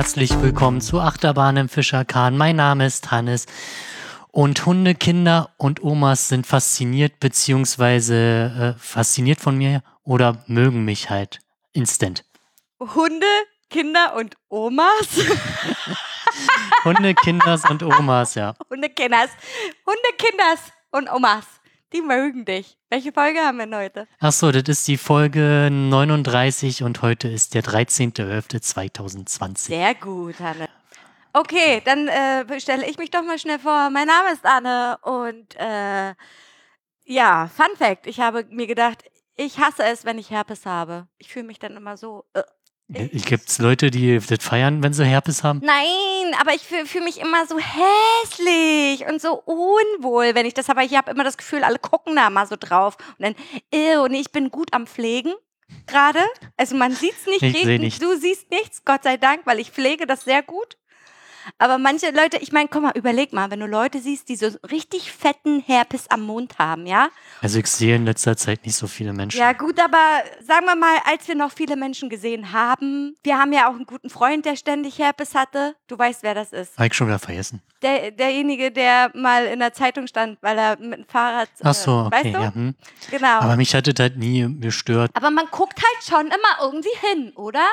[0.00, 2.36] Herzlich willkommen zu Achterbahn im Fischerkahn.
[2.36, 3.46] Mein Name ist Hannes
[4.32, 11.10] und Hunde, Kinder und Omas sind fasziniert beziehungsweise äh, fasziniert von mir oder mögen mich
[11.10, 11.40] halt
[11.72, 12.24] instant.
[12.80, 13.26] Hunde,
[13.68, 15.08] Kinder und Omas.
[16.84, 18.54] Hunde, Kinders und Omas, ja.
[18.70, 19.30] Hunde, Kinders.
[19.86, 21.44] Hunde, Kinders und Omas.
[21.92, 22.78] Die mögen dich.
[22.88, 24.08] Welche Folge haben wir denn heute?
[24.18, 29.58] Ach so, das ist die Folge 39 und heute ist der 13.11.2020.
[29.58, 30.68] Sehr gut, Hanne.
[31.32, 33.90] Okay, dann äh, stelle ich mich doch mal schnell vor.
[33.90, 36.14] Mein Name ist Anne und äh,
[37.04, 38.06] ja, Fun Fact.
[38.06, 39.04] Ich habe mir gedacht,
[39.36, 41.08] ich hasse es, wenn ich Herpes habe.
[41.18, 42.24] Ich fühle mich dann immer so.
[42.34, 42.42] Äh,
[42.92, 45.60] Gibt es Leute, die das feiern, wenn sie Herpes haben?
[45.64, 50.68] Nein, aber ich fühle fühl mich immer so hässlich und so unwohl, wenn ich das
[50.68, 50.84] habe.
[50.84, 52.96] Ich habe immer das Gefühl, alle gucken da mal so drauf.
[53.18, 53.34] Und dann,
[53.72, 55.32] ew, nee, ich bin gut am Pflegen
[55.86, 56.20] gerade.
[56.56, 58.02] Also man sieht es nicht, Ich nicht.
[58.02, 60.76] du siehst nichts, Gott sei Dank, weil ich pflege das sehr gut.
[61.58, 64.48] Aber manche Leute, ich meine, guck mal, überleg mal, wenn du Leute siehst, die so
[64.70, 67.08] richtig fetten Herpes am Mund haben, ja?
[67.40, 69.38] Also ich sehe in letzter Zeit nicht so viele Menschen.
[69.38, 73.52] Ja, gut, aber sagen wir mal, als wir noch viele Menschen gesehen haben, wir haben
[73.52, 75.74] ja auch einen guten Freund, der ständig Herpes hatte.
[75.86, 76.76] Du weißt, wer das ist.
[76.76, 77.62] Habe ich schon wieder vergessen.
[77.82, 81.48] Der, derjenige, der mal in der Zeitung stand, weil er mit dem Fahrrad.
[81.58, 82.40] äh, Ach so, okay, Weißt du?
[82.42, 82.54] ja.
[82.54, 82.74] Hm.
[83.10, 83.38] Genau.
[83.40, 85.10] Aber mich hat das halt nie gestört.
[85.14, 87.64] Aber man guckt halt schon immer irgendwie hin, oder?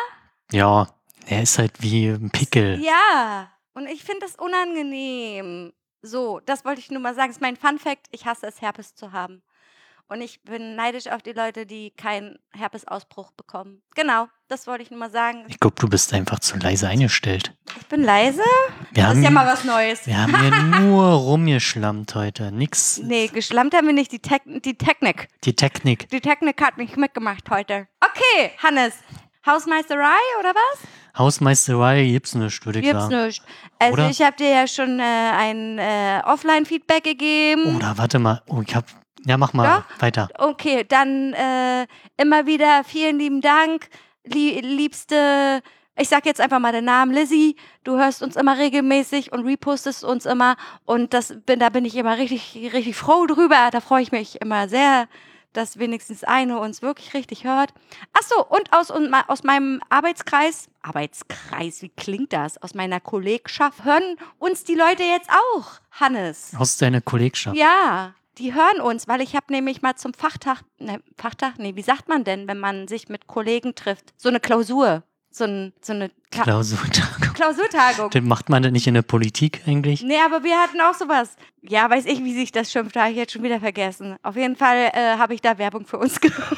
[0.52, 0.88] Ja,
[1.26, 2.80] er ist halt wie ein Pickel.
[2.82, 3.50] Ja.
[3.78, 5.72] Und ich finde das unangenehm.
[6.02, 7.28] So, das wollte ich nur mal sagen.
[7.28, 8.08] Das ist mein Fun Fact.
[8.10, 9.44] Ich hasse es, Herpes zu haben.
[10.08, 13.84] Und ich bin neidisch auf die Leute, die keinen Herpesausbruch bekommen.
[13.94, 15.46] Genau, das wollte ich nur mal sagen.
[15.48, 17.54] Ich glaube, du bist einfach zu leise eingestellt.
[17.80, 18.42] Ich bin leise.
[18.94, 20.08] Wir Das haben, ist ja mal was Neues.
[20.08, 22.52] wir haben hier nur rumgeschlammt heute.
[22.52, 22.98] Nix.
[23.04, 24.12] Nee, geschlammt haben wir nicht.
[24.12, 25.28] Die, Tek die Technik.
[25.44, 26.10] Die Technik.
[26.10, 27.88] Die Technik hat mich mitgemacht heute.
[28.02, 28.96] Okay, Hannes.
[29.48, 30.80] Hausmeisterei oder was?
[31.18, 33.26] Hausmeisterei gibt's nicht, würde ich Gibt's sagen.
[33.26, 33.42] nicht.
[33.80, 34.10] Also Oder?
[34.10, 37.76] ich habe dir ja schon äh, ein äh, Offline-Feedback gegeben.
[37.76, 38.42] Oder warte mal.
[38.48, 38.86] Oh, ich hab.
[39.26, 39.86] Ja, mach mal Ja?
[40.00, 40.30] weiter.
[40.38, 41.88] Okay, dann äh,
[42.18, 43.90] immer wieder vielen lieben Dank,
[44.26, 45.62] lie liebste.
[46.00, 47.56] Ich sag jetzt einfach mal den Namen Lizzie.
[47.84, 50.56] Du hörst uns immer regelmäßig und repostest uns immer.
[50.86, 53.70] Und das bin, da bin ich immer richtig, richtig froh drüber.
[53.72, 55.08] Da freue ich mich immer sehr,
[55.58, 57.74] dass wenigstens eine uns wirklich richtig hört.
[58.14, 62.62] Ach so, und aus, und aus meinem Arbeitskreis, Arbeitskreis, wie klingt das?
[62.62, 66.52] Aus meiner Kollegschaft hören uns die Leute jetzt auch, Hannes.
[66.58, 67.58] Aus deiner Kollegschaft.
[67.58, 71.82] Ja, die hören uns, weil ich habe nämlich mal zum Fachtag, ne, Fachtag, nee, wie
[71.82, 74.14] sagt man denn, wenn man sich mit Kollegen trifft?
[74.16, 75.02] So eine Klausur,
[75.38, 77.34] so, ein, so eine Ta Klausurtagung.
[77.34, 78.10] Klausurtagung.
[78.10, 80.02] Das macht man das nicht in der Politik eigentlich?
[80.04, 81.36] Nee, aber wir hatten auch sowas.
[81.62, 84.18] Ja, weiß ich, wie sich das schimpft, habe ich jetzt schon wieder vergessen.
[84.24, 86.58] Auf jeden Fall äh, habe ich da Werbung für uns gemacht.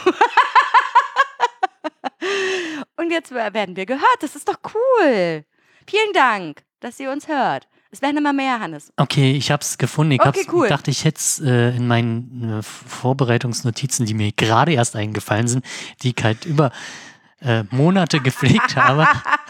[2.98, 4.18] Und jetzt werden wir gehört.
[4.22, 5.44] Das ist doch cool.
[5.88, 7.68] Vielen Dank, dass ihr uns hört.
[7.92, 8.94] Es werden immer mehr, Hannes.
[8.98, 10.12] Okay, ich hab's gefunden.
[10.12, 10.68] Ich, Okay, cool.
[10.68, 15.66] dachte, ich hätte es äh, in meinen äh, Vorbereitungsnotizen, die mir gerade erst eingefallen sind,
[16.04, 16.72] die ich halt über
[17.42, 19.08] äh, Monate gepflegt habe.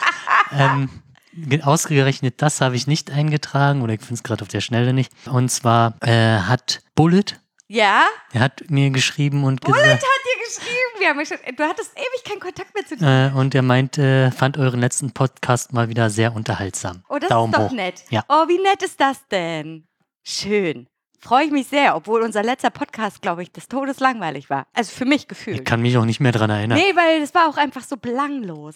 [0.52, 0.90] ähm,
[1.34, 4.94] ge- ausgerechnet das habe ich nicht eingetragen oder ich finde es gerade auf der Schnelle
[4.94, 5.12] nicht.
[5.28, 7.24] Und zwar äh, hat Bullet,
[7.68, 8.04] Ja?
[8.34, 10.76] er hat mir geschrieben und Bullet gesagt, hat dir geschrieben.
[11.00, 13.32] Wir haben schon, du hattest ewig keinen Kontakt mehr zu dir.
[13.34, 17.04] äh, und er meinte, fand euren letzten Podcast mal wieder sehr unterhaltsam.
[17.10, 17.74] Oh, das Daumen ist doch hoch.
[17.76, 18.04] nett.
[18.10, 18.24] Ja.
[18.28, 19.88] Oh, wie nett ist das denn?
[20.24, 20.88] Schön.
[21.20, 24.66] Freue ich mich sehr, obwohl unser letzter Podcast, glaube ich, des Todes langweilig war.
[24.74, 25.66] Also für mich Ich gefühlt.
[25.66, 26.78] kann mich auch nicht mehr dran erinnern.
[26.78, 28.76] Nee, weil es war auch einfach so belanglos.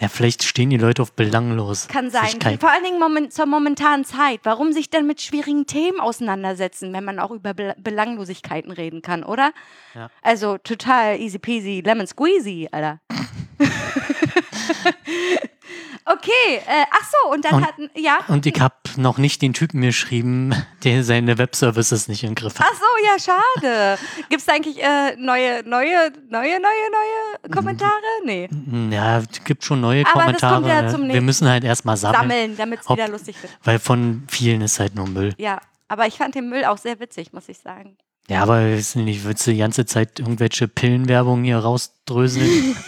[0.00, 1.86] Ja, vielleicht stehen die Leute auf belanglos.
[1.86, 2.26] Kann sein.
[2.26, 2.60] Sichkeit.
[2.60, 4.40] Vor allen Dingen moment, zur momentanen Zeit.
[4.42, 9.22] Warum sich denn mit schwierigen Themen auseinandersetzen, wenn man auch über Bel Belanglosigkeiten reden kann,
[9.22, 9.52] oder?
[9.94, 10.10] Ja.
[10.22, 13.00] Also total easy peasy, lemon squeezy, Alter.
[16.06, 18.18] okay, äh, ach so, und dann Und- hatten, ja.
[18.28, 20.54] Und ich habe noch nicht den Typen geschrieben,
[20.84, 22.66] der seine Webservices nicht im Griff hat.
[22.70, 23.98] Ach so, ja, schade.
[24.28, 27.92] Gibt es eigentlich äh, neue, neue, neue, neue, neue Kommentare?
[28.24, 28.48] Nee.
[28.90, 30.54] Ja, es gibt schon neue Aber das Kommentare.
[30.54, 33.52] kommt ja zum Wir müssen halt erstmal sammeln, Sammeln, damit es wieder lustig wird.
[33.64, 35.34] weil von vielen ist halt nur Müll.
[35.38, 37.96] Ja, aber ich fand den Müll auch sehr witzig, muss ich sagen.
[38.28, 42.76] Ja, aber nicht, willst du die ganze Zeit irgendwelche Pillenwerbung hier rausdröseln?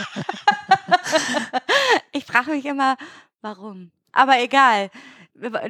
[2.12, 2.96] Ich frage mich immer,
[3.42, 3.90] warum.
[4.12, 4.90] Aber egal.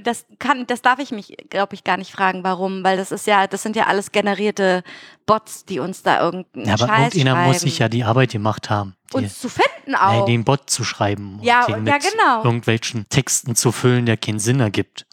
[0.02, 3.26] das kann, das darf ich mich, glaube ich, gar nicht fragen, warum, weil das ist
[3.26, 4.82] ja, das sind ja alles generierte
[5.26, 7.48] Bots, die uns da irgendeinen Ja, aber Scheiß irgendjemand schreiben.
[7.52, 8.96] muss sich ja die Arbeit gemacht haben.
[9.12, 10.24] Die, uns zu finden nee, auch.
[10.24, 11.38] den Bot zu schreiben.
[11.38, 12.42] und Ja, den ja, mit genau.
[12.44, 15.06] irgendwelchen Texten zu füllen, der keinen Sinn ergibt.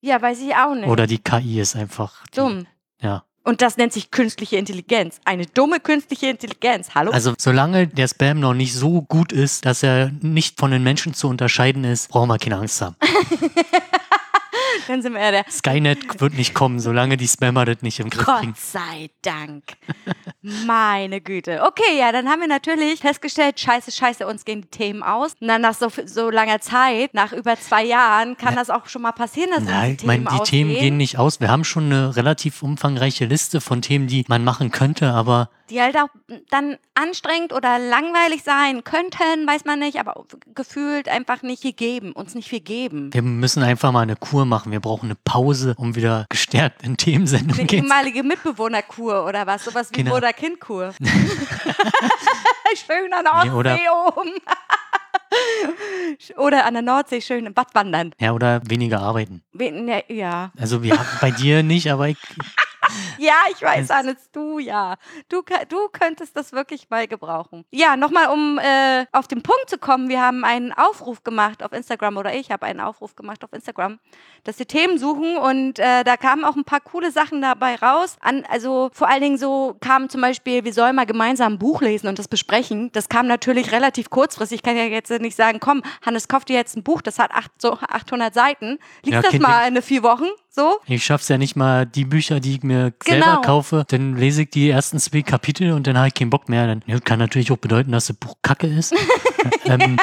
[0.00, 0.86] ja, weiß ich auch nicht.
[0.88, 2.66] Oder die KI ist einfach die, Dumm.
[3.02, 3.24] Ja.
[3.48, 5.22] Und das nennt sich künstliche Intelligenz.
[5.24, 6.90] Eine dumme künstliche Intelligenz.
[6.94, 7.12] Hallo?
[7.12, 11.14] Also solange der Spam noch nicht so gut ist, dass er nicht von den Menschen
[11.14, 12.94] zu unterscheiden ist, brauchen wir keine Angst haben.
[14.88, 18.10] Dann sind wir ja der Skynet wird nicht kommen, solange die Spammer das nicht im
[18.10, 18.52] Griff kriegen.
[18.52, 19.64] Gott sei Dank.
[20.66, 21.62] Meine Güte.
[21.66, 25.34] Okay, ja, dann haben wir natürlich festgestellt, scheiße, scheiße, uns gehen die Themen aus.
[25.40, 29.02] Und dann nach so, so langer Zeit, nach über zwei Jahren, kann das auch schon
[29.02, 31.40] mal passieren, dass uns Nein, die ich meine, Themen die Themen ausgehen, gehen nicht aus.
[31.40, 35.80] Wir haben schon eine relativ umfangreiche Liste von Themen, die man machen könnte, aber die
[35.80, 36.08] halt auch
[36.50, 40.24] dann anstrengend oder langweilig sein könnten, weiß man nicht, aber
[40.54, 43.12] gefühlt einfach nicht gegeben, uns nicht viel geben.
[43.12, 44.72] wir müssen einfach mal eine Kur machen.
[44.72, 49.46] Wir brauchen eine Pause, um wieder gestärkt in Themensendungen Eine gehen zu ehemalige Mitbewohnerkur oder
[49.46, 50.14] was, sowas wie Genau.
[50.14, 50.94] Mutter-Kind-Kur.
[52.86, 54.30] schön an der Ostsee oben.
[56.36, 58.12] oder an der Nordsee schön im Bad wandern.
[58.20, 59.42] Ja, oder weniger arbeiten.
[59.52, 60.52] Ne, Ja.
[60.58, 62.16] Also wir haben bei dir nicht, aber ich,
[63.18, 64.96] Ja, ich weiß, Es- Hannes, du ja.
[65.28, 67.64] Du, du könntest das wirklich mal gebrauchen.
[67.70, 70.08] Ja, nochmal, um äh, auf den Punkt zu kommen.
[70.08, 73.98] Wir haben einen Aufruf gemacht auf Instagram oder ich habe einen Aufruf gemacht auf Instagram,
[74.44, 78.16] dass wir Themen suchen und äh, da kamen auch ein paar coole Sachen dabei raus.
[78.20, 81.80] An, also vor allen Dingen so kam zum Beispiel, wir sollen mal gemeinsam ein Buch
[81.82, 82.90] lesen und das besprechen.
[82.92, 84.56] Das kam natürlich relativ kurzfristig.
[84.58, 87.30] Ich kann ja jetzt nicht sagen, komm, Hannes, kauf dir jetzt ein Buch, das hat
[87.32, 88.78] acht, so 800 Seiten.
[89.02, 90.26] Liest Ja, das kein mal in vier Wochen
[90.58, 90.78] so?
[90.86, 93.24] ich schaff's ja nicht mal, die Bücher, die ich mir Genau.
[93.24, 96.48] selber kaufe, dann lese ich die ersten zwei Kapitel und dann habe ich keinen Bock
[96.48, 96.66] mehr.
[96.66, 98.92] Dann ja, kann natürlich auch bedeuten, dass das Buch kacke ist.
[99.66, 99.96] ähm,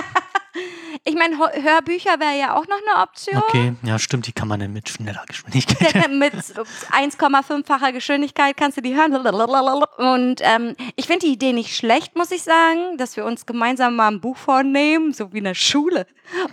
[1.07, 3.37] Ich meine, Hörbücher wäre ja auch noch eine Option.
[3.37, 6.09] okay, ja stimmt, die kann man dann mit schneller Geschwindigkeit.
[6.09, 9.15] Mit 1,5-facher Geschwindigkeit kannst du die hören.
[9.15, 13.95] Und ähm, ich finde die Idee nicht schlecht, muss ich sagen, dass wir uns gemeinsam
[13.95, 16.07] mal ein Buch vornehmen, so wie in der Schule.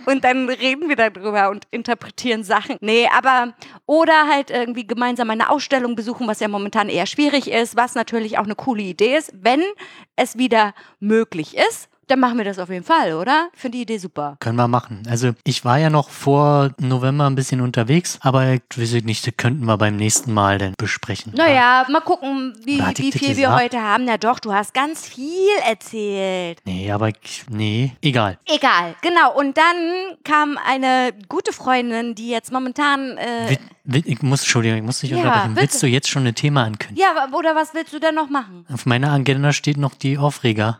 [0.05, 2.77] Und dann reden wir darüber und interpretieren Sachen.
[2.79, 3.53] Nee, aber
[3.87, 8.37] oder halt irgendwie gemeinsam eine Ausstellung besuchen, was ja momentan eher schwierig ist, was natürlich
[8.37, 9.63] auch eine coole Idee ist, wenn
[10.15, 11.89] es wieder möglich ist.
[12.07, 13.49] Dann machen wir das auf jeden Fall, oder?
[13.53, 14.35] Ich finde die Idee super.
[14.39, 15.03] Können wir machen.
[15.09, 19.25] Also ich war ja noch vor November ein bisschen unterwegs, aber ich weiß ich nicht,
[19.25, 21.33] das könnten wir beim nächsten Mal dann besprechen.
[21.35, 24.05] Naja, mal gucken, wie, wie viel wir heute haben.
[24.05, 26.59] Na doch, du hast ganz viel erzählt.
[26.65, 28.37] Nee, aber ich, nee, egal.
[28.47, 29.35] Egal, genau.
[29.37, 33.17] Und dann kam eine gute Freundin, die jetzt momentan.
[33.17, 35.53] Äh, Wi- wi- ich muss, Entschuldigung, ich muss dich Ja, unterbrechen.
[35.53, 35.61] bitte.
[35.61, 36.97] Willst du jetzt schon ein Thema ankündigen?
[37.01, 38.65] ja, oder was willst du denn noch machen?
[38.71, 40.79] Auf meiner Agenda steht noch die Aufreger.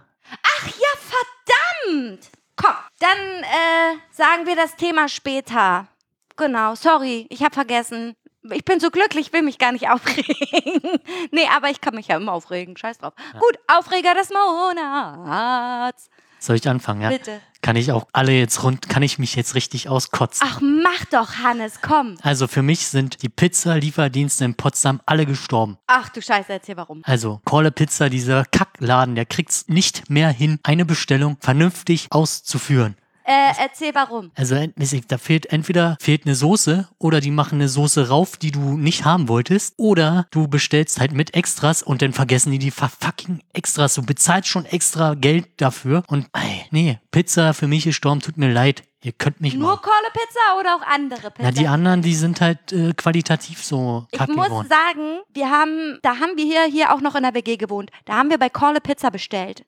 [1.94, 2.30] Ja, verdammt!
[2.56, 5.88] Komm, dann äh, sagen wir das Thema später.
[6.36, 8.16] Genau, sorry, ich habe vergessen.
[8.52, 11.00] Ich bin so glücklich, will mich gar nicht aufregen.
[11.32, 12.78] nee, aber ich kann mich ja immer aufregen.
[12.78, 13.14] Scheiß drauf.
[13.40, 16.10] Gut, Aufreger des Monats.
[16.44, 17.10] Soll ich anfangen, ja?
[17.10, 17.40] Bitte.
[17.62, 20.46] Kann ich auch alle jetzt rund, kann ich mich jetzt richtig auskotzen?
[20.46, 22.18] Ach, mach doch, Hannes, komm.
[22.22, 25.78] Also für mich sind die Pizza-Lieferdienste in Potsdam alle gestorben.
[25.88, 27.02] Ach du Scheiße, erzähl warum.
[27.06, 32.98] Also, Call a Pizza, dieser Kackladen, der kriegt's nicht mehr hin, eine Bestellung vernünftig auszuführen.
[33.26, 34.32] Äh, erzähl warum.
[34.36, 38.52] Also, ich, da fehlt entweder fehlt eine Soße oder die machen eine Soße rauf, die
[38.52, 42.72] du nicht haben wolltest, oder du bestellst halt mit Extras und dann vergessen die die
[42.72, 43.96] fucking Extras.
[43.96, 48.52] Du bezahlst schon extra Geld dafür und ey, nee, Pizza für mich gestorben, tut mir
[48.52, 48.84] leid.
[49.04, 49.78] Ihr könnt mich Nur mal.
[49.78, 51.44] Kohle Pizza oder auch andere Pizza?
[51.44, 54.70] Na, die anderen, die sind halt äh, qualitativ so ich kacke muss geworden.
[54.70, 57.92] sagen, wir haben, da haben wir hier, hier auch noch in der WG gewohnt.
[58.06, 59.66] Da haben wir bei Kohle Pizza bestellt.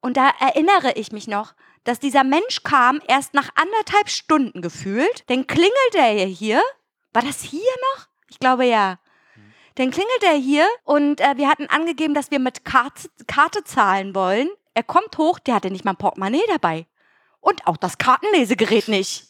[0.00, 1.54] Und da erinnere ich mich noch,
[1.88, 5.24] dass dieser Mensch kam erst nach anderthalb Stunden gefühlt.
[5.28, 6.60] Dann klingelt er hier.
[7.14, 8.08] War das hier noch?
[8.28, 8.98] Ich glaube ja.
[9.76, 14.14] Dann klingelt er hier und äh, wir hatten angegeben, dass wir mit Karte, Karte zahlen
[14.14, 14.50] wollen.
[14.74, 16.86] Er kommt hoch, der hatte nicht mal ein Portemonnaie dabei.
[17.40, 19.24] Und auch das Kartenlesegerät nicht.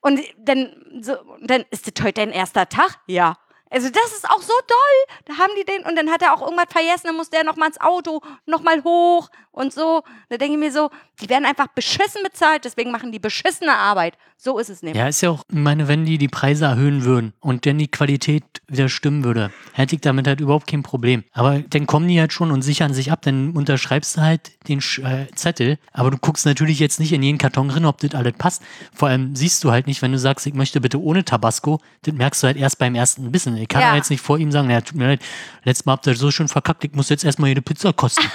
[0.00, 2.98] Und dann, so, dann ist das heute dein erster Tag?
[3.06, 3.38] Ja.
[3.76, 5.16] Also das ist auch so doll.
[5.26, 7.56] Da haben die den und dann hat er auch irgendwas vergessen, dann muss der noch
[7.56, 10.02] mal ins Auto, noch mal hoch und so.
[10.30, 10.90] Da denke ich mir so,
[11.20, 14.16] die werden einfach beschissen bezahlt, deswegen machen die beschissene Arbeit.
[14.38, 15.00] So ist es nämlich.
[15.00, 17.90] Ja, ist ja auch, ich meine, wenn die die Preise erhöhen würden und dann die
[17.90, 21.24] Qualität wieder stimmen würde, hätte ich damit halt überhaupt kein Problem.
[21.32, 24.80] Aber dann kommen die halt schon und sichern sich ab, dann unterschreibst du halt den
[25.02, 28.34] äh, Zettel, aber du guckst natürlich jetzt nicht in jeden Karton drin, ob das alles
[28.34, 28.62] passt.
[28.92, 32.14] Vor allem siehst du halt nicht, wenn du sagst, ich möchte bitte ohne Tabasco, das
[32.14, 33.56] merkst du halt erst beim ersten Bissen.
[33.66, 33.96] Ich kann Ja.
[33.96, 35.22] jetzt nicht vor ihm sagen, ja, tut mir leid,
[35.64, 38.24] letztes Mal habt ihr so schön verkackt, ich muss jetzt erstmal jede Pizza kosten.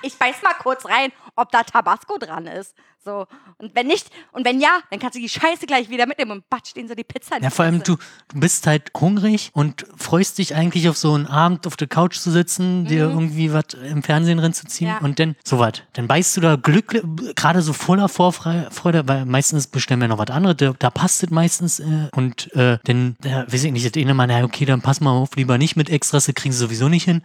[0.00, 1.10] Ich beiß mal kurz rein.
[1.34, 2.72] ob da Tabasco dran ist.
[3.04, 3.26] So.
[3.58, 6.50] Und wenn nicht, und wenn ja, dann kannst du die Scheiße gleich wieder mitnehmen und
[6.50, 7.96] batscht ihnen so die Pizza in Ja, die vor allem Fresse.
[7.96, 11.86] du, du bist halt hungrig und freust dich eigentlich auf so einen Abend auf der
[11.88, 14.94] Couch zu sitzen, dir irgendwie was im Fernsehen reinzuziehen Mhm.
[14.96, 15.00] Ja.
[15.04, 15.74] und dann so was.
[15.94, 17.02] Dann beißt du da Glück,
[17.36, 21.30] gerade so voller Vorfreude, weil meistens bestellen wir noch was anderes, da, da passt es
[21.30, 24.82] meistens äh, und äh, dann, da, weiß ich nicht, das eine Mal, na okay, dann
[24.82, 27.22] pass mal auf, lieber nicht mit Extras, das kriegen sie sowieso nicht hin.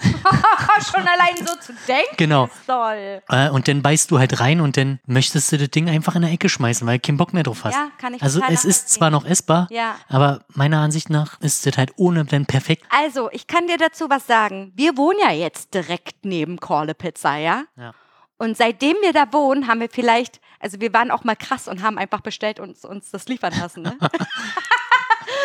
[0.90, 2.46] Schon allein so zu denken Genau.
[2.46, 3.22] ist toll.
[3.28, 6.22] Äh, und dann beißt du halt rein und dann möchtest du das Ding einfach in
[6.22, 7.74] der Ecke schmeißen, weil du keinen Bock mehr drauf hast.
[7.74, 9.96] Ja, kann ich Also es ist zwar noch essbar, Ja.
[10.08, 12.84] aber meiner Ansicht nach ist das halt ohne dann perfekt.
[12.90, 14.72] Also, ich kann dir dazu was sagen.
[14.76, 17.64] Wir wohnen ja jetzt direkt neben Corle Pizza, ja?
[17.76, 17.92] Ja.
[18.38, 21.82] Und seitdem wir da wohnen, haben wir vielleicht, also wir waren auch mal krass und
[21.82, 23.98] haben einfach bestellt und uns, uns das liefern lassen, ne?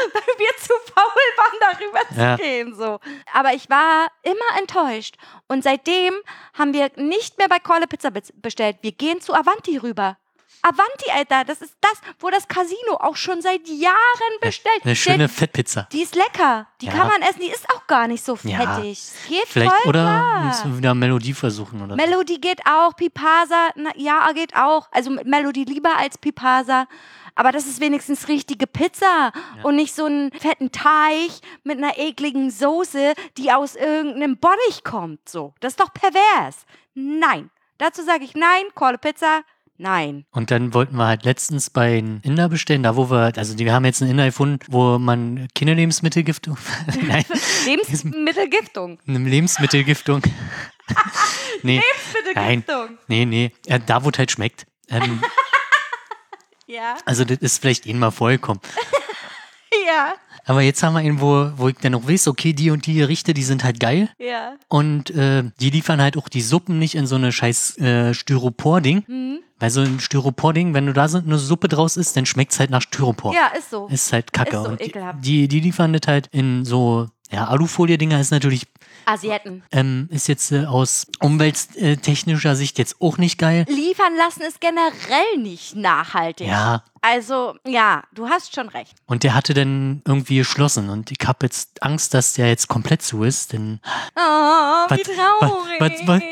[0.13, 2.37] Weil wir zu faul waren, darüber Ja.
[2.37, 2.99] zu gehen, so.
[3.33, 5.15] Aber ich war immer enttäuscht.
[5.47, 6.13] Und seitdem
[6.57, 8.77] haben wir nicht mehr bei Corle Pizza be- bestellt.
[8.81, 10.17] Wir gehen zu Avanti rüber.
[10.61, 13.93] Avanti, Alter, das ist das, wo das Casino auch schon seit Jahren
[14.41, 14.81] bestellt.
[14.83, 15.87] Eine schöne Fettpizza.
[15.91, 16.65] die ist lecker.
[16.81, 16.91] Die Ja.
[16.93, 17.39] kann man essen.
[17.41, 18.57] Die ist auch gar nicht so Ja.
[18.75, 18.99] fettig.
[19.27, 20.39] Geht Vielleicht voll oder klar.
[20.45, 21.95] musst du wieder Melodie versuchen oder.
[21.95, 24.87] Melodie geht auch, Pipasa, na, ja, geht auch.
[24.91, 26.87] Also Melodie lieber als Pipasa.
[27.35, 29.31] Aber das ist wenigstens richtige Pizza
[29.63, 31.31] und nicht so einen fetten Teig
[31.63, 35.27] mit einer ekligen Soße, die aus irgendeinem Bottich kommt.
[35.27, 36.65] So, das ist doch pervers.
[36.93, 37.49] Nein.
[37.77, 39.41] Dazu sage ich nein, Call Pizza,
[39.77, 40.25] nein.
[40.31, 43.73] Und dann wollten wir halt letztens bei einem Inder bestellen, da wo wir, also wir
[43.73, 46.57] haben jetzt einen Inder gefunden, wo man Kinderlebensmittelgiftung,
[47.07, 47.25] nein,
[47.65, 48.99] Lebensmittelgiftung.
[49.07, 50.21] eine Lebensmittelgiftung.
[51.63, 51.81] nee,
[52.33, 52.97] nein, Lebensmittelgiftung.
[53.07, 54.65] nee, nee, äh, da wo es halt schmeckt.
[54.87, 55.21] Ähm,
[56.67, 58.61] Ja, also das ist vielleicht ihnen mal vorgekommen.
[59.87, 60.13] ja,
[60.45, 62.95] Aber jetzt haben wir ihn, wo, wo ich dann noch weiß, okay, die und die
[62.95, 64.09] Gerichte, die sind halt geil.
[64.17, 64.55] ja.
[64.67, 69.03] Und äh, die liefern halt auch die Suppen nicht in so eine scheiß äh, Styropor-Ding.
[69.07, 69.39] Mhm.
[69.59, 72.71] Weil so ein Styropor-Ding, wenn du da so eine Suppe draus isst, dann schmeckt's halt
[72.71, 73.33] nach Styropor.
[73.33, 73.87] Ja, ist so.
[73.87, 74.57] Ist halt kacke.
[74.57, 75.19] Ist so und die, ekelhaft.
[75.25, 78.67] die, die liefern das halt in so, ja, Alufolie-Dinger ist natürlich,
[79.05, 79.63] Asiaten.
[79.71, 83.65] ähm, ist jetzt äh, aus umwelttechnischer Sicht jetzt auch nicht geil.
[83.67, 86.47] Liefern lassen ist generell nicht nachhaltig.
[86.47, 88.93] Ja, Also, ja, du hast schon recht.
[89.05, 93.01] und der hatte dann irgendwie geschlossen und ich habe jetzt Angst, dass der jetzt komplett
[93.01, 93.79] zu ist, denn
[94.15, 94.19] Oh,
[94.89, 95.79] wie Was- traurig.
[95.79, 96.23] was- was-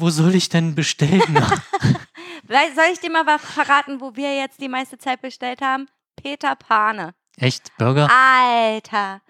[0.00, 1.22] wo soll ich denn bestellen?
[2.48, 5.88] Soll ich dir mal was verraten, wo wir jetzt die meiste Zeit bestellt haben?
[6.20, 7.14] Peter Pane.
[7.36, 8.08] Echt, Burger?
[8.12, 9.20] Alter.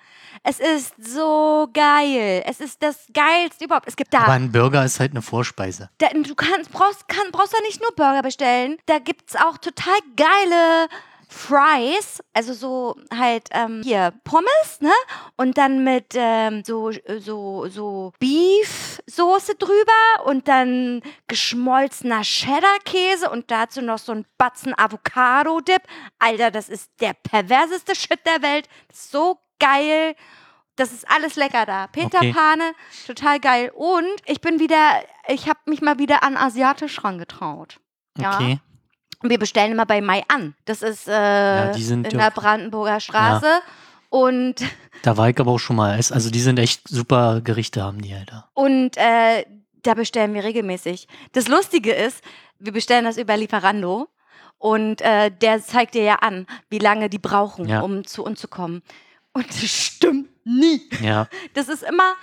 [0.43, 2.43] Es ist so geil.
[2.47, 3.89] Es ist das geilste überhaupt.
[3.89, 5.91] Es gibt da Aber ein Burger ist halt eine Vorspeise.
[5.99, 8.79] Da, du kannst, brauchst, kann, brauchst da nicht nur Burger bestellen.
[8.87, 10.89] Da gibt's auch total geile
[11.33, 14.93] Fries, also so halt ähm, hier Pommes, ne?
[15.37, 23.81] Und dann mit ähm, so so so Beef-Soße drüber und dann geschmolzener Cheddar-Käse und dazu
[23.81, 25.83] noch so ein Batzen Avocado-Dip.
[26.19, 28.69] Alter, das ist der perverseste Shit der Welt.
[28.93, 30.15] So geil.
[30.77, 31.87] Das ist alles lecker da.
[31.89, 32.33] Peter Okay.
[32.33, 32.73] Pane,
[33.07, 33.71] total geil.
[33.75, 37.79] Und ich bin wieder, ich habe mich mal wieder an asiatisch rangetraut.
[38.17, 38.37] Ja.
[38.37, 38.59] Okay.
[39.23, 40.55] Wir bestellen immer bei Mai an.
[40.65, 43.47] Das ist äh, die sind in ja- der Brandenburger Straße.
[44.09, 44.57] Und,
[45.03, 45.93] Da war ich aber auch schon mal.
[45.95, 48.49] Also die sind echt super Gerichte, haben die halt da.
[48.55, 49.45] und äh,
[49.83, 51.09] da bestellen wir regelmäßig.
[51.33, 52.23] Das Lustige ist,
[52.59, 54.09] wir bestellen das über Lieferando.
[54.59, 57.81] Und äh, der zeigt dir ja an, wie lange die brauchen, Ja.
[57.81, 58.83] um zu uns zu kommen.
[59.33, 60.83] Und das stimmt nie.
[61.01, 62.15] Ja, Das ist immer,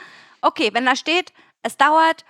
[0.41, 2.25] okay, wenn da steht, es dauert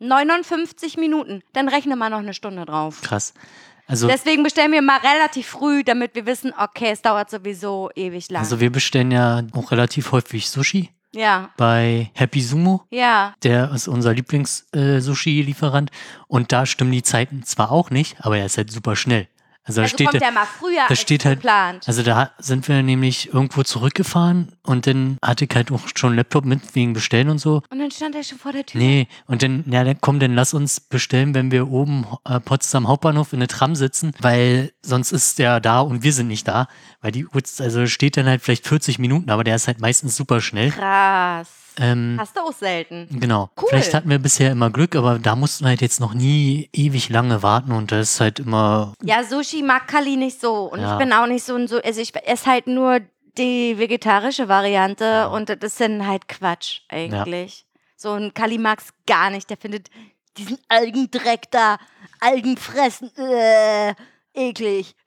[0.00, 3.02] 59 Minuten, dann rechne mal noch eine Stunde drauf.
[3.02, 3.34] krass.
[3.86, 8.28] Also, Deswegen bestellen wir mal relativ früh, damit wir wissen, okay, es dauert sowieso ewig
[8.30, 8.42] lang.
[8.42, 12.84] also wir bestellen ja auch relativ häufig Sushi ja, bei Happy Sumo.
[12.90, 13.34] ja.
[13.42, 15.90] Der ist unser Lieblings-Sushi-Lieferant.
[16.26, 19.26] Und da stimmen die Zeiten zwar auch nicht, aber er ist halt super schnell.
[19.68, 21.84] Also da Also steht kommt der, mal früher da als steht halt- geplant.
[21.86, 26.16] Also da sind wir nämlich irgendwo zurückgefahren und dann hatte ich halt auch schon einen
[26.16, 27.62] Laptop mit wegen Bestellen und so.
[27.70, 28.80] Und dann stand er schon vor der Tür.
[28.80, 32.88] Nee, und dann, ja, dann komm, dann lass uns bestellen, wenn wir oben äh, Potsdam
[32.88, 36.66] Hauptbahnhof in der Tram sitzen, weil sonst ist der da und wir sind nicht da.
[37.00, 40.16] Weil die Uhr, also steht dann halt vielleicht 40 Minuten, aber der ist halt meistens
[40.16, 40.70] super schnell.
[40.70, 41.48] Krass.
[41.80, 43.06] Ähm, Hast du auch selten.
[43.20, 43.50] genau.
[43.56, 43.68] Cool.
[43.68, 47.08] Vielleicht hatten wir bisher immer Glück, aber da mussten wir halt jetzt noch nie ewig
[47.08, 50.64] lange warten und das ist halt immer, Ja, Sushi mag Kali nicht so.
[50.64, 50.92] Und Ja.
[50.92, 51.80] ich bin auch nicht so ein so.
[51.80, 53.00] Also ich esse halt nur
[53.36, 57.66] die vegetarische Variante und das ist dann halt Quatsch eigentlich.
[57.96, 59.48] So ein Kali mag's gar nicht.
[59.50, 59.90] Der findet
[60.36, 61.78] diesen Algendreck da,
[62.20, 63.94] Algen fressen, äh,
[64.34, 64.94] eklig.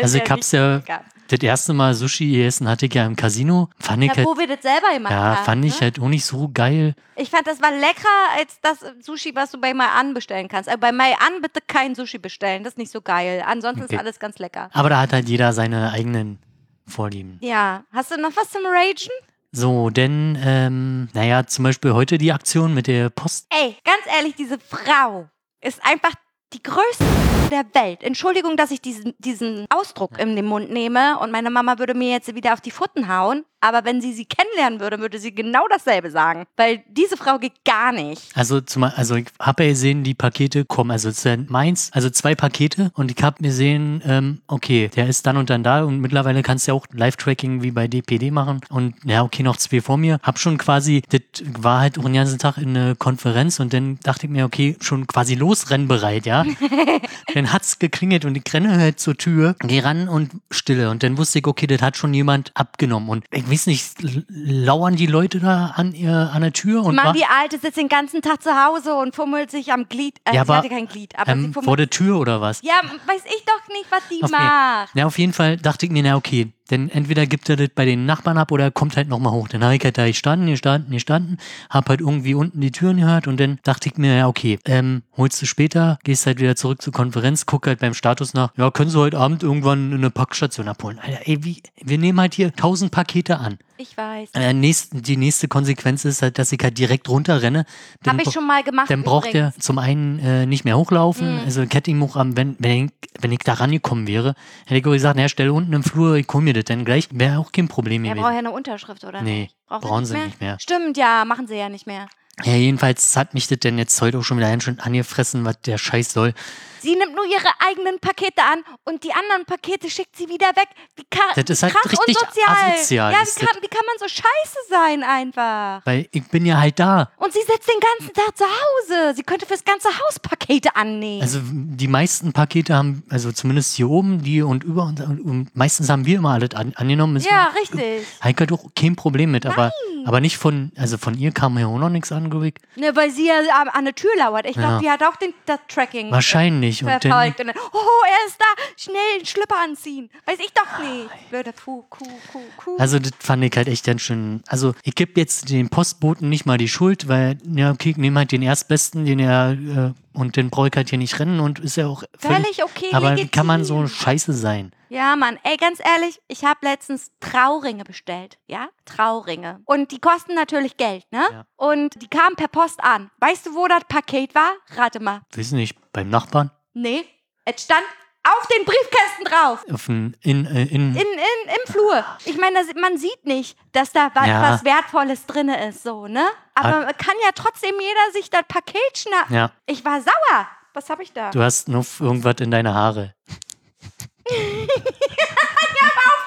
[0.00, 0.80] Also ich hab's ja.
[1.28, 3.68] Das erste Mal Sushi gegessen hatte ich ja im Casino.
[3.78, 5.44] Fand ich Ja, halt, wo wir das selber gemacht ja, haben.
[5.44, 5.80] fand ich ne?
[5.82, 6.94] halt auch nicht so geil.
[7.16, 10.68] Ich fand, das war leckerer als das Sushi, was du bei Mai An bestellen kannst.
[10.68, 13.42] Also bei Mai An bitte kein Sushi bestellen, das ist nicht so geil.
[13.46, 13.94] Ansonsten Okay.
[13.94, 14.68] ist alles ganz lecker.
[14.72, 16.38] Aber da hat halt jeder seine eigenen
[16.86, 17.38] Vorlieben.
[17.40, 19.10] Ja, hast du noch was zum Ragen?
[19.52, 23.46] So, denn, ähm, naja, zum Beispiel heute die Aktion mit der Post.
[23.50, 25.28] Ey, ganz ehrlich, diese Frau
[25.60, 26.12] ist einfach
[26.54, 27.04] die größte
[27.50, 28.02] der Welt.
[28.02, 32.10] Entschuldigung, dass ich diesen, diesen Ausdruck in den Mund nehme und meine Mama würde mir
[32.10, 33.44] jetzt wieder auf die Pfoten hauen.
[33.60, 36.44] Aber wenn sie sie kennenlernen würde, würde sie genau dasselbe sagen.
[36.54, 38.20] Weil diese Frau geht gar nicht.
[38.34, 40.90] Also, zum, also ich habe ja gesehen, die Pakete kommen.
[40.90, 45.26] Also es sind meins, also zwei Pakete und ich habe gesehen, ähm, okay, der ist
[45.26, 48.60] dann und dann da und mittlerweile kannst du ja auch Live-Tracking wie bei DPD machen
[48.68, 50.18] und ja, okay, noch zwei vor mir.
[50.22, 51.22] Hab schon quasi, das
[51.58, 54.76] war halt auch den ganzen Tag in eine Konferenz und dann dachte ich mir, okay,
[54.82, 56.43] schon quasi losrennbereit, ja.
[57.34, 61.18] dann hat's geklingelt und ich renne halt zur Tür, geh ran und stille und dann
[61.18, 63.94] wusste ich, okay, das hat schon jemand abgenommen und ich weiß nicht,
[64.28, 67.88] lauern die Leute da an ihr, an der Tür und Mann, die Alte sitzt den
[67.88, 70.18] ganzen Tag zu Hause und fummelt sich am Glied.
[70.24, 72.60] Äh, Ja, sie aber, hatte kein Glied, aber ähm, vor der Tür oder was?
[72.62, 72.74] ja,
[73.06, 74.32] weiß ich doch nicht, was die Okay.
[74.32, 74.94] macht.
[74.94, 77.84] Ja, auf jeden Fall dachte ich mir, na okay, denn entweder gibt er das bei
[77.84, 79.48] den Nachbarn ab oder er kommt halt nochmal hoch.
[79.48, 83.26] Dann habe ich halt da gestanden, gestanden, gestanden, hab halt irgendwie unten die Türen gehört
[83.26, 86.80] und dann dachte ich mir, ja okay, ähm, holst du später, gehst halt wieder zurück
[86.80, 90.68] zur Konferenz, guck halt beim Status nach, ja, können sie heute Abend irgendwann eine Packstation
[90.68, 90.98] abholen.
[90.98, 93.58] Alter, ey, wie, wir nehmen halt hier tausend Pakete an.
[93.76, 94.30] Ich weiß.
[94.34, 97.64] Äh, nächst, die nächste Konsequenz ist halt, dass ich halt direkt runterrenne.
[98.06, 98.88] Habe ich schon mal gemacht.
[98.90, 99.64] dann braucht er übrigens.
[99.64, 101.40] zum einen äh, nicht mehr hochlaufen, Mhm.
[101.44, 104.34] also Ketting hochhaben, wenn, wenn, ich, wenn ich da rangekommen wäre,
[104.66, 107.38] hätte ich gesagt, na, stell unten im Flur, ich hol mir das dann gleich, wäre
[107.38, 108.22] auch kein Problem Er gewesen.
[108.22, 109.22] braucht ja eine Unterschrift, oder?
[109.22, 109.56] Nee, nicht?
[109.66, 110.56] Braucht er brauchen sie nicht mehr.
[110.60, 112.06] Stimmt, ja, machen sie ja nicht mehr.
[112.44, 115.60] Ja, jedenfalls hat mich das denn jetzt heute auch schon wieder ganz schön angefressen, was
[115.62, 116.34] der Scheiß soll.
[116.84, 120.68] Sie nimmt nur ihre eigenen Pakete an und die anderen Pakete schickt sie wieder weg.
[120.96, 122.56] Wie kann, Das ist halt krass richtig unsozial.
[122.74, 125.80] asozial, Ja, wie kann, wie kann man so scheiße sein einfach?
[125.86, 127.10] Weil ich bin ja halt da.
[127.16, 129.14] Und sie sitzt den ganzen Tag zu Hause.
[129.16, 131.22] Sie könnte fürs ganze Haus Pakete annehmen.
[131.22, 136.04] Also die meisten Pakete haben, also zumindest hier oben, die und über und meistens haben
[136.04, 137.16] wir immer alles an, angenommen.
[137.16, 138.06] Ist ja, richtig.
[138.22, 139.72] Heike hat auch kein Problem mit, aber,
[140.04, 142.54] aber nicht von, also von ihr kam ja auch noch nichts an, glaube ich.
[142.76, 144.44] Ne, weil sie ja an, an der Tür lauert.
[144.46, 144.78] Ich glaube, Ja.
[144.80, 146.73] die hat auch den, das Tracking Wahrscheinlich.
[146.82, 147.40] Und dann, verfolgt.
[147.40, 148.62] Und dann, oh, er ist da.
[148.76, 150.10] Schnell den Schlüpper anziehen.
[150.26, 151.30] Weiß ich doch nicht.
[151.30, 152.76] Blöde Kuh, Kuh, Kuh, Kuh.
[152.78, 154.42] Also das fand ich halt echt ganz schön.
[154.48, 158.18] Also ich gebe jetzt den Postboten nicht mal die Schuld, weil, ja, okay, ich nehme
[158.20, 161.58] halt den Erstbesten, den er, äh, und den brauche ich halt hier nicht rennen und
[161.58, 164.72] ist ja auch Völlig okay, Aber wie kann man so scheiße sein?
[164.88, 168.68] Ja, Mann, ey, ganz ehrlich, ich habe letztens Trauringe bestellt, ja?
[168.84, 169.60] Trauringe.
[169.64, 171.24] Und die kosten natürlich Geld, ne?
[171.32, 171.46] Ja.
[171.56, 173.10] Und die kamen per Post an.
[173.18, 174.52] Weißt du, wo das Paket war?
[174.76, 175.22] Rate mal.
[175.34, 176.52] Weiß nicht, beim Nachbarn?
[176.74, 177.04] Nee,
[177.44, 177.84] es stand
[178.26, 179.64] auf den Briefkästen drauf.
[179.72, 182.04] Auf ein, in, äh, in, In, in, Im Flur.
[182.24, 184.42] Ich meine, man sieht nicht, dass da Ja.
[184.42, 186.26] was Wertvolles drin ist, so, ne?
[186.54, 189.34] Aber kann ja trotzdem jeder sich das Paket schnappen.
[189.34, 190.48] ja, Ich war sauer.
[190.72, 191.30] Was habe ich da?
[191.30, 193.14] du hast nur irgendwas in deine Haare.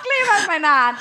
[0.02, 0.98] Kleber in meiner Hand.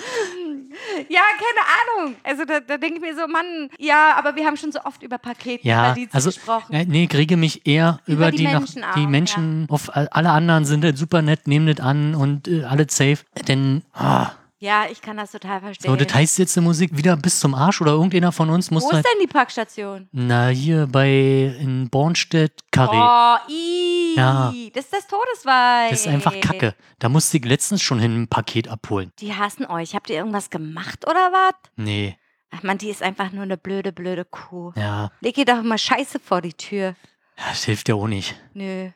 [1.09, 2.17] Ja, keine Ahnung.
[2.25, 5.03] Also da, da denke ich mir so, Mann, ja, aber wir haben schon so oft
[5.03, 6.73] über Pakete Ja, also, gesprochen.
[6.73, 10.09] äh, nee, kriege mich eher über, die die, nach- Menschen auch, die Menschen, auf all-
[10.09, 13.19] alle anderen sind halt super nett, nehmen das an und äh, alle safe.
[13.49, 15.91] Denn, ah, Ja, ich kann das total verstehen.
[15.91, 18.85] so, das heißt jetzt die Musik wieder bis zum Arsch oder irgendeiner von uns muss
[18.85, 20.09] Wo halt, ist denn die Packstation?
[20.13, 22.97] na, hier bei, in Bornstedt, Karree.
[22.97, 24.55] Oh, i, Ja.
[24.73, 25.91] das ist das Todesweih.
[25.91, 26.75] Das ist einfach Kacke.
[26.99, 29.13] Da musste ich letztens schon hin ein Paket abholen.
[29.19, 29.95] Die hassen euch.
[29.95, 31.55] Habt ihr irgendwas gemacht oder was?
[31.77, 32.17] Nee,
[32.51, 34.73] Ach man, die ist einfach nur eine blöde, blöde Kuh.
[34.77, 36.95] ja, Leg ihr doch mal Scheiße vor die Tür.
[37.37, 38.35] das hilft ja auch nicht.
[38.55, 38.89] Nö.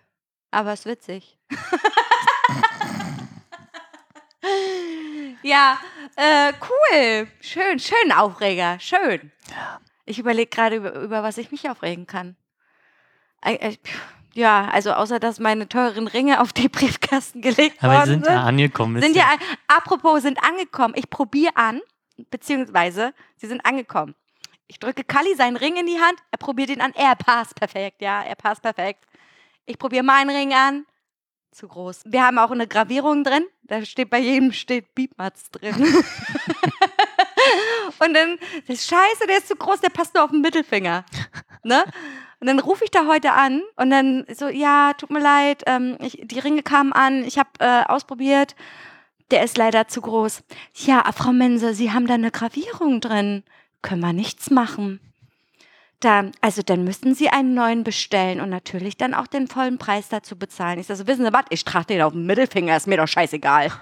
[0.52, 1.36] Aber ist witzig.
[5.42, 5.78] ja,
[6.16, 7.28] äh, cool.
[7.40, 8.78] Schön, schön Aufreger.
[8.80, 9.30] Schön.
[10.06, 12.36] Ich überlege gerade, über, über was ich mich aufregen kann.
[13.44, 14.00] Pff,
[14.34, 18.34] Ja, also außer dass meine teuren Ringe auf die Briefkasten gelegt Aber worden sind sind.
[18.34, 19.02] ja angekommen.
[19.02, 20.94] sind ja- ja, apropos, sind angekommen.
[20.96, 21.80] Ich probiere an,
[22.30, 24.14] beziehungsweise sie sind angekommen.
[24.66, 28.00] Ich drücke Kali seinen Ring in die Hand, er probiert ihn an, er passt perfekt,
[28.02, 29.04] ja, er passt perfekt.
[29.66, 30.86] Ich probiere meinen Ring an,
[31.52, 32.02] zu groß.
[32.06, 35.74] Wir haben auch eine Gravierung drin, da steht bei jedem steht Beepmatz drin.
[37.98, 41.04] Und dann, das ist scheiße, der ist zu groß, der passt nur auf den Mittelfinger.
[41.62, 41.84] Ne?
[42.40, 45.98] Und dann rufe ich da heute an und dann so, ja, tut mir leid, ähm,
[46.00, 48.56] ich, die Ringe kamen an, ich habe äh, ausprobiert,
[49.30, 50.42] der ist leider zu groß.
[50.74, 53.44] Ja, Frau Mense, Sie haben da eine Gravierung drin.
[53.82, 55.00] Können wir nichts machen.
[56.00, 60.08] Da, also dann müssten Sie einen neuen bestellen und natürlich dann auch den vollen Preis
[60.08, 60.78] dazu bezahlen.
[60.78, 63.08] Ich sage so, wissen Sie was, ich trage den auf den Mittelfinger, ist mir doch
[63.08, 63.70] scheißegal.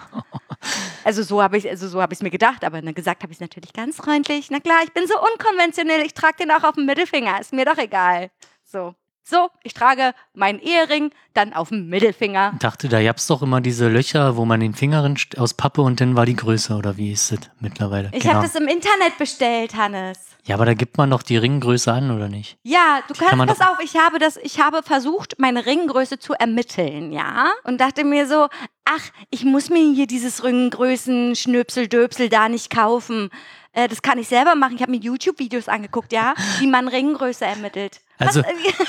[1.05, 3.33] Also so habe ich also so habe ich es mir gedacht, aber ne, gesagt habe
[3.33, 4.51] ich es natürlich ganz freundlich.
[4.51, 7.65] Na klar, ich bin so unkonventionell, ich trage den auch auf dem Mittelfinger, ist mir
[7.65, 8.31] doch egal.
[8.65, 8.95] So.
[9.31, 12.53] So, ich trage meinen Ehering dann auf dem Mittelfinger.
[12.55, 16.01] Ich dachte, da gab's doch immer diese Löcher, wo man den Finger aus Pappe und
[16.01, 18.09] dann war die Größe, oder wie ist das mittlerweile?
[18.15, 18.37] Ich Genau.
[18.37, 20.19] habe das im Internet bestellt, Hannes.
[20.47, 22.57] Ja, aber da gibt man doch die Ringgröße an, oder nicht?
[22.63, 26.33] Ja, du kannst, kann pass auf, ich habe das, ich habe versucht, meine Ringgröße zu
[26.33, 27.51] ermitteln, ja?
[27.65, 28.49] Und dachte mir so,
[28.87, 33.29] ach, ich muss mir hier dieses Ringgrößen, Schnöpsel, Döpsel da nicht kaufen.
[33.73, 34.77] Äh, das kann ich selber machen.
[34.77, 38.01] Ich habe mir YouTube-Videos angeguckt, ja, wie man Ringgröße ermittelt.
[38.19, 38.55] Also, Was, äh,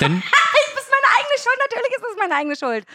[1.00, 2.86] meine eigene Schuld, natürlich ist es meine eigene Schuld.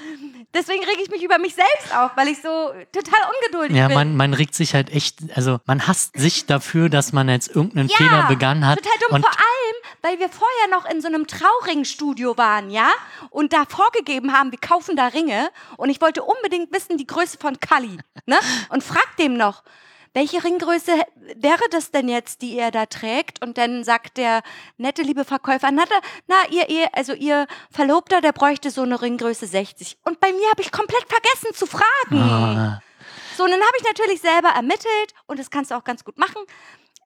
[0.54, 3.95] Deswegen rege ich mich über mich selbst auf, weil ich so total ungeduldig ja, bin.
[3.95, 7.89] man, man regt sich halt echt, also man hasst sich dafür, dass man jetzt irgendeinen
[7.89, 8.80] Fehler begangen hat.
[8.80, 12.89] Total dumm, und vor allem, weil wir vorher noch in so einem Trauringstudio waren, ja?
[13.30, 15.50] Und da vorgegeben haben, wir kaufen da Ringe.
[15.78, 18.38] Und ich wollte unbedingt wissen, die Größe von Kali, ne?
[18.69, 19.63] Und frag dem noch,
[20.15, 20.91] welche Ringgröße
[21.36, 23.43] wäre das denn jetzt, die er da trägt?
[23.45, 24.41] Und dann sagt der
[24.78, 25.84] nette liebe Verkäufer, na,
[26.28, 29.97] na ihr, ihr, also ihr Verlobter, der bräuchte so eine Ringgröße 60.
[30.06, 32.19] Und bei mir habe ich komplett vergessen zu fragen.
[32.19, 32.82] Ah,
[33.38, 36.17] So, und dann habe ich natürlich selber ermittelt und das kannst du auch ganz gut
[36.17, 36.41] machen.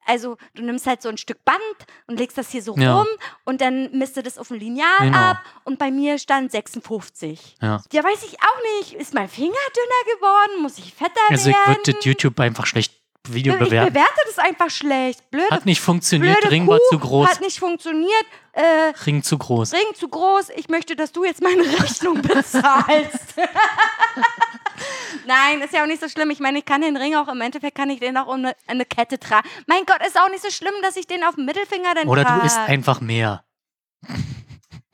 [0.06, 1.60] Also, du nimmst halt so ein Stück Band
[2.08, 2.98] und legst das hier so Ja.
[2.98, 3.08] rum
[3.46, 5.18] und dann misst du das auf dem Lineal Genau.
[5.18, 7.58] ab und bei mir stand 56.
[7.62, 7.82] ja.
[7.92, 8.94] Ja, weiß ich auch nicht.
[8.94, 10.62] Ist mein Finger dünner geworden?
[10.64, 11.76] Muss ich fetter Also ich werden?
[11.78, 13.94] würde das YouTube einfach schlecht Video ich bewerten.
[13.94, 15.30] bewerte das einfach schlecht.
[15.30, 18.26] Blöde, Hat nicht funktioniert, blöde Ring Kuh, war zu groß, Hat nicht funktioniert.
[18.54, 19.74] Äh, Ring zu groß.
[19.74, 20.50] Ring zu groß.
[20.56, 23.36] Ich möchte, dass du jetzt meine Rechnung bezahlst.
[25.28, 26.30] Nein, ist ja auch nicht so schlimm.
[26.32, 28.56] Ich meine, ich kann den Ring auch, im Endeffekt kann ich den auch um eine,
[28.68, 29.48] eine Kette tragen.
[29.68, 32.24] Mein Gott, ist auch nicht so schlimm, dass ich den auf dem Mittelfinger dann Oder
[32.24, 32.40] trage.
[32.42, 33.44] du isst einfach mehr.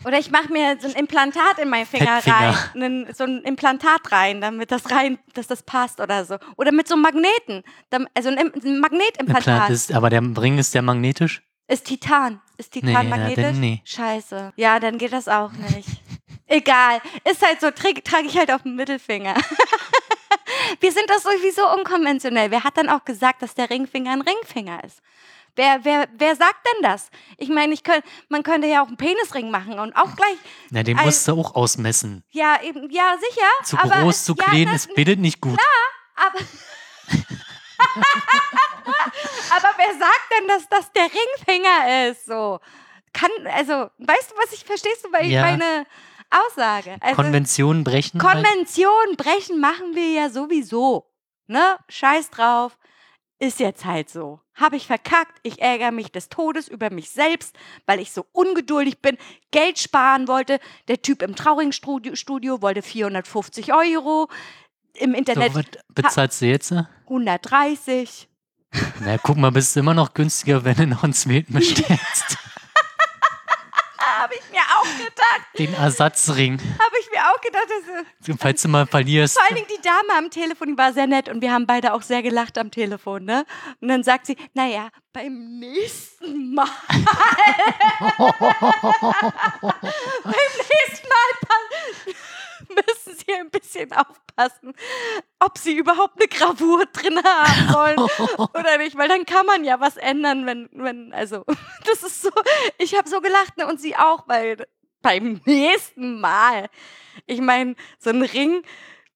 [0.06, 2.56] Oder ich mache mir so ein Implantat in meinen Finger rein.
[2.76, 6.38] Einen, so ein Implantat rein, damit das rein, dass das passt oder so.
[6.58, 7.64] Oder mit so einem Magneten.
[8.14, 9.48] Also ein, ein Magnetimplantat.
[9.48, 11.42] Implant ist, aber der Ring ist der magnetisch?
[11.68, 12.40] Ist Titan.
[12.58, 13.44] Ist Nee, Titan ja, magnetisch?
[13.44, 13.82] dann nee.
[13.84, 14.54] Scheiße.
[14.56, 15.90] Ja, dann geht das auch nicht.
[16.48, 17.02] Egal.
[17.30, 19.34] Ist halt so, trage trag ich halt auf dem Mittelfinger.
[20.80, 22.52] Wir sind das sowieso unkonventionell.
[22.52, 25.02] Wer hat dann auch gesagt, dass der Ringfinger ein Ringfinger ist?
[25.58, 27.10] Wer, wer, wer sagt denn das?
[27.38, 30.36] Ich meine, ich könnt, man könnte ja auch einen Penisring machen und auch gleich,
[30.70, 32.24] Na, den Ein- musst du auch ausmessen.
[32.32, 33.48] ja, eben, ja, sicher.
[33.64, 35.58] Zu aber, groß, zu ja, klein, das, es bildet nicht gut.
[36.16, 36.40] aber,
[39.56, 42.26] aber wer sagt denn, dass das der Ringfinger ist?
[42.26, 42.60] So.
[43.14, 45.42] Kann, also, weißt du, was ich, verstehst du bei Ja.
[45.44, 45.86] meine
[46.30, 46.98] Aussage?
[47.00, 48.22] Also, Konventionen brechen.
[48.22, 48.34] halt.
[48.44, 51.10] Konvention brechen machen wir ja sowieso.
[51.48, 51.78] Ne?
[51.88, 52.78] Scheiß drauf.
[53.40, 54.40] Ist jetzt halt so.
[54.54, 55.40] Habe ich verkackt.
[55.44, 59.18] Ich ärgere mich des Todes über mich selbst, weil ich so ungeduldig bin,
[59.52, 60.60] Geld sparen wollte.
[60.88, 64.30] Der Typ im Trauringstudio Studio wollte 450 Euro.
[64.94, 66.74] Im so, Internet was bezahlst du jetzt?
[67.04, 68.30] 130.
[69.02, 72.38] Na, guck mal, bist du immer noch günstiger, wenn du noch einen zweiten bestellst.
[73.98, 75.60] Habe ich mir auch gedacht.
[75.60, 76.60] Den Ersatzring.
[76.60, 76.95] Habe
[77.32, 77.68] auch gedacht.
[78.20, 79.36] Das, Falls du mal verlierst.
[79.36, 81.94] Vor allen Dingen die Dame am Telefon, die war sehr nett und wir haben beide
[81.94, 83.46] auch sehr gelacht am Telefon, ne?
[83.82, 86.68] Und dann sagt sie, naja, beim nächsten Mal.
[88.18, 88.34] beim
[90.24, 91.26] nächsten Mal
[92.70, 94.74] müssen Sie ein bisschen aufpassen,
[95.40, 98.00] ob Sie überhaupt eine Gravur drin haben wollen
[98.54, 101.44] oder nicht, weil dann kann man ja was ändern, wenn, wenn, also,
[101.86, 102.30] das ist so,
[102.78, 103.68] ich habe so gelacht, ne?
[103.68, 104.68] Und sie auch, weil
[105.06, 106.68] beim nächsten Mal.
[107.28, 108.64] Ich meine, so ein Ring,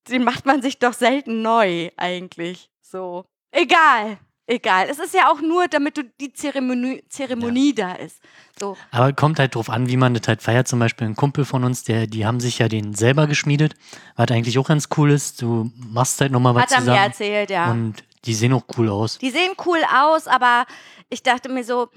[0.08, 2.70] den macht man sich doch selten neu, eigentlich.
[2.82, 3.26] So.
[3.52, 4.20] Egal.
[4.46, 4.88] Egal.
[4.90, 8.20] Es ist ja auch nur, damit du die Zeremonie, Zeremonie da ist.
[8.60, 8.76] So.
[8.90, 10.68] Aber kommt halt drauf an, wie man das halt feiert.
[10.68, 13.76] Zum Beispiel ein Kumpel von uns, der, die haben sich ja den selber geschmiedet,
[14.16, 15.42] was eigentlich auch ganz cool ist.
[15.44, 17.04] Du machst halt nochmal was Hat er mir zusammen.
[17.04, 17.72] erzählt, ja.
[17.72, 19.20] Und die sehen auch cool aus.
[19.20, 20.66] Die sehen cool aus, aber
[21.10, 21.90] ich dachte mir so,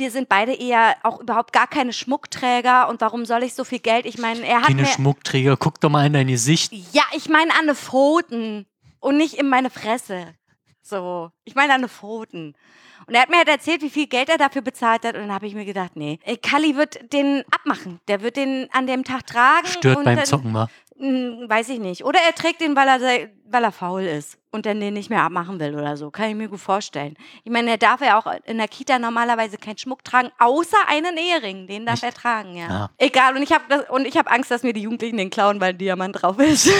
[0.00, 3.78] wir sind beide eher auch überhaupt gar keine Schmuckträger und warum soll ich so viel
[3.78, 4.06] Geld?
[4.06, 6.72] Ich meine, er hat Keine Schmuckträger, guck doch mal in dein Gesicht.
[6.92, 8.66] Ja, ich meine an Pfoten
[8.98, 10.34] und nicht in meine Fresse.
[10.82, 12.56] So, ich meine an Pfoten.
[13.06, 15.14] Und er hat mir halt erzählt, wie viel Geld er dafür bezahlt hat.
[15.14, 18.00] Und dann habe ich mir gedacht, nee, ey, Kalli wird den abmachen.
[18.08, 19.66] Der wird den an dem Tag tragen.
[19.66, 20.68] Stört beim Zocken mal.
[21.00, 22.04] Hm, weiß ich nicht.
[22.04, 25.22] Oder er trägt den, weil er, weil er faul ist und dann den nicht mehr
[25.22, 26.10] abmachen will oder so.
[26.10, 27.16] Kann ich mir gut vorstellen.
[27.42, 31.16] Ich meine, er darf ja auch in der Kita normalerweise keinen Schmuck tragen, außer einen
[31.16, 31.66] Ehering.
[31.66, 32.68] Den darf er tragen, ja.
[32.68, 32.90] Ja.
[32.98, 33.34] Egal.
[33.34, 36.38] Und ich habe habe Angst, dass mir die Jugendlichen den klauen, weil ein Diamant drauf
[36.38, 36.66] ist.
[36.66, 36.74] ist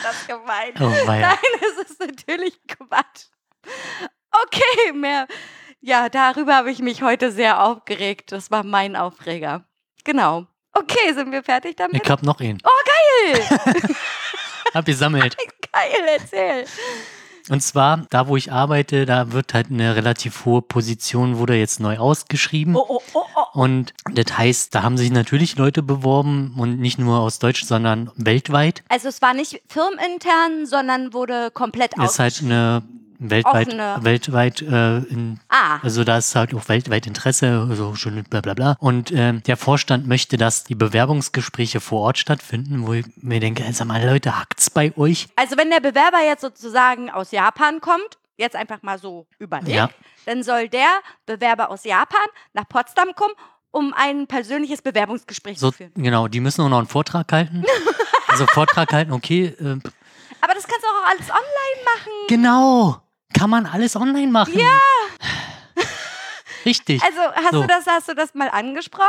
[0.00, 0.74] das gemein?
[0.78, 0.92] Oh.
[1.06, 3.26] Nein, es ist natürlich Quatsch.
[4.30, 5.26] Okay, mehr.
[5.82, 8.32] Ja, darüber habe ich mich heute sehr aufgeregt.
[8.32, 9.64] Das war mein Aufreger.
[10.04, 10.46] Genau.
[10.72, 12.02] Okay, sind wir fertig damit?
[12.02, 12.58] Ich hab noch einen.
[12.58, 13.60] Geil!
[14.74, 15.36] Hab gesammelt.
[15.72, 16.64] Geil, erzähl.
[17.48, 21.80] Und zwar, da wo ich arbeite, da wird halt eine relativ hohe Position, wurde jetzt
[21.80, 22.76] neu ausgeschrieben.
[22.76, 23.60] Oh, oh, oh, oh.
[23.60, 28.12] Und das heißt, da haben sich natürlich Leute beworben und nicht nur aus Deutsch, sondern
[28.14, 28.84] weltweit.
[28.88, 32.82] Also es war nicht firmenintern, sondern wurde komplett Ist halt eine
[33.20, 33.98] weltweit, Offene.
[34.00, 38.54] weltweit, äh, in, Ah, also da ist halt auch weltweit Interesse, so schön bla bla
[38.54, 38.76] bla.
[38.80, 43.64] Und ähm, der Vorstand möchte, dass die Bewerbungsgespräche vor Ort stattfinden, wo ich mir denke,
[43.72, 45.28] sag mal, Leute, hackt's bei euch?
[45.36, 49.90] also wenn der Bewerber jetzt sozusagen aus Japan kommt, jetzt einfach mal so überlegt, Ja.
[50.26, 50.88] dann soll der
[51.26, 53.34] Bewerber aus Japan nach Potsdam kommen,
[53.70, 55.92] um ein persönliches Bewerbungsgespräch So, zu führen.
[55.94, 57.62] genau, die müssen auch noch einen Vortrag halten.
[58.28, 59.78] also Vortrag halten, okay, äh,
[60.40, 62.12] Aber das kannst du auch alles online machen.
[62.28, 63.02] genau,
[63.40, 64.58] kann man alles online machen.
[64.58, 64.68] Ja.
[66.66, 67.02] Richtig.
[67.02, 67.62] Also hast So.
[67.62, 69.06] du das, hast du das mal angesprochen?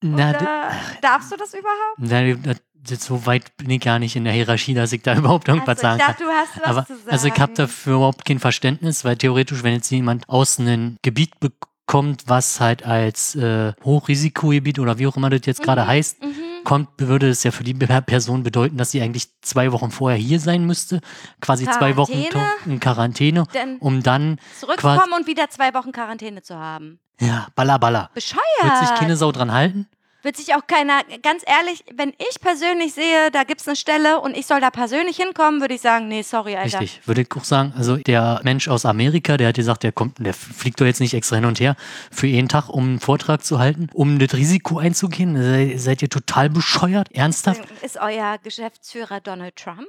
[0.00, 0.70] Na, Oder
[1.02, 1.98] darfst du das überhaupt?
[1.98, 2.54] na,
[2.96, 5.82] so weit bin ich gar nicht in der Hierarchie, dass ich da überhaupt irgendwas Also,
[5.82, 6.08] sagen kann.
[6.12, 7.10] dachte, du hast was Aber zu sagen.
[7.10, 11.32] also ich habe dafür überhaupt kein Verständnis, weil theoretisch, wenn jetzt jemand aus einem Gebiet
[11.40, 16.34] bekommt, was halt als äh, Hochrisikogebiet oder wie auch immer das jetzt gerade heißt, Mhm.
[16.68, 20.18] Kommt, würde es ja für die Pe- Person bedeuten, dass sie eigentlich zwei Wochen vorher
[20.18, 21.00] hier sein müsste,
[21.40, 22.74] quasi zwei Wochen Quarantäne?
[22.74, 23.44] in Quarantäne,
[23.80, 27.00] um dann zurückkommen und wieder zwei Wochen Quarantäne zu haben.
[27.20, 28.10] ja balla balla.
[28.14, 28.42] Bescheuert.
[28.62, 29.88] Wird sich keine Sau dran halten?
[30.22, 34.20] Wird sich auch keiner, ganz ehrlich, wenn ich persönlich sehe, da gibt es eine Stelle
[34.20, 36.80] und ich soll da persönlich hinkommen, würde ich sagen, nee, sorry, Alter.
[36.80, 37.72] Richtig, würde ich auch sagen.
[37.76, 41.14] Also der Mensch aus Amerika, der hat gesagt, der kommt, der fliegt doch jetzt nicht
[41.14, 41.76] extra hin und her
[42.10, 45.40] für jeden Tag, um einen Vortrag zu halten, um das Risiko einzugehen.
[45.40, 47.12] Sei, seid ihr total bescheuert?
[47.12, 47.62] Ernsthaft?
[47.82, 49.86] Ist euer Geschäftsführer Donald Trump?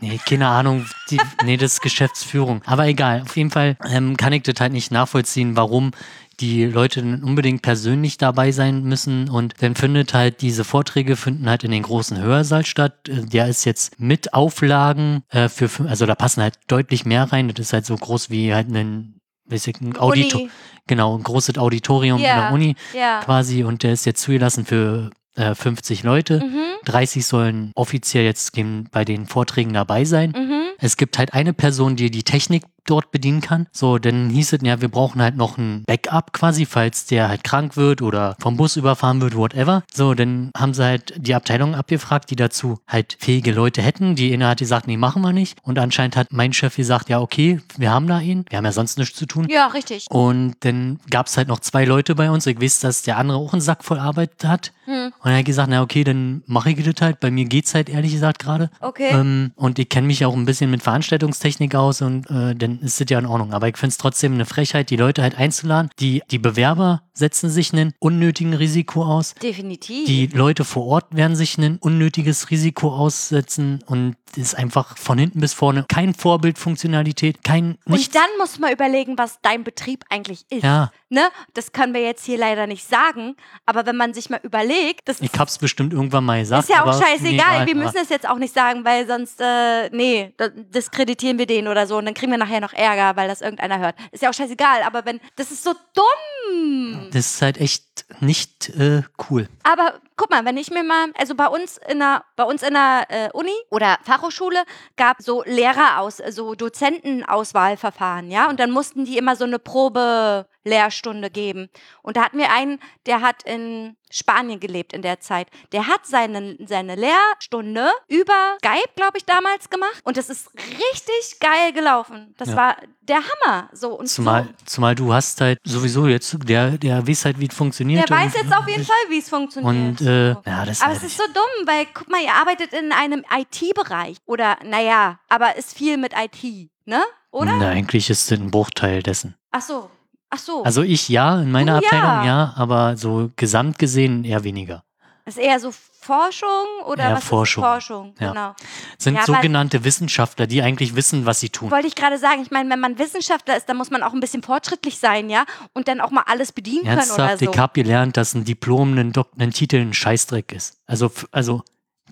[0.00, 0.86] Nee, keine Ahnung.
[1.10, 2.60] Die, nee, das ist Geschäftsführung.
[2.66, 3.22] Aber egal.
[3.22, 5.92] Auf jeden Fall ähm, kann ich das halt nicht nachvollziehen, warum
[6.38, 9.30] die Leute dann unbedingt persönlich dabei sein müssen.
[9.30, 13.08] Und dann findet halt, diese Vorträge finden halt in den großen Hörsaal statt.
[13.08, 17.48] Äh, Der ist jetzt mit Auflagen äh, für, also da passen halt deutlich mehr rein.
[17.48, 19.14] Das ist halt so groß wie halt ein,
[19.46, 20.50] weiß ich, ein Auditor, Uni.
[20.86, 22.34] genau, ein großes Auditorium Ja.
[22.34, 23.20] in der Uni Ja.
[23.24, 23.64] quasi.
[23.64, 26.40] Und der ist jetzt zugelassen für äh, 50 Leute.
[26.40, 26.62] Mhm.
[26.84, 28.52] 30 sollen offiziell jetzt
[28.90, 30.32] bei den Vorträgen dabei sein.
[30.36, 30.55] Mhm.
[30.78, 33.66] Es gibt halt eine Person, die die Technik dort bedienen kann.
[33.72, 37.44] So, dann hieß es, ja, wir brauchen halt noch ein Backup quasi, falls der halt
[37.44, 39.82] krank wird oder vom Bus überfahren wird, whatever.
[39.92, 44.14] So, dann haben sie halt die Abteilung abgefragt, die dazu halt fähige Leute hätten.
[44.14, 45.58] Die eine hat gesagt, nee, machen wir nicht.
[45.62, 48.44] Und anscheinend hat mein Chef gesagt, ja, okay, wir haben da ihn.
[48.48, 49.46] Wir haben ja sonst nichts zu tun.
[49.50, 50.06] Ja, richtig.
[50.10, 52.46] Und dann gab es halt noch zwei Leute bei uns.
[52.46, 54.72] Ich weiß, dass der andere auch einen Sack voll Arbeit hat.
[54.84, 55.12] Hm.
[55.20, 57.20] Und er hat gesagt, na okay, dann mache ich das halt.
[57.20, 58.70] Bei mir geht's halt ehrlich gesagt gerade.
[58.80, 59.10] Okay.
[59.10, 63.00] Ähm, und ich kenne mich auch ein bisschen mit Veranstaltungstechnik aus und äh, dann ist
[63.00, 63.52] das ja in Ordnung.
[63.52, 65.90] Aber ich finde es trotzdem eine Frechheit, die Leute halt einzuladen.
[65.98, 69.34] Die, die Bewerber setzen sich einen unnötigen Risiko aus.
[69.34, 70.06] Definitiv.
[70.06, 75.16] Die Leute vor Ort werden sich ein unnötiges Risiko aussetzen und das ist einfach von
[75.16, 76.12] hinten bis vorne kein
[76.60, 78.08] Vorbildfunktionalität, kein nichts.
[78.08, 80.62] und dann muss man überlegen, was dein Betrieb eigentlich ist.
[80.64, 80.90] Ja.
[81.08, 81.22] Ne?
[81.54, 85.20] Das können wir jetzt hier leider nicht sagen, aber wenn man sich mal überlegt, das
[85.20, 86.64] Ich hab's bestimmt irgendwann mal gesagt.
[86.68, 87.60] ist ja auch scheißegal.
[87.64, 91.46] nee, wir müssen es jetzt auch nicht sagen, weil sonst, äh, nee, da- diskreditieren wir
[91.46, 93.94] den oder so und dann kriegen wir nachher noch Ärger, weil das irgendeiner hört.
[94.10, 97.10] Ist ja auch scheißegal, aber wenn, das ist so dumm.
[97.12, 99.48] Das ist halt echt nicht äh, cool.
[99.62, 102.74] Aber guck mal, wenn ich mir mal, also bei uns in der, bei uns in
[102.74, 104.64] der äh, Uni oder Fachhochschule
[104.96, 111.30] gab so Lehrer aus, so Dozentenauswahlverfahren, ja, und dann mussten die immer so eine Probe-Lehrstunde
[111.30, 111.68] geben.
[112.02, 115.48] Und da hatten wir einen, der hat in Spanien gelebt in der Zeit.
[115.72, 120.00] Der hat seine, seine Lehrstunde über Skype, glaube ich, damals gemacht.
[120.04, 122.32] Und das ist richtig geil gelaufen.
[122.38, 122.56] Das Ja.
[122.56, 123.68] war der Hammer.
[123.72, 124.50] So und Zumal, so.
[124.64, 128.08] zumal du hast halt sowieso jetzt, der, der weiß halt, wie es funktioniert.
[128.08, 130.00] Der weiß jetzt auf jeden Fall, wie es funktioniert.
[130.00, 130.42] Und äh, So.
[130.46, 133.24] ja, das Aber halt es ist so dumm, weil guck mal, ihr arbeitet in einem
[133.30, 134.16] IT-Bereich.
[134.26, 137.02] Oder, naja, aber ist viel mit IT, ne?
[137.30, 137.56] Oder?
[137.56, 139.36] Na, eigentlich ist es ein Bruchteil dessen.
[139.50, 139.90] Ach so.
[140.30, 140.64] Ach so.
[140.64, 141.90] Also ich ja, in meiner Du ja.
[141.92, 144.82] Abteilung ja, aber so gesamt gesehen eher weniger.
[145.24, 145.72] ist eher so
[146.06, 147.64] Forschung oder Ja, was Forschung.
[147.64, 148.14] ist Forschung?
[148.20, 148.28] Ja.
[148.28, 148.54] Genau.
[148.96, 151.70] Sind Ja, sogenannte Wissenschaftler, die eigentlich wissen, was sie tun.
[151.70, 154.20] Wollte ich gerade sagen, ich meine, wenn man Wissenschaftler ist, dann muss man auch ein
[154.20, 155.44] bisschen fortschrittlich sein, ja?
[155.72, 157.50] Und dann auch mal alles bedienen können oder Ernsthaft, so.
[157.50, 160.78] ich habe gelernt, dass ein Diplom, ein, Dok ein Titel ein Scheißdreck ist.
[160.86, 161.62] Also, also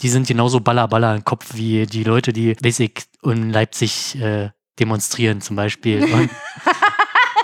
[0.03, 4.51] die sind genauso baller baller im Kopf wie die Leute, die Basic in Leipzig äh,
[4.79, 6.31] demonstrieren zum Beispiel und,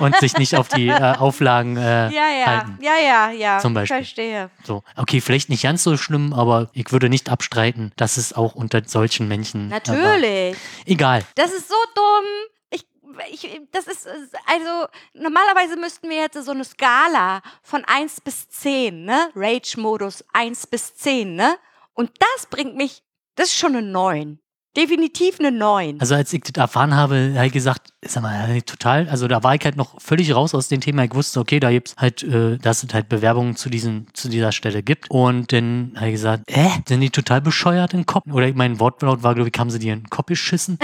[0.00, 2.78] und sich nicht auf die äh, Auflagen äh, ja, ja, halten.
[2.80, 3.58] ja, ja, ja.
[3.58, 3.98] Zum Beispiel.
[3.98, 4.50] Verstehe.
[4.64, 8.54] So, okay, vielleicht nicht ganz so schlimm, aber ich würde nicht abstreiten, dass es auch
[8.54, 9.68] unter solchen Menschen.
[9.68, 10.56] Natürlich.
[10.56, 11.24] Aber egal.
[11.34, 12.24] Das ist so dumm.
[12.72, 18.48] Ich, ich, das ist, also normalerweise müssten wir jetzt so eine Skala von 1 bis
[18.48, 19.28] 10, ne?
[19.34, 21.56] Rage-Modus 1 bis 10, ne?
[21.92, 23.02] Und das bringt mich,
[23.34, 24.39] das ist schon eine 9.
[24.76, 26.00] Definitiv eine 9.
[26.00, 29.56] Also als ich das erfahren habe, habe ich gesagt, sag mal, total, also da war
[29.56, 31.02] ich halt noch völlig raus aus dem Thema.
[31.04, 34.52] Ich wusste, okay, da gibt's halt, äh, dass es halt Bewerbungen zu diesen, zu dieser
[34.52, 35.10] Stelle gibt.
[35.10, 38.30] Und dann habe ich gesagt, äh, sind die total bescheuert im Kopf?
[38.30, 40.78] Oder mein Wortlaut war, glaube ich, haben sie dir in den Kopf geschissen?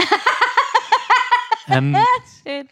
[1.69, 1.97] ähm,
[2.43, 2.69] Schön.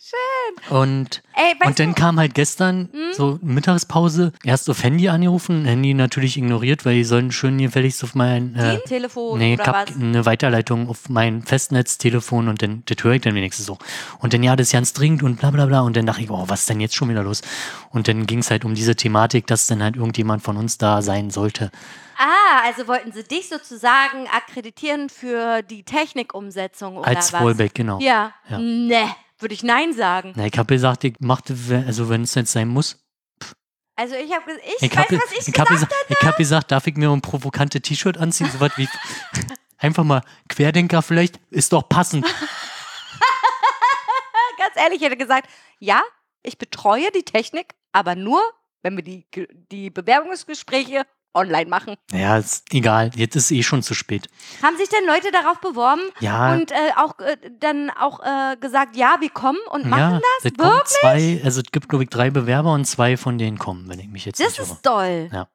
[0.00, 0.76] Schön.
[0.76, 6.36] und Ey, und dann kam halt gestern so Mittagspause, erst auf Handy angerufen, Handy natürlich
[6.36, 9.96] ignoriert, weil die sollen schön gefälligst auf mein äh, Telefon Nee, oder was?
[9.96, 13.78] eine Weiterleitung auf mein Festnetztelefon und dann, das höre ich dann wenigstens so.
[14.20, 15.80] Und dann, ja, das ist ganz dringend und bla bla bla.
[15.80, 17.42] Und dann dachte ich, oh, was ist denn jetzt schon wieder los?
[17.90, 21.02] Und dann ging es halt um diese Thematik, dass dann halt irgendjemand von uns da
[21.02, 21.70] sein sollte.
[22.18, 27.40] Ah, also wollten sie dich sozusagen akkreditieren für die Technikumsetzung oder Als was?
[27.42, 27.98] Fallback, genau.
[28.00, 28.32] Ja.
[28.48, 28.58] Ja.
[28.58, 30.32] Ne, würde ich Nein sagen.
[30.36, 32.98] Na, ich habe gesagt, ich machte, also wenn es jetzt sein muss.
[33.94, 36.36] Also ich habe ich, Ich weiß, habe was ich, ich hab gesagt gesagt, ich hab
[36.36, 38.50] gesagt, darf ich mir ein provokante T-Shirt anziehen?
[38.52, 38.88] So was wie
[39.78, 42.24] einfach mal Querdenker vielleicht, ist doch passend.
[44.58, 46.02] Ganz ehrlich, ich hätte gesagt, ja,
[46.42, 48.42] ich betreue die Technik, aber nur,
[48.82, 49.26] wenn wir die,
[49.70, 51.94] die Bewerbungsgespräche online machen.
[52.10, 54.28] Naja, ist egal, jetzt ist eh schon zu spät.
[54.62, 58.96] Haben sich denn Leute darauf beworben Ja, und äh, auch äh, dann auch äh, gesagt,
[58.96, 60.52] ja, wir kommen und machen ja, das?
[60.52, 60.98] es kommen Wirklich?
[61.00, 64.08] zwei, also es gibt, glaube ich, drei Bewerber und zwei von denen kommen, wenn ich
[64.08, 65.28] mich jetzt Das ist doll.
[65.32, 65.46] Ja.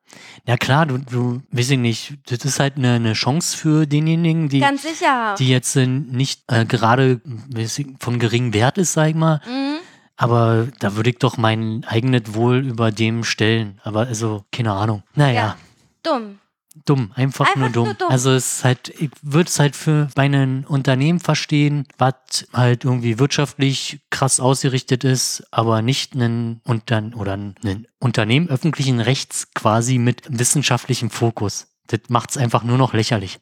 [0.45, 4.49] Ja klar, du, du, weiß ich nicht, das ist halt eine, eine Chance für denjenigen,
[4.49, 5.35] die, Ganz sicher.
[5.39, 7.21] die jetzt äh, nicht äh, gerade
[7.55, 9.41] ich, vom geringen Wert ist, sag ich mal.
[9.47, 9.77] Mhm.
[10.17, 13.79] Aber da würde ich doch mein eigenes Wohl über dem stellen.
[13.83, 15.01] Aber also, keine Ahnung.
[15.15, 15.57] Naja, Ja.
[16.03, 16.39] Dumm.
[16.85, 17.85] dumm, einfach, Einfach nur, dumm.
[17.85, 18.09] nur dumm.
[18.09, 22.85] Also es ist halt, ich würde es halt für bei einem Unternehmen verstehen, was halt
[22.85, 29.97] irgendwie wirtschaftlich krass ausgerichtet ist, aber nicht ein Untern oder ein Unternehmen öffentlichen Rechts quasi
[29.97, 31.67] mit wissenschaftlichem Fokus.
[31.87, 33.39] Das macht es einfach nur noch lächerlich.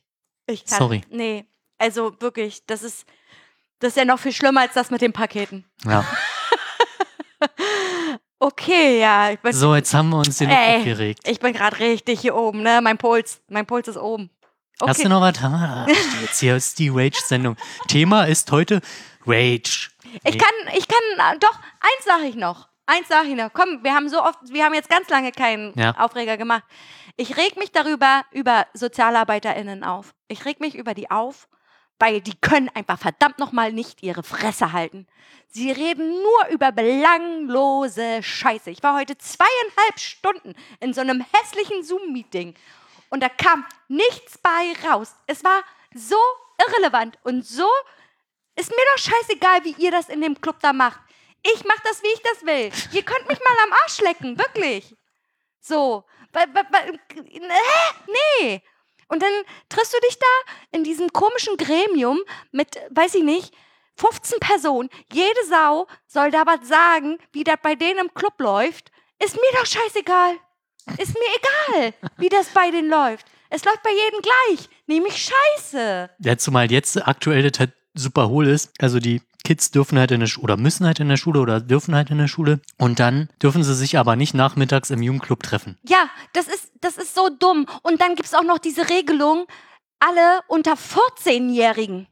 [0.48, 1.02] Ich kann, Sorry.
[1.12, 1.46] Nee,
[1.78, 3.06] also wirklich, das ist,
[3.80, 5.66] das ist ja noch viel schlimmer als das mit den Paketen.
[5.86, 6.04] Ja.
[8.40, 10.78] Okay, ja, ich bin, So, jetzt haben wir uns den Ey.
[10.78, 11.20] aufgeregt.
[11.28, 12.80] ich bin gerade richtig hier oben, ne?
[12.82, 14.30] Mein Puls, mein Puls ist oben.
[14.80, 14.90] Okay.
[14.92, 15.44] Hast du noch was?
[15.44, 15.86] Ah,
[16.22, 17.58] Jetzt hier ist die Rage-Sendung.
[17.90, 18.80] Thema ist heute
[19.26, 19.90] Rage.
[20.24, 22.70] Ich kann, ich kann, äh, doch, eins sage ich noch.
[22.86, 23.52] Eins sage ich noch.
[23.54, 25.92] Komm, wir haben so oft, wir haben jetzt ganz lange keinen Ja.
[26.00, 26.64] Aufreger gemacht.
[27.18, 30.14] Ich reg mich darüber, über SozialarbeiterInnen auf.
[30.30, 31.50] Ich reg mich über die auf,
[32.00, 35.06] weil die können einfach verdammt nochmal nicht ihre Fresse halten.
[35.48, 38.72] Sie reden nur über belanglose Scheiße.
[38.72, 42.56] Ich war heute zweieinhalb Stunden in so einem hässlichen Zoom-Meeting
[43.10, 45.16] und da kam nichts bei raus.
[45.28, 46.18] Es war so
[46.68, 47.68] irrelevant und so
[48.56, 51.00] ist mir doch scheißegal, wie ihr das in dem Club da macht.
[51.42, 52.70] Ich mach das, wie ich das will.
[52.92, 54.96] Ihr könnt mich mal am Arsch lecken, wirklich.
[55.62, 56.04] So.
[56.36, 56.46] Hä?
[58.08, 58.62] Nee.
[59.10, 59.34] Und dann
[59.68, 62.20] triffst du dich da in diesem komischen Gremium
[62.52, 63.54] mit, weiß ich nicht,
[63.98, 64.90] 15 Personen.
[65.12, 68.92] Jede Sau soll da was sagen, wie das bei denen im Club läuft.
[69.22, 70.38] Ist mir doch scheißegal.
[70.98, 73.26] Ist mir egal, wie das bei denen läuft.
[73.50, 76.10] Es läuft bei jedem gleich, nämlich scheiße.
[76.20, 78.72] Ja, zumal jetzt aktuell das halt super hohl ist.
[78.80, 81.60] Also die Kids dürfen halt in der Schule oder müssen halt in der Schule oder
[81.60, 82.62] dürfen halt in der Schule.
[82.78, 85.76] Und dann dürfen sie sich aber nicht nachmittags im Jugendclub treffen.
[85.88, 87.66] Ja, das ist, das ist so dumm.
[87.82, 89.48] Und dann gibt es auch noch diese Regelung,
[89.98, 92.06] alle unter 14-Jährigen,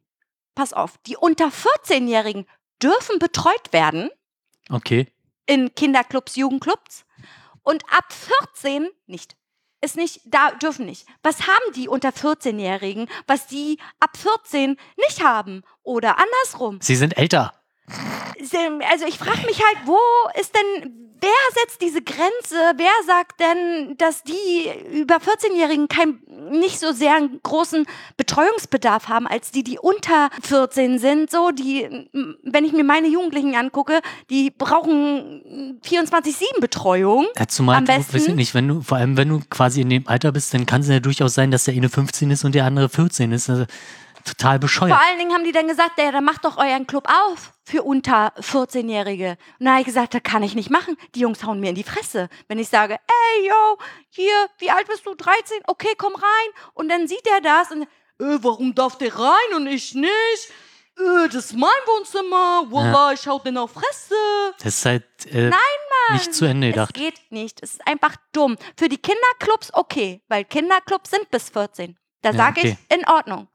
[0.56, 2.48] pass auf, die unter 14-Jährigen
[2.82, 4.10] dürfen betreut werden
[4.72, 5.06] Okay.
[5.46, 7.06] in Kinderclubs, Jugendclubs
[7.62, 8.12] und ab
[8.56, 9.37] 14 nicht.
[9.82, 11.06] Ist nicht, da dürfen nicht.
[11.22, 15.62] Was haben die unter 14-Jährigen, was die ab 14 nicht haben?
[15.84, 16.80] Oder andersrum.
[16.82, 17.54] Sie sind älter.
[17.90, 19.98] Also ich frage mich halt, wo
[20.40, 21.30] ist denn, wer
[21.64, 22.56] setzt diese Grenze?
[22.76, 24.68] Wer sagt denn, dass die
[25.00, 26.20] über 14-Jährigen kein,
[26.52, 27.86] nicht so sehr einen großen
[28.18, 31.32] Betreuungsbedarf haben, als die, die unter 14 sind?
[31.32, 32.10] So, die,
[32.44, 37.26] wenn ich mir meine Jugendlichen angucke, die brauchen 24-7 Betreuung.
[37.38, 39.82] Ja, zumal Am du, besten- weiß ich nicht, wenn du, vor allem wenn du quasi
[39.82, 42.44] in dem Alter bist, dann kann es ja durchaus sein, dass der eine 15 ist
[42.44, 43.50] und der andere 14 ist.
[43.50, 43.66] Also,
[44.28, 44.92] total bescheuert.
[44.98, 47.84] Vor allen Dingen haben die dann gesagt, ja, dann macht doch euren Club auf für
[47.84, 49.38] unter 14-Jährige.
[49.60, 50.96] Und da habe ich gesagt, das kann ich nicht machen.
[51.16, 52.30] Die Jungs hauen mir in die Fresse.
[52.48, 53.78] Wenn ich sage, ey, yo,
[54.10, 55.16] hier, wie alt bist du?
[55.16, 55.62] 13?
[55.68, 56.50] Okay, komm rein.
[56.74, 60.52] Und dann sieht er das und, äh, warum darf der rein und ich nicht?
[60.98, 62.64] Äh, das ist mein Wohnzimmer.
[62.72, 64.16] Wallah, ich hau den auf Fresse.
[64.60, 65.52] Das ist halt äh,
[66.14, 66.94] nicht zu Ende Es gedacht.
[66.96, 67.62] geht nicht.
[67.62, 68.58] Es ist einfach dumm.
[68.78, 71.98] Für die Kinderclubs okay, weil Kinderclubs sind bis 14.
[72.24, 72.78] Da Ja, sage okay.
[72.90, 73.48] ich, in Ordnung.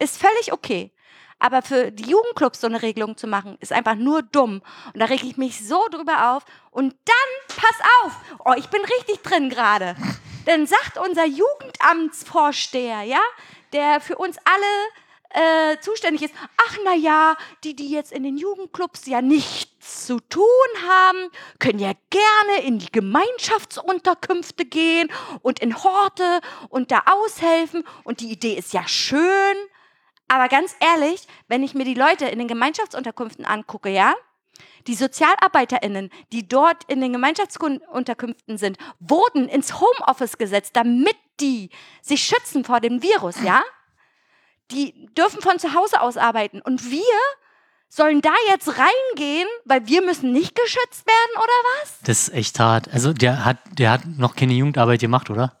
[0.00, 0.92] Ist völlig okay.
[1.38, 4.62] Aber für die Jugendclubs so eine Regelung zu machen, ist einfach nur dumm.
[4.92, 6.44] Und da reg ich mich so drüber auf.
[6.70, 8.12] Und dann, pass auf,
[8.44, 9.96] oh, ich bin richtig drin gerade.
[10.46, 13.20] Dann sagt unser Jugendamtsvorsteher, ja,
[13.72, 18.36] der für uns alle äh, zuständig ist, ach na ja, die, die jetzt in den
[18.36, 20.44] Jugendclubs ja nichts zu tun
[20.88, 25.10] haben, können ja gerne in die Gemeinschaftsunterkünfte gehen
[25.42, 27.84] und in Horte und da aushelfen.
[28.02, 29.56] Und die Idee ist ja schön.
[30.30, 34.14] Aber ganz ehrlich, wenn ich mir die Leute in den Gemeinschaftsunterkünften angucke, ja,
[34.86, 41.70] die SozialarbeiterInnen, die dort in den Gemeinschaftsunterkünften sind, wurden ins Homeoffice gesetzt, damit die
[42.00, 43.60] sich schützen vor dem Virus, ja?
[44.70, 46.60] Die dürfen von zu Hause aus arbeiten.
[46.60, 47.02] Und wir
[47.88, 51.98] sollen da jetzt reingehen, weil wir müssen nicht geschützt werden, oder was?
[52.04, 52.86] Das ist echt hart.
[52.92, 55.59] Also der hat, der hat noch keine Jugendarbeit gemacht, oder?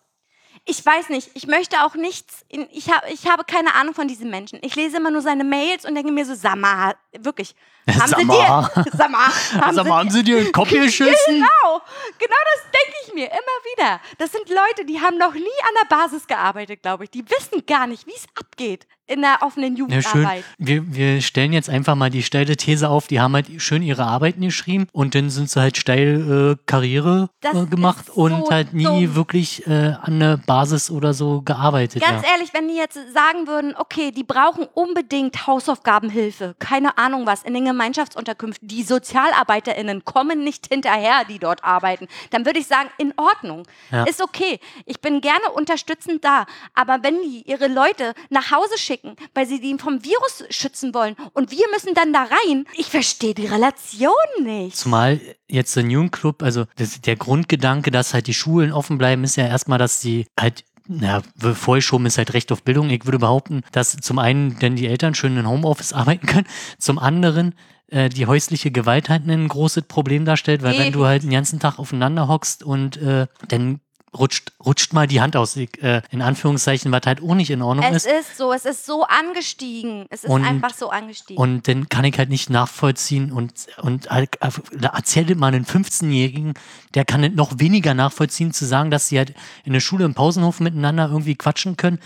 [0.64, 4.30] Ich weiß nicht, ich möchte auch nichts, ich, hab, ich habe keine Ahnung von diesen
[4.30, 4.58] Menschen.
[4.62, 7.54] Ich lese immer nur seine Mails und denke mir so, Samar, wirklich,
[7.88, 8.70] haben Sag sie mal.
[8.74, 11.14] dir, Samar, haben, Sag sie, mal, haben sie dir den Kopf geschissen?
[11.26, 11.80] Genau,
[12.18, 14.00] genau das denke ich mir immer wieder.
[14.18, 17.10] Das sind Leute, die haben noch nie an der Basis gearbeitet, glaube ich.
[17.10, 20.02] Die wissen gar nicht, wie es abgeht in der offenen Ja, schön.
[20.02, 20.44] Jugendarbeit.
[20.58, 24.04] Wir, wir stellen jetzt einfach mal die steile These auf, die haben halt schön ihre
[24.04, 28.72] Arbeiten geschrieben und dann sind sie halt steil äh, Karriere äh, gemacht so und halt
[28.72, 29.14] nie dumm.
[29.16, 32.02] wirklich äh, an der Basis oder so gearbeitet.
[32.02, 32.34] Ganz ja.
[32.34, 37.54] ehrlich, wenn die jetzt sagen würden, okay, die brauchen unbedingt Hausaufgabenhilfe, keine Ahnung was, in
[37.54, 43.12] den Gemeinschaftsunterkünften, die SozialarbeiterInnen kommen nicht hinterher, die dort arbeiten, dann würde ich sagen, in
[43.16, 44.04] Ordnung, Ja.
[44.04, 44.60] ist okay.
[44.86, 49.60] Ich bin gerne unterstützend da, aber wenn die ihre Leute nach Hause schicken, weil sie
[49.60, 54.10] die vom Virus schützen wollen und wir müssen dann da rein, ich verstehe die Relation
[54.42, 54.76] nicht.
[54.76, 59.36] Zumal jetzt der Jugendclub, also das, der Grundgedanke, dass halt die Schulen offen bleiben, ist
[59.36, 61.22] ja erstmal, dass die halt na,
[61.54, 62.90] vorgeschoben ist halt Recht auf Bildung.
[62.90, 66.46] Ich würde behaupten, dass zum einen denn die Eltern schön in Homeoffice arbeiten können,
[66.78, 67.54] zum anderen
[67.86, 71.60] äh, die häusliche Gewalt halt ein großes Problem darstellt, weil wenn du halt den ganzen
[71.60, 73.80] Tag aufeinander hockst und äh, dann
[74.16, 77.84] rutscht, rutscht mal die Hand aus, äh, in Anführungszeichen, was halt auch nicht in Ordnung
[77.86, 78.30] Es ist.
[78.30, 80.06] ist so, es ist so angestiegen.
[80.10, 81.40] Es ist Und- einfach so angestiegen.
[81.40, 83.52] Und dann kann ich halt nicht nachvollziehen und,
[83.82, 86.54] und halt, äh, da erzählt mal einen 15-Jährigen,
[86.94, 89.34] der kann es noch weniger nachvollziehen, zu sagen, dass sie halt
[89.64, 92.00] in der Schule im Pausenhof miteinander irgendwie quatschen können,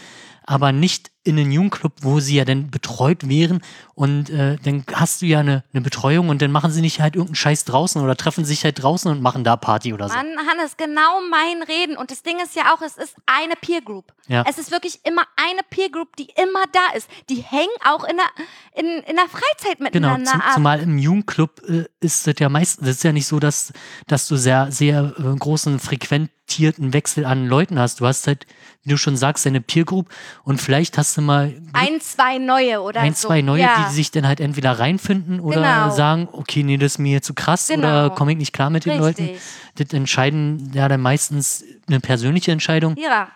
[0.45, 3.63] aber nicht in einen Jugendclub, wo sie ja dann betreut wären
[3.95, 7.15] und äh, dann hast du ja eine, eine Betreuung und dann machen sie nicht halt
[7.15, 10.15] irgendeinen Scheiß draußen oder treffen sich halt draußen und machen da Party oder so.
[10.15, 11.97] Mann, Hannes, genau mein Reden.
[11.97, 14.13] Und das Ding ist ja auch, es ist eine Peer Group.
[14.27, 14.45] Ja.
[14.49, 17.09] Es ist wirklich immer eine Peer Group, die immer da ist.
[17.31, 18.27] Die hängen auch in der,
[18.75, 19.85] in, in der Freizeit Genau,
[20.17, 20.55] miteinander zum, ab.
[20.55, 23.73] zumal im Jugendclub äh, ist das ja meist, das ist ja nicht so, dass,
[24.07, 28.01] dass du sehr, sehr äh, großen, frequentierten Wechsel an Leuten hast.
[28.01, 28.47] Du hast halt,
[28.83, 30.09] wie du schon sagst, deine Peer Group
[30.43, 33.29] und vielleicht hast mal ein, zwei neue oder ein, so.
[33.29, 33.87] zwei neue, ja.
[33.89, 35.91] die sich dann halt entweder reinfinden oder Genau.
[35.95, 38.15] sagen, okay, nee, das ist mir zu krass oder Genau.
[38.15, 39.23] komme ich nicht klar mit den Leuten.
[39.25, 39.41] Richtig.
[39.77, 42.97] Das entscheiden ja dann meistens eine persönliche Entscheidung.
[42.97, 43.29] Ja.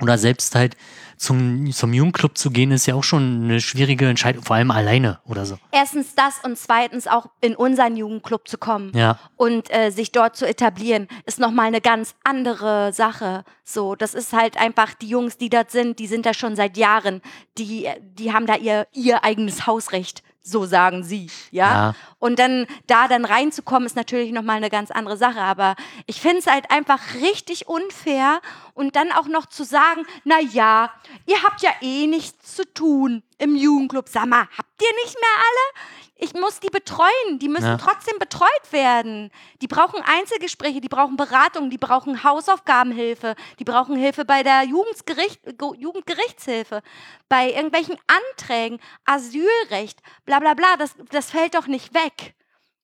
[0.00, 0.76] Oder selbst halt
[1.16, 5.18] zum, zum Jugendclub zu gehen, ist ja auch schon eine schwierige Entscheidung, vor allem alleine
[5.24, 5.58] oder so.
[5.72, 8.92] Erstens das und zweitens auch in unseren Jugendclub zu kommen.
[8.94, 9.18] Ja.
[9.36, 13.44] und äh, sich dort zu etablieren, ist nochmal eine ganz andere Sache.
[13.64, 16.76] So, das ist halt einfach die Jungs, die dort sind, die sind da schon seit
[16.76, 17.20] Jahren.
[17.58, 20.22] Die, die haben da ihr, ihr eigenes Hausrecht.
[20.50, 21.68] So sagen sie, ja?
[21.68, 21.94] Ja.
[22.18, 25.40] Und dann da dann reinzukommen, ist natürlich nochmal eine ganz andere Sache.
[25.40, 25.76] Aber
[26.06, 28.40] ich finde es halt einfach richtig unfair
[28.74, 30.90] und dann auch noch zu sagen, na ja,
[31.26, 34.08] ihr habt ja eh nichts zu tun im Jugendclub.
[34.08, 36.07] Sag mal, habt ihr nicht mehr alle?
[36.20, 37.38] Ich muss die betreuen.
[37.38, 37.76] Die müssen Ja.
[37.76, 39.30] trotzdem betreut werden.
[39.62, 45.40] Die brauchen Einzelgespräche, die brauchen Beratung, die brauchen Hausaufgabenhilfe, die brauchen Hilfe bei der Jugendgericht,
[45.76, 46.82] Jugendgerichtshilfe,
[47.28, 50.76] bei irgendwelchen Anträgen, Asylrecht, bla bla bla.
[50.76, 52.34] Das, das fällt doch nicht weg.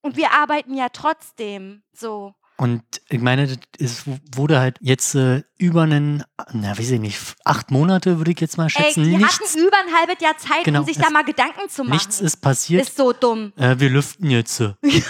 [0.01, 2.35] Und wir arbeiten ja trotzdem so.
[2.57, 7.73] Und ich meine, ist, wurde halt jetzt äh, über einen, na, weiß ich nicht, acht
[7.73, 9.03] Monate würde ich jetzt mal Ey, schätzen.
[9.05, 11.69] die nichts, hatten über ein halbes Jahr Zeit, Genau, um sich es- da mal Gedanken
[11.69, 11.95] zu machen.
[11.95, 12.83] nichts ist passiert.
[12.87, 13.53] ist so dumm.
[13.57, 14.61] äh, wir lüften jetzt.
[14.61, 14.75] äh.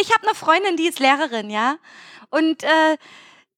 [0.00, 1.76] Ich habe eine Freundin, die ist Lehrerin, ja.
[2.30, 2.96] Und äh,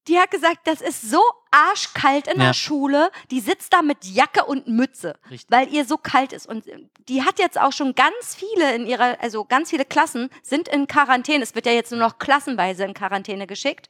[0.07, 1.21] die hat gesagt, das ist so
[1.55, 2.47] arschkalt in Ja.
[2.47, 3.09] der Schule.
[3.31, 5.49] Die sitzt da mit Jacke und Mütze, Richtig.
[5.49, 6.47] weil ihr so kalt ist.
[6.47, 6.65] Und
[7.07, 10.87] die hat jetzt auch schon ganz viele in ihrer, also ganz viele Klassen sind in
[10.87, 11.43] Quarantäne.
[11.43, 13.89] Es wird ja jetzt nur noch klassenweise in Quarantäne geschickt.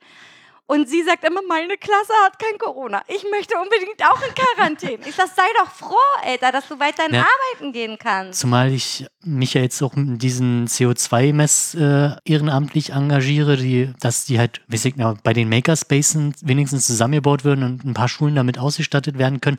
[0.68, 3.04] Und sie sagt immer, meine Klasse hat kein Corona.
[3.08, 5.08] Ich möchte unbedingt auch in Quarantäne.
[5.08, 7.22] Ich sag, sei doch froh, Alter, dass du weiterhin Ja.
[7.54, 8.40] arbeiten gehen kannst.
[8.40, 14.40] Zumal ich mich ja jetzt auch mit diesen CO2-Mess äh, ehrenamtlich engagiere, die, dass die
[14.40, 19.20] halt, weiß ich bei den Makerspaces wenigstens zusammengebaut werden und ein paar Schulen damit ausgestattet
[19.20, 19.58] werden können,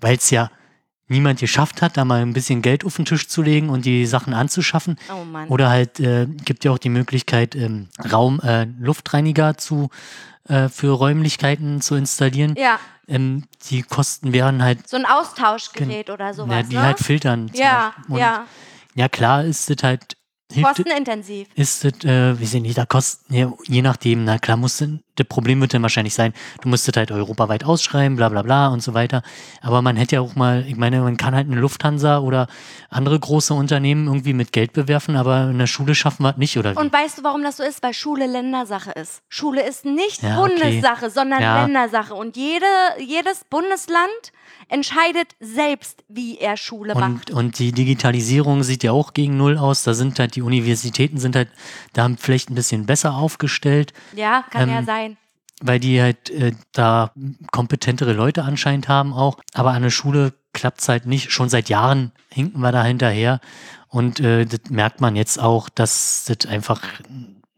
[0.00, 0.50] weil es ja
[1.08, 4.06] niemand geschafft hat, da mal ein bisschen Geld auf den Tisch zu legen und die
[4.06, 4.96] Sachen anzuschaffen.
[5.12, 5.48] Oh Mann.
[5.48, 9.90] Oder halt äh, gibt ja auch die Möglichkeit, ähm, Raum äh, Luftreiniger zu
[10.48, 12.54] äh, für Räumlichkeiten zu installieren.
[12.56, 16.82] ja, Ähm, die Kosten wären halt, so ein Austauschgerät oder ja, sowas, die ne?
[16.82, 17.50] halt filtern.
[17.54, 18.46] ja, ja.
[18.96, 20.16] Ja, klar ist das halt,
[20.52, 21.48] hilft, Kostenintensiv.
[21.54, 24.82] ist das, äh, wie nicht, da kosten, ja, je nachdem, na klar, muss,
[25.16, 28.82] das Problem wird dann wahrscheinlich sein, du müsstet halt europaweit ausschreiben, bla bla bla und
[28.82, 29.22] so weiter.
[29.62, 32.46] Aber man hätte ja auch mal, ich meine, man kann halt eine Lufthansa oder
[32.90, 36.58] andere große Unternehmen irgendwie mit Geld bewerfen, aber in der Schule schaffen wir es nicht,
[36.58, 36.78] oder wie?
[36.78, 37.82] Und weißt du, warum das so ist?
[37.82, 39.22] Weil Schule Ländersache ist.
[39.28, 40.50] Schule ist nicht Ja, okay.
[40.50, 41.62] Bundessache, sondern Ja.
[41.64, 42.14] Ländersache.
[42.14, 42.66] Und jede,
[42.98, 44.10] jedes Bundesland
[44.68, 47.30] entscheidet selbst, wie er Schule macht.
[47.30, 49.82] Und, und die Digitalisierung sieht ja auch gegen Null aus.
[49.82, 51.48] Da sind halt die Universitäten sind halt
[51.92, 55.16] da vielleicht ein bisschen besser aufgestellt, Ja, kann ja ähm, sein.
[55.62, 57.12] weil die halt äh, da
[57.52, 59.38] kompetentere Leute anscheinend haben auch.
[59.52, 61.30] Aber an der Schule klappt es halt nicht.
[61.32, 63.40] Schon seit Jahren hinken wir da hinterher.
[63.88, 66.82] Und äh, das merkt man jetzt auch, dass das einfach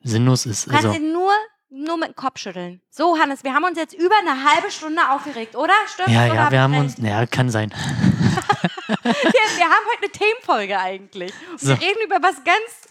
[0.03, 0.67] sinnlos ist.
[0.67, 1.31] Du kannst Also, ihn nur,
[1.71, 2.81] nur mit dem Kopf schütteln.
[2.91, 5.73] So, Hannes, wir haben uns jetzt über eine halbe Stunde aufgeregt, oder?
[5.93, 6.09] Stimmt?
[6.09, 6.83] ja, ja, wir haben recht?
[6.83, 7.71] uns, naja, kann sein.
[8.87, 11.33] wir, wir haben heute eine Themenfolge eigentlich.
[11.57, 11.69] So.
[11.69, 12.89] Wir reden über was ganz.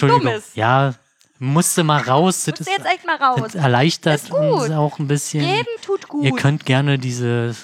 [0.00, 0.54] Dummes.
[0.54, 0.94] Ja,
[1.38, 2.44] musste mal raus.
[2.44, 3.40] Das, Musst du ist, jetzt echt mal raus.
[3.42, 5.44] das erleichtert Ist uns auch ein bisschen.
[5.44, 6.24] Reden tut gut.
[6.24, 7.54] Ihr könnt gerne diese,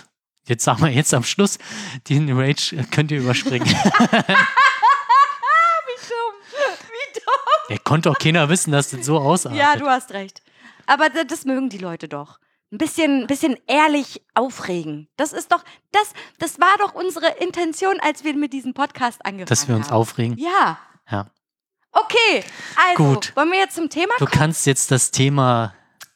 [0.46, 1.58] jetzt sagen wir jetzt am Schluss,
[2.08, 3.66] den Rage könnt ihr überspringen.
[3.68, 3.74] Wie
[6.08, 6.34] dumm.
[6.46, 7.68] Wie dumm.
[7.68, 9.60] Der konnte auch keiner wissen, dass das so ausartet.
[9.60, 10.40] Ja, du hast recht.
[10.86, 12.38] Aber das, mögen die Leute doch.
[12.72, 15.08] Ein bisschen, bisschen ehrlich aufregen.
[15.16, 15.62] Das ist doch,
[15.92, 19.46] das, das war doch unsere Intention, als wir mit diesem Podcast angefangen haben.
[19.48, 20.36] dass wir uns aufregen.
[20.38, 20.78] Ja.
[21.10, 21.30] Ja.
[21.92, 22.42] Okay,
[22.90, 23.36] also, Gut.
[23.36, 25.74] wollen wir jetzt zum Thema Du kannst jetzt das Thema,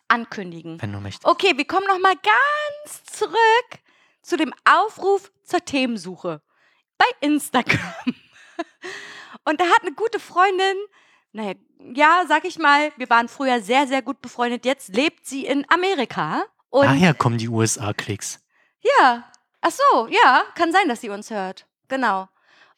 [0.09, 0.81] ankündigen?
[0.83, 1.25] wenn du möchtest.
[1.25, 3.81] Okay, wir kommen noch mal ganz zurück
[4.23, 6.43] zu dem Aufruf zur Themensuche
[6.97, 7.81] bei Instagram.
[9.45, 10.77] Und da hat eine gute Freundin,
[11.33, 11.55] naja,
[11.95, 14.65] ja, sag ich mal, wir waren früher sehr, sehr gut befreundet.
[14.65, 16.43] Jetzt lebt sie in Amerika.
[16.71, 18.41] Und Daher kommen die USA-Klicks.
[18.81, 19.25] ja,
[19.61, 21.67] ach so, ja, kann sein, dass sie uns hört.
[21.89, 22.29] Genau.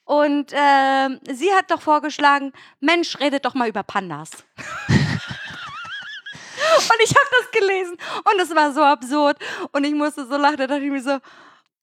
[0.04, 4.30] Und ähm, sie hat doch vorgeschlagen, Mensch, redet doch mal über Pandas.
[4.58, 4.66] und
[7.02, 9.38] ich habe das gelesen und es war so absurd
[9.72, 11.18] und ich musste so lachen, da dachte ich mir so,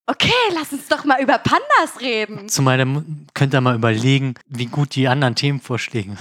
[0.07, 2.49] okay, lass uns doch mal über Pandas reden.
[2.49, 3.03] Zu meiner,
[3.33, 6.17] könnt ihr mal überlegen, wie gut die anderen Themenvorschläge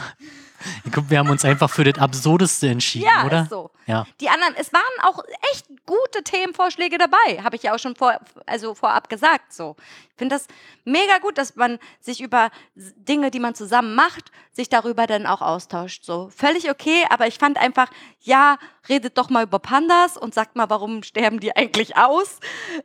[0.97, 3.43] glaube, wir haben uns einfach für das Absurdeste entschieden, Ja, oder?
[3.43, 3.71] ist so.
[3.87, 4.07] Ja.
[4.21, 5.23] Die anderen, es waren auch
[5.53, 9.53] echt gute Themenvorschläge dabei, habe ich ja auch schon vor, also vorab gesagt.
[9.53, 9.77] So,
[10.17, 10.47] finde das
[10.85, 15.43] mega gut, dass man sich über Dinge, die man zusammen macht, sich darüber dann auch
[15.43, 16.05] austauscht.
[16.05, 17.91] So völlig okay, aber ich fand einfach,
[18.23, 18.59] ja,
[18.89, 22.41] redet doch mal über Pandas und sagt mal, warum sterben die eigentlich aus?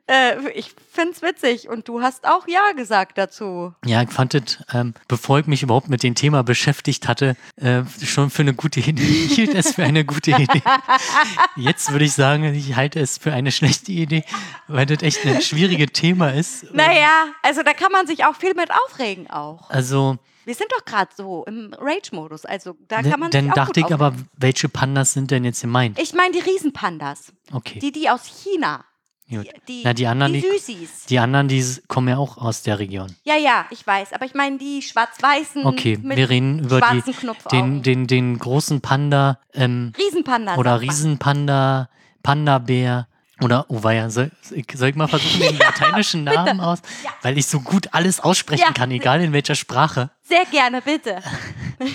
[0.08, 3.74] Äh, ich finde es witzig und du hast auch ja gesagt dazu.
[3.86, 7.84] Ja, ich fand es, ähm, bevor ich mich überhaupt mit dem Thema beschäftigt hatte, äh,
[8.04, 9.02] schon für eine gute Idee.
[9.32, 10.62] Ich hielt es für eine gute Idee.
[11.56, 14.24] Jetzt würde ich sagen, ich halte es für eine schlechte Idee,
[14.68, 16.74] weil das echt ein schwieriges Thema ist.
[16.74, 19.70] Naja, also da kann man sich auch viel mit aufregen auch.
[19.70, 23.56] Also, Wir sind doch gerade so im Rage-Modus, also da kann man dann sich auch
[23.56, 26.00] dachte gut ich aber, welche Pandas sind denn jetzt gemeint?
[26.00, 28.84] Ich meine die Riesenpandas, Okay, die, die aus China.
[29.30, 29.48] gut.
[29.68, 31.06] Die, Na, die anderen, die die, Süßis.
[31.06, 33.16] die anderen, die kommen ja auch aus der Region.
[33.24, 37.04] Ja, ja, ich weiß, aber ich meine die schwarz-weißen Okay, mit wir reden über die,
[37.52, 40.58] den, den, den großen Panda ähm, Riesenpandas.
[40.58, 40.82] oder.
[40.82, 41.88] Riesenpanda,
[42.24, 43.08] Panda-Bär
[43.42, 44.32] oder, oh weia, soll,
[44.74, 46.80] soll ich mal versuchen, den lateinischen Namen aus?
[47.04, 47.12] Ja.
[47.22, 48.72] Weil ich so gut alles aussprechen Ja.
[48.74, 50.10] kann, egal in welcher Sprache.
[50.24, 51.22] Sehr gerne, bitte.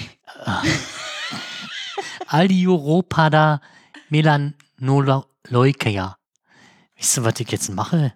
[2.29, 3.61] Aldiuropada
[4.09, 6.17] melanoleukeia.
[6.99, 8.15] Weißt du, was ich jetzt mache?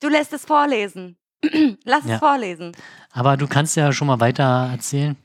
[0.00, 1.16] Du lässt es vorlesen.
[1.84, 2.14] Lass Ja.
[2.14, 2.72] es vorlesen.
[3.12, 5.16] Aber du kannst ja schon mal weiter erzählen.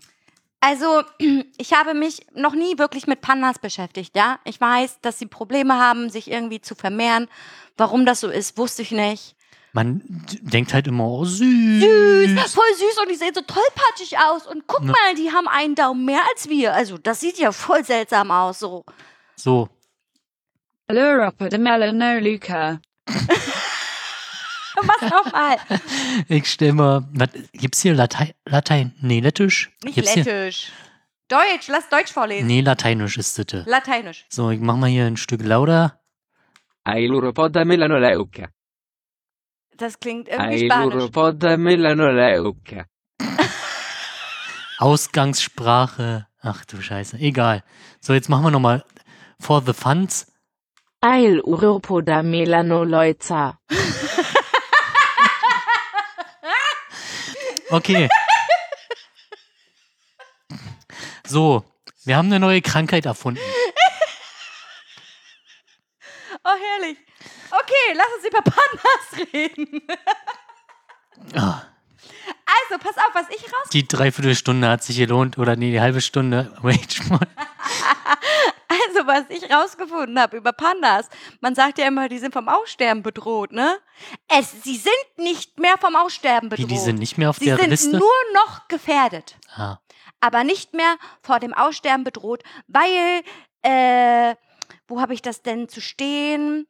[0.61, 1.03] Also,
[1.57, 4.39] ich habe mich noch nie wirklich mit Pandas beschäftigt, ja.
[4.45, 7.27] Ich weiß, dass sie Probleme haben, sich irgendwie zu vermehren.
[7.77, 9.35] Warum das so ist, wusste ich nicht.
[9.73, 10.01] Man
[10.41, 11.39] denkt halt immer, oh, süß.
[11.39, 14.45] Süß, voll süß und die sehen so tollpatschig aus.
[14.45, 14.91] Und guck Ja.
[14.91, 16.73] mal, die haben einen Daumen mehr als wir.
[16.73, 18.83] Also, das sieht ja voll seltsam aus, so.
[19.37, 19.69] So,
[20.89, 22.79] L'Europa de Melanoluca.
[24.87, 25.57] Was nochmal?
[26.27, 28.31] ich stell mal, was, gibt's hier Latein?
[28.45, 28.93] Latein?
[29.01, 29.71] Nee, Lettisch?
[29.83, 30.23] Nicht Gibt's hier?
[30.23, 30.71] lettisch.
[31.27, 32.47] Deutsch, lass Deutsch vorlesen.
[32.47, 33.65] Nee, Lateinisch ist das.
[33.65, 34.25] Lateinisch.
[34.29, 35.99] So, ich mach mal hier ein Stück lauter.
[36.83, 38.49] Ailuropoda melanoleuca.
[39.77, 40.93] Das klingt irgendwie spanisch.
[40.95, 42.85] Ailuropoda melanoleuca.
[44.77, 46.27] Ausgangssprache.
[46.41, 47.63] Ach du Scheiße, egal.
[48.01, 48.83] So, jetzt machen wir nochmal
[49.39, 50.27] for the funds.
[51.01, 53.59] Ailuropoda melanoleica.
[57.71, 58.09] Okay.
[61.25, 61.63] So,
[62.03, 63.39] wir haben eine neue Krankheit erfunden.
[66.43, 66.97] Oh, herrlich.
[67.49, 69.81] Okay, lass uns über Pandas reden.
[71.35, 71.61] Ah,
[72.45, 73.69] Also, pass auf, was ich raus...
[73.71, 76.53] Die Dreiviertelstunde hat sich gelohnt, oder nee, die halbe Stunde.
[78.71, 81.09] Also, was ich rausgefunden habe über Pandas.
[81.41, 83.77] Man sagt ja immer, die sind vom Aussterben bedroht, ne?
[84.29, 86.71] Es, sie sind nicht mehr vom Aussterben Wie, bedroht.
[86.71, 87.97] die sind nicht mehr auf sie der sind Liste?
[87.97, 89.35] nur noch gefährdet.
[89.53, 89.79] Ah,
[90.21, 93.23] aber nicht mehr vor dem Aussterben bedroht, weil,
[93.63, 94.35] äh,
[94.87, 96.67] wo habe ich das denn zu stehen?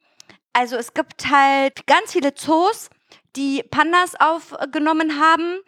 [0.52, 2.90] Also es gibt halt ganz viele Zoos,
[3.36, 5.60] die Pandas aufgenommen haben,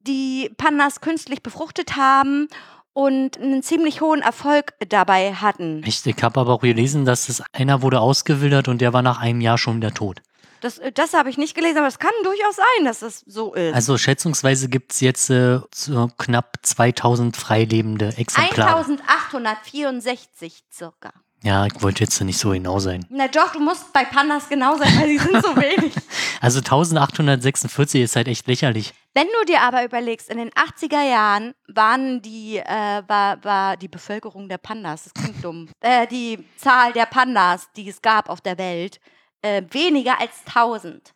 [0.00, 2.48] die Pandas künstlich befruchtet haben
[2.92, 5.82] und einen ziemlich hohen Erfolg dabei hatten.
[5.84, 9.20] echt, ich habe aber auch gelesen, dass es einer wurde ausgewildert und der war nach
[9.20, 10.20] einem Jahr schon wieder tot.
[10.60, 13.74] Das, das habe ich nicht gelesen, aber es kann durchaus sein, dass das so ist.
[13.74, 18.76] Also schätzungsweise gibt es jetzt äh, so knapp 2000 freilebende Exemplare.
[18.78, 21.12] 1864 circa.
[21.44, 23.06] Ja, ich wollte jetzt nicht so genau sein.
[23.10, 25.94] Na doch, du musst bei Pandas genau sein, weil sie sind so wenig.
[26.40, 28.92] Also 1846 ist halt echt lächerlich.
[29.14, 33.88] Wenn du dir aber überlegst, in den 80er Jahren waren die, äh, war, war die
[33.88, 38.40] Bevölkerung der Pandas, das klingt dumm, äh, die Zahl der Pandas, die es gab auf
[38.40, 38.98] der Welt,
[39.42, 41.14] äh, weniger als 1000.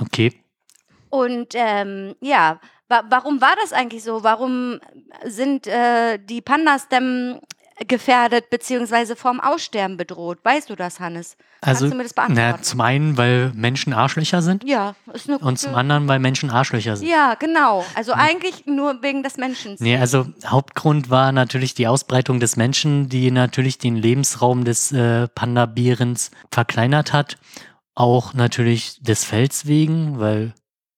[0.00, 0.32] Okay.
[1.10, 4.24] Und ähm, ja, wa warum war das eigentlich so?
[4.24, 4.80] Warum
[5.24, 7.40] sind äh, die Pandas denn
[7.88, 10.38] gefährdet beziehungsweise vorm Aussterben bedroht?
[10.42, 11.36] Weißt du das, Hannes?
[11.60, 12.54] Also, Kannst du mir das beantworten?
[12.58, 16.18] na, zum einen, weil Menschen Arschlöcher sind ja, ist eine und zum gute- anderen, weil
[16.18, 17.08] Menschen Arschlöcher sind.
[17.08, 17.84] Ja, genau.
[17.94, 19.76] Also eigentlich nur wegen des Menschen.
[19.80, 25.26] Nee, also Hauptgrund war natürlich die Ausbreitung des Menschen, die natürlich den Lebensraum des äh,
[25.28, 27.38] Panda-Bärens verkleinert hat.
[27.94, 30.52] Auch natürlich des Fells wegen, weil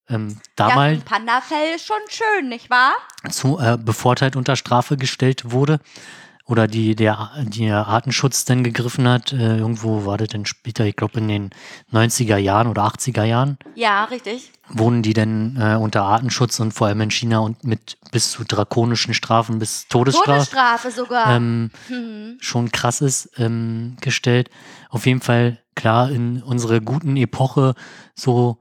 [0.09, 2.93] ähm, ja, damals ein Pandafell ist schon schön, nicht wahr?
[3.31, 5.81] zu äh, Bevorteilt unter Strafe gestellt wurde
[6.47, 9.33] oder die der, der Artenschutz dann gegriffen hat.
[9.33, 11.51] Äh, irgendwo war das dann später, ich glaube in den
[11.93, 14.53] 90er Jahren oder 80er Jahren, Ja, richtig.
[14.69, 18.45] wurden die dann äh, unter Artenschutz und vor allem in China und mit bis zu
[18.45, 21.35] drakonischen Strafen bis Todesstrafe Todesstrafe sogar.
[21.37, 22.37] ähm, mhm.
[22.39, 24.49] schon krass ist, ähm, gestellt.
[24.89, 27.75] Auf jeden Fall, klar, in unsere guten Epoche,
[28.15, 28.59] so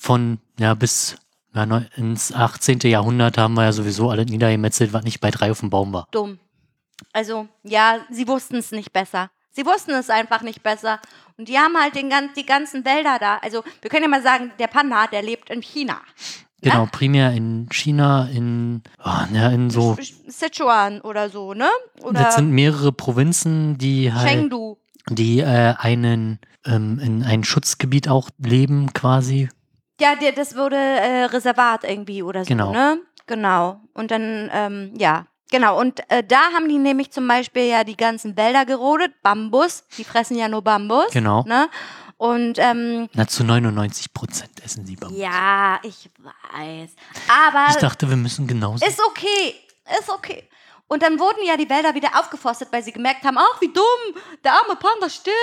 [0.00, 1.16] von, ja, bis
[1.54, 1.64] ja,
[1.96, 2.80] ins 18.
[2.84, 6.08] Jahrhundert haben wir ja sowieso alles niedergemetzelt, was nicht bei drei auf dem Baum war.
[6.10, 6.38] Dumm.
[7.12, 9.30] Also, ja, sie wussten es nicht besser.
[9.50, 11.00] Sie wussten es einfach nicht besser.
[11.38, 13.38] Und die haben halt den, die ganzen Wälder da.
[13.38, 16.00] Also, wir können ja mal sagen, der Panda, der lebt in China.
[16.62, 21.68] Genau, primär in China, in, oh, ja, in so, Sichuan oder so, ne?
[22.02, 24.76] Oder das sind mehrere Provinzen, die halt, Chengdu.
[25.08, 29.48] die äh, einen, ähm, in ein Schutzgebiet auch leben quasi.
[30.00, 32.72] Ja, der, das wurde äh, Reservat irgendwie oder so, Genau.
[32.72, 32.98] ne?
[33.26, 33.80] Genau.
[33.94, 35.78] Und dann, ähm, ja, genau.
[35.80, 39.84] Und äh, da haben die nämlich zum Beispiel ja die ganzen Wälder gerodet, Bambus.
[39.96, 41.10] Die fressen ja nur Bambus.
[41.12, 41.42] Genau.
[41.44, 41.68] Ne?
[42.18, 45.18] Und ähm, Na, zu 99 Prozent essen sie Bambus.
[45.18, 46.90] ja, ich weiß.
[47.28, 48.84] Aber Ich dachte, wir müssen genauso.
[48.86, 49.54] ist okay.
[50.00, 50.48] Ist okay.
[50.88, 54.22] Und dann wurden ja die Wälder wieder aufgeforstet, weil sie gemerkt haben, ach, wie dumm,
[54.44, 55.36] der arme Panda stirbt.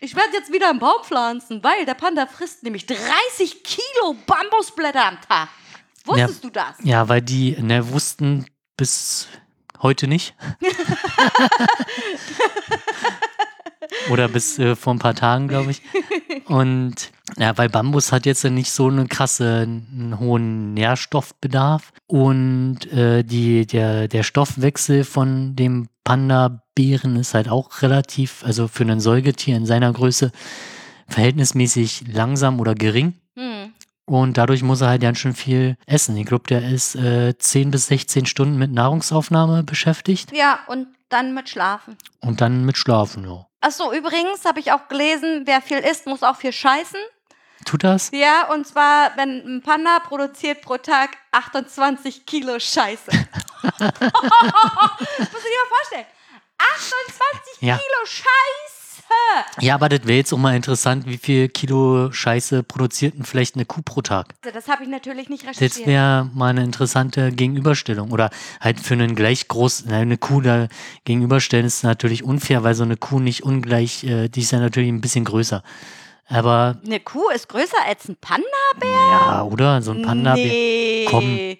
[0.00, 5.04] Ich werde jetzt wieder einen Baum pflanzen, weil der Panda frisst nämlich 30 Kilo Bambusblätter
[5.04, 5.48] am Tag.
[6.06, 6.76] Wusstest du das?
[6.82, 8.46] Ja, weil die ne, wussten
[8.80, 9.28] bis
[9.82, 10.34] heute nicht.
[14.10, 15.82] Oder bis äh, vor ein paar Tagen, glaube ich.
[16.46, 21.92] Und ja, weil Bambus hat jetzt ja nicht so eine krasse, einen hohen Nährstoffbedarf.
[22.06, 28.84] Und äh, die, der, der Stoffwechsel von dem Panda-Bären ist halt auch relativ, also für
[28.84, 30.32] ein Säugetier in seiner Größe,
[31.06, 33.12] verhältnismäßig langsam oder gering.
[33.36, 33.74] Hm.
[34.10, 36.16] Und dadurch muss er halt ganz schön viel essen.
[36.16, 41.32] Ich glaube, der ist äh, 10 bis 16 Stunden mit Nahrungsaufnahme beschäftigt Ja, und dann
[41.32, 41.96] mit Schlafen.
[42.20, 43.46] und dann mit Schlafen, ja.
[43.60, 46.98] Achso, übrigens habe ich auch gelesen, wer viel isst, muss auch viel scheißen.
[47.66, 48.10] Tut das?
[48.12, 53.10] Ja, und zwar, wenn ein Panda produziert pro Tag 28 Kilo Scheiße.
[53.12, 56.06] Muss ich dir mal vorstellen.
[56.58, 57.76] 28 Ja.
[57.76, 58.79] Kilo Scheiße.
[59.60, 63.54] Ja, aber das wäre jetzt auch mal interessant, wie viel Kilo Scheiße produziert denn vielleicht
[63.54, 64.34] eine Kuh pro Tag?
[64.44, 65.86] Also, Das habe ich natürlich nicht Das recherchiert.
[65.86, 68.10] wäre mal eine interessante Gegenüberstellung.
[68.10, 68.30] Oder
[68.60, 70.68] halt für einen gleich groß, eine Kuh da
[71.04, 74.88] gegenüberstellen ist natürlich unfair, weil so eine Kuh nicht ungleich, äh, die ist ja natürlich
[74.90, 75.62] ein bisschen größer.
[76.28, 78.46] Aber, Eine Kuh ist größer als ein Panda?
[78.84, 79.82] ja, oder?
[79.82, 80.34] So ein Panda.
[80.34, 81.04] Nee.
[81.08, 81.56] komm.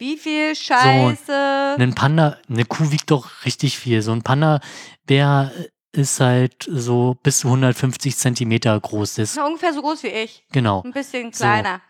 [0.00, 1.76] Wie viel Scheiße?
[1.78, 4.00] Ein Panda, eine Kuh wiegt doch richtig viel.
[4.00, 5.50] So ein Panda-Bär
[5.92, 9.14] ist halt so bis zu 150 Zentimeter groß.
[9.14, 10.44] Das, Na, ungefähr so groß wie ich.
[10.52, 10.82] genau.
[10.84, 11.44] Ein bisschen So.
[11.44, 11.80] kleiner.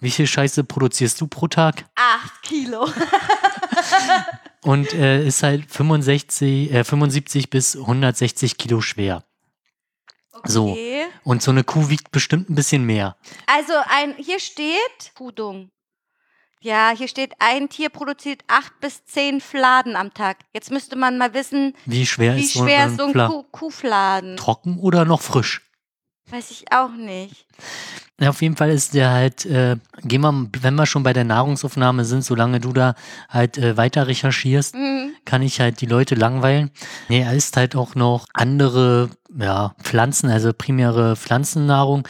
[0.00, 1.84] Wie viel Scheiße produzierst du pro Tag?
[1.96, 2.88] Acht Kilo.
[4.62, 9.24] Und äh, ist halt 65, äh, 75 bis 160 Kilo schwer.
[10.44, 10.70] So.
[10.70, 11.06] Okay.
[11.24, 13.16] Und so eine Kuh wiegt bestimmt ein bisschen mehr.
[13.46, 15.70] Also ein, hier steht Kuhdung.
[16.60, 20.38] Ja, hier steht, ein Tier produziert acht bis zehn Fladen am Tag.
[20.52, 23.12] Jetzt müsste man mal wissen, Wie schwer wie ist so schwer ein ist so ein
[23.12, 24.36] Fla- Kuh Kuhfladen.
[24.36, 25.62] Trocken oder noch frisch?
[26.30, 27.46] Weiß ich auch nicht.
[28.20, 31.22] Ja, auf jeden Fall ist der halt, äh, gehen wir, wenn wir schon bei der
[31.24, 32.94] Nahrungsaufnahme sind, solange du da
[33.28, 35.12] halt äh, weiter recherchierst, Mhm.
[35.24, 36.70] kann ich halt die Leute langweilen.
[37.08, 42.06] Nee, er isst halt auch noch andere ja, Pflanzen, also primäre Pflanzennahrung.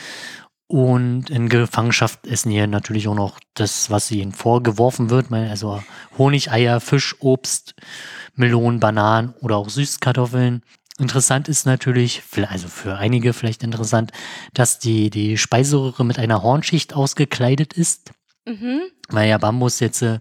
[0.68, 5.32] Und in Gefangenschaft essen die natürlich auch noch das, was ihnen vorgeworfen wird.
[5.32, 5.82] Also
[6.18, 7.74] Honig, Eier, Fisch, Obst,
[8.34, 10.62] Melonen, Bananen oder auch Süßkartoffeln.
[10.98, 14.12] Interessant ist natürlich, also für einige vielleicht interessant,
[14.52, 18.12] dass die, die Speiseröhre mit einer Hornschicht ausgekleidet ist
[18.48, 18.80] Mhm.
[19.10, 20.20] weil ja Bambus jetzt äh,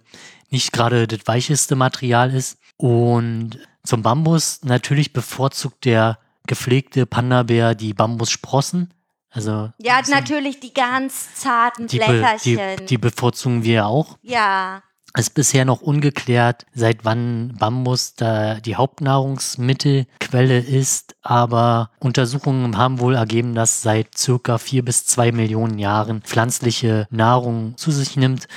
[0.49, 2.59] nicht gerade das weicheste Material ist.
[2.75, 8.93] Und zum Bambus natürlich bevorzugt der gepflegte Panda-Bär die Bambussprossen.
[9.37, 12.77] Also Ja, so- natürlich die ganz zarten die, be, Blätterchen.
[12.79, 14.17] die, die bevorzugen wir auch.
[14.23, 14.81] ja.
[15.13, 22.99] Es ist bisher noch ungeklärt, seit wann Bambus da die Hauptnahrungsmittelquelle ist, aber Untersuchungen haben
[22.99, 28.47] wohl ergeben, dass seit circa vier bis zwei Millionen Jahren pflanzliche Nahrung zu sich nimmt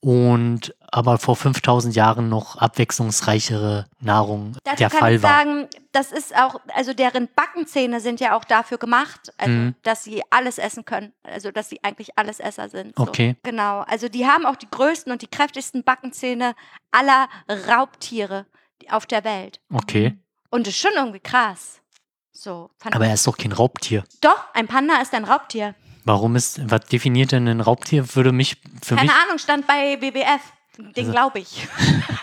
[0.00, 5.30] und aber vor 5000 Jahren noch abwechslungsreichere Nahrung Dazu der kann Fall ich war.
[5.30, 9.74] sagen, das ist auch, also deren Backenzähne sind ja auch dafür gemacht, also Mhm.
[9.82, 11.12] dass sie alles essen können.
[11.22, 12.94] Also dass sie eigentlich Allesesser sind.
[12.96, 13.02] So.
[13.04, 13.36] Okay.
[13.42, 13.80] Genau.
[13.80, 16.54] Also die haben auch die größten und die kräftigsten Backenzähne
[16.90, 17.28] aller
[17.68, 18.46] Raubtiere
[18.90, 19.60] auf der Welt.
[19.72, 20.18] Okay,
[20.50, 21.80] Und das ist schon irgendwie krass.
[22.32, 22.70] So.
[22.92, 24.04] Aber er ist doch kein Raubtier.
[24.20, 25.74] Doch, ein Panda ist ein Raubtier.
[26.04, 28.14] Warum ist, was definiert denn ein Raubtier?
[28.14, 30.40] Würde mich, für Keine mich, Ahnung, stand bei WWF.
[30.78, 31.66] Den Also- glaube ich.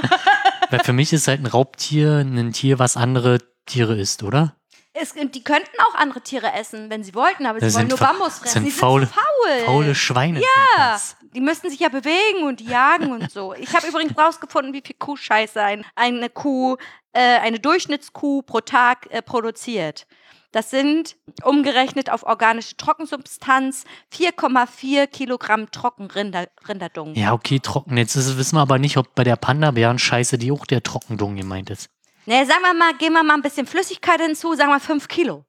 [0.70, 4.56] weil für mich ist halt ein Raubtier ein Tier, was andere Tiere isst, oder?
[4.96, 7.98] Es, die könnten auch andere Tiere essen, wenn sie wollten, aber Das sie wollen nur
[7.98, 8.54] Bambus fressen.
[8.54, 9.66] sind die faule- sind faul.
[9.66, 10.40] Faule Schweine.
[10.40, 11.00] Ja,
[11.34, 13.56] die müssten sich ja bewegen und jagen und so.
[13.56, 16.78] Ich habe übrigens rausgefunden, wie viel Kuhscheiße ein, eine Kuh,
[17.12, 20.06] äh, eine Durchschnittskuh pro Tag äh, produziert.
[20.54, 27.16] Das sind umgerechnet auf organische Trockensubstanz 4,4 Kilogramm Trockenrinder, Rinderdung.
[27.16, 27.98] Ja, okay, trocken.
[27.98, 31.72] Jetzt ist, wissen wir aber nicht, ob bei der Panda-Bären-Scheiße die auch der Trockendung gemeint
[31.72, 31.90] ist.
[32.28, 35.44] Ne, sagen wir mal, geben wir mal ein bisschen Flüssigkeit hinzu, sagen wir 5 Kilo.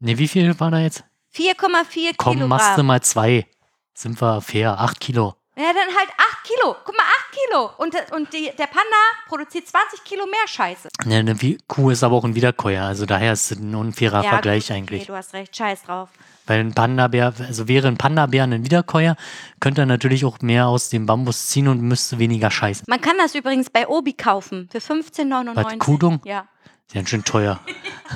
[0.00, 1.04] Ne, wie viel war da jetzt?
[1.34, 2.48] 4,4 Komm, Kilogramm.
[2.48, 3.46] machst du mal zwei.
[3.92, 4.80] Sind wir fair.
[4.80, 5.34] Acht Kilo.
[5.58, 6.76] Ja, dann halt 8 Kilo.
[6.84, 7.70] Guck mal, 8 Kilo.
[7.78, 8.96] Und, und die, der Panda
[9.28, 10.88] produziert 20 Kilo mehr Scheiße.
[11.04, 12.84] Ne, eine Wie- Kuh ist aber auch ein Wiederkäuer.
[12.84, 15.02] Also daher ist es ein unfairer Ja, Vergleich gut, eigentlich.
[15.02, 16.10] Okay, du hast recht, scheiß drauf.
[16.46, 19.16] Weil ein Panda-Bär, also wäre ein Panda-Bär ein Wiederkäuer,
[19.60, 22.84] könnte er natürlich auch mehr aus dem Bambus ziehen und müsste weniger scheißen.
[22.88, 25.54] Man kann das übrigens bei Obi kaufen für 15,99.
[25.56, 26.20] Was, Kuhdung?
[26.24, 26.46] Ja.
[26.92, 27.60] Ganz schön teuer.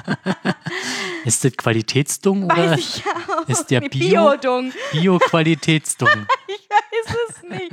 [1.24, 3.48] ist das Qualitätsdung oder Weiß ich ja auch.
[3.48, 3.80] ist der.
[3.80, 3.90] Bio-
[4.38, 4.72] Biodung.
[4.92, 6.08] Bio-Qualitätsdung?
[6.48, 7.72] Ich weiß es nicht.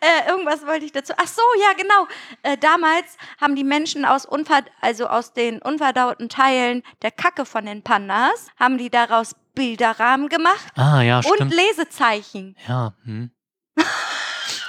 [0.00, 1.14] äh, irgendwas wollte ich dazu.
[1.16, 2.06] Ach so, ja, genau.
[2.42, 7.64] Äh, damals haben die Menschen aus, unver also aus den unverdauten Teilen der Kacke von
[7.64, 11.54] den Pandas, haben die daraus Bilderrahmen gemacht Ah, ja, und stimmt.
[11.54, 12.56] Lesezeichen.
[12.68, 13.30] Ja, hm.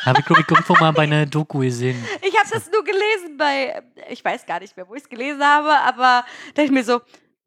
[0.06, 2.04] Habe ich, glaube ich, irgendwo mal bei einer Doku gesehen.
[2.22, 5.44] Ich habe das nur gelesen bei, ich weiß gar nicht mehr, wo ich es gelesen
[5.44, 7.02] habe, aber dachte ich mir so,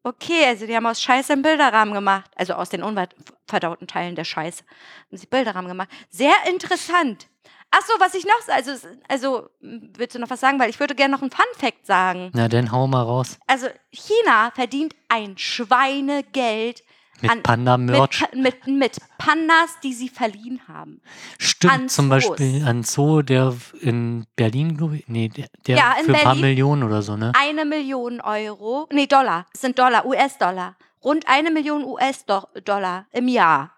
[0.04, 2.30] okay, also die haben aus Scheiße einen Bilderrahmen gemacht.
[2.36, 4.62] Also aus den unverdauten Teilen der Scheiße
[5.08, 5.88] haben sie Bilderrahmen gemacht.
[6.10, 7.28] Sehr interessant.
[7.76, 8.70] Ach so, was ich noch, also,
[9.08, 10.60] also, willst du noch was sagen?
[10.60, 12.30] Weil ich würde gerne noch einen Fun-Fact sagen.
[12.32, 13.36] Na, dann hau mal raus.
[13.48, 16.83] Also, China verdient ein Schweinegeld
[17.20, 18.24] Mit an- Panda-Merch.
[18.34, 21.00] mit, mit, mit Pandas, die sie verliehen haben.
[21.38, 22.10] Stimmt, an zum Zoos.
[22.10, 25.08] Beispiel an Zoo, der in Berlin, glaube ich.
[25.08, 26.34] Nee, der, der Ja, für ein paar.
[26.34, 27.32] Millionen oder so, ne?
[27.38, 33.70] eine Million Euro, nee, Dollar, es sind Dollar, US-Dollar, rund eine Million US-Dollar im Jahr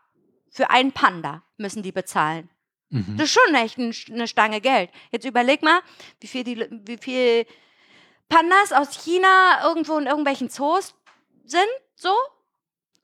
[0.51, 2.49] für einen Panda müssen die bezahlen.
[2.89, 3.17] Mhm.
[3.19, 4.91] Das ist schon echt ein, eine Stange Geld.
[5.11, 5.81] Jetzt überleg mal,
[6.21, 7.47] wie viel, die, wie viel
[8.29, 10.95] Pandas aus China irgendwo in irgendwelchen Zoos
[11.45, 12.11] sind, so.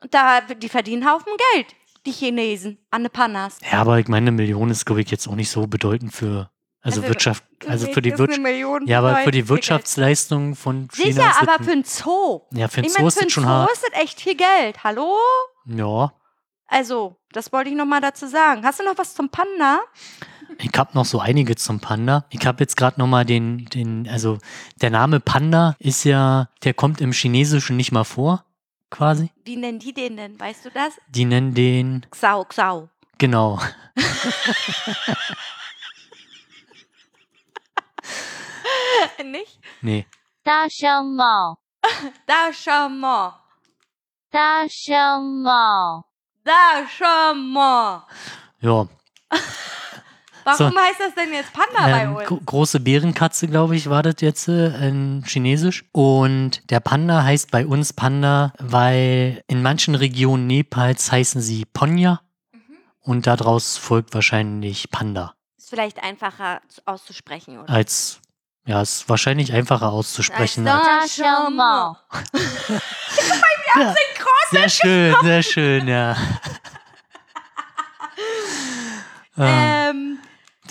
[0.03, 1.67] Und Da, die verdienen einen Haufen Geld,
[2.07, 3.59] die Chinesen, an den Pandas.
[3.71, 6.51] Ja, aber ich meine, eine Million ist, glaube ich, jetzt auch nicht so bedeutend für,
[6.83, 8.41] also Also, Wirtschaft, also für die Wirtschaft.
[8.87, 10.89] Ja, aber für die Wirtschaftsleistung von.
[10.93, 12.41] China Sicher, ist aber das, für einen Zoo.
[12.53, 13.71] ja, für ein Ich Zoo meine, ist für das schon Zoo hart.
[13.73, 14.83] ist das echt viel Geld.
[14.85, 15.17] Hallo?
[15.67, 16.13] Ja,
[16.67, 18.65] Also, das wollte ich noch mal dazu sagen.
[18.65, 19.81] Hast du noch was zum Panda?
[20.59, 22.27] ich habe noch so einige zum Panda.
[22.31, 24.39] Ich habe jetzt gerade noch mal den, den, also
[24.81, 28.45] der Name Panda ist ja, der kommt im Chinesischen nicht mal vor,
[28.93, 29.33] quasi.
[29.45, 30.39] Wie nennen die den denn?
[30.39, 31.01] Weißt du das?
[31.09, 32.07] Die nennen den.
[32.11, 32.89] Xau, Xau.
[33.19, 33.59] Genau.
[39.25, 39.59] Nicht?
[39.81, 40.07] Nee.
[40.45, 41.57] Da schau mal.
[42.27, 43.41] Da schau mal.
[44.31, 46.05] Da schau mal.
[46.45, 48.07] Da schau mal.
[48.61, 48.87] Ja.
[50.45, 50.77] Warum So.
[50.79, 52.27] heißt das denn jetzt Panda bei Ähm, uns?
[52.27, 55.85] gro- große Bärenkatze, glaube ich, war das jetzt äh, in Chinesisch.
[55.93, 62.21] Und der Panda heißt bei uns Panda, weil in manchen Regionen Nepals heißen sie Ponja.
[62.53, 62.61] Mhm.
[63.03, 65.35] Und daraus folgt wahrscheinlich Panda.
[65.59, 67.71] Ist vielleicht einfacher zu- auszusprechen, oder?
[67.73, 68.21] Als,
[68.67, 70.67] ja, ist wahrscheinlich einfacher auszusprechen.
[70.67, 71.97] Als schon mal.
[73.77, 73.95] ja,
[74.51, 76.17] sehr schön, sehr schön, ja.
[79.35, 79.45] Ah.
[79.47, 79.82] Ähm,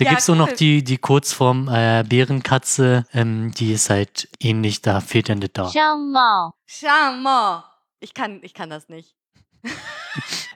[0.01, 0.55] Da ja, gibt's auch noch cool.
[0.55, 5.69] die, die Kurzform äh, Bärenkatze, ähm, die ist halt ähnlich, da fehlt dann das da.
[5.69, 7.65] 声猫，schon mal.
[7.99, 9.15] Ich kann, ich kann das nicht.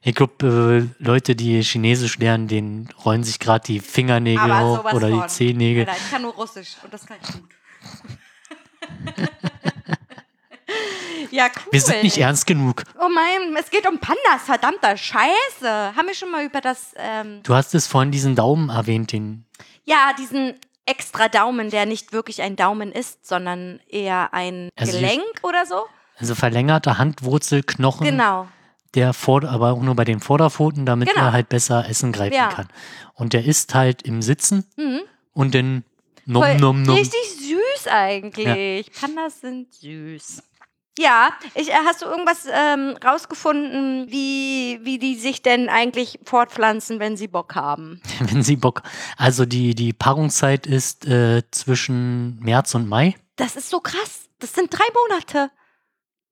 [0.02, 5.12] Ich glaube, äh, Leute, die Chinesisch lernen, denen rollen sich gerade die Fingernägel hoch oder
[5.12, 5.30] die von.
[5.30, 5.86] Zehennägel.
[5.86, 7.50] Alter, ich kann nur Russisch und das kann ich gut.
[11.32, 11.72] ja, cool.
[11.72, 12.84] Wir sind nicht ernst genug.
[13.00, 15.96] Oh mein, es geht um Pandas, verdammter Scheiße.
[15.96, 19.46] Haben wir schon mal über das, ähm, Du hast es vorhin diesen Daumen erwähnt, den.
[19.84, 20.56] ja, diesen
[20.86, 25.84] extra Daumen, der nicht wirklich ein Daumen ist, sondern eher ein Also Gelenk oder so?
[26.18, 28.48] Also verlängerter Handwurzelknochen, Genau.
[28.94, 31.26] der vor, aber auch nur bei den Vorderpfoten, damit Genau.
[31.28, 32.50] er halt besser Essen greifen Ja.
[32.50, 32.68] kann.
[33.16, 35.02] Und der isst halt im Sitzen Mhm.
[35.34, 35.84] und dann
[36.26, 36.96] nom nom nom.
[36.96, 38.92] Richtig süß eigentlich.
[38.94, 40.44] Pandas sind süß.
[40.98, 47.00] Ja, ich, äh, hast du irgendwas ähm, rausgefunden, wie, wie die sich denn eigentlich fortpflanzen,
[47.00, 48.02] wenn sie Bock haben?
[48.20, 48.82] Wenn sie Bock.
[49.18, 53.16] Also die, die Paarungszeit ist äh, zwischen März und Mai.
[53.36, 54.30] Das ist so krass.
[54.40, 55.52] Das sind drei Monate.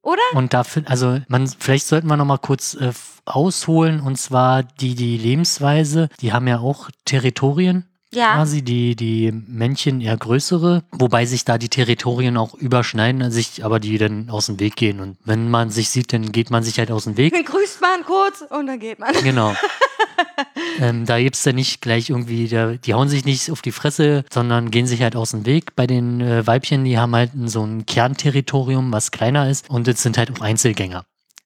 [0.01, 0.22] Oder?
[0.34, 2.91] Und dafür, also man, vielleicht sollten wir noch mal kurz äh,
[3.26, 8.36] ausholen und zwar die, die Lebensweise, die haben ja auch Territorien Ja.
[8.36, 13.80] quasi, die, die Männchen eher größere, wobei sich da die Territorien auch überschneiden, sich aber
[13.80, 16.80] die dann aus dem Weg gehen und wenn man sich sieht, dann geht man sich
[16.80, 17.34] halt aus dem Weg.
[17.34, 19.14] Dann grüßt man kurz und dann geht man.
[19.24, 19.55] Genau.
[20.80, 24.24] ähm, da gibt's ja nicht gleich irgendwie, der, die hauen sich nicht auf die Fresse,
[24.32, 25.76] sondern gehen sich halt aus dem Weg.
[25.76, 30.01] Bei den äh, Weibchen, die haben halt so ein Kernterritorium, was kleiner ist und es
[30.01, 31.05] sind halt auch Einzelgänger.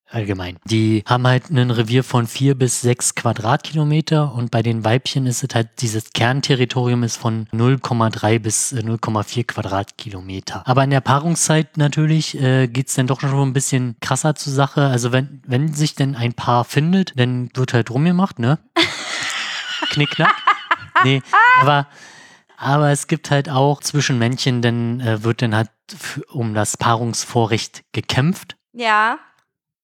[0.09, 0.57] Allgemein.
[0.63, 5.43] Die haben halt ein Revier von vier bis sechs Quadratkilometer und bei den Weibchen ist
[5.43, 10.63] es halt, dieses Kernterritorium ist von 0,3 bis äh, 0,4 Quadratkilometer.
[10.65, 14.87] Aber in der Paarungszeit natürlich äh, geht's dann doch schon ein bisschen krasser zur Sache.
[14.87, 18.59] Also wenn, wenn sich denn ein Paar findet, dann wird halt rumgemacht, ne?
[19.89, 20.35] Knickknack.
[21.03, 21.21] Nee,
[21.59, 21.87] aber,
[22.55, 25.69] aber es gibt halt auch zwischen Männchen, dann äh, wird dann halt
[26.29, 28.55] um das Paarungsvorrecht gekämpft.
[28.71, 29.19] Ja.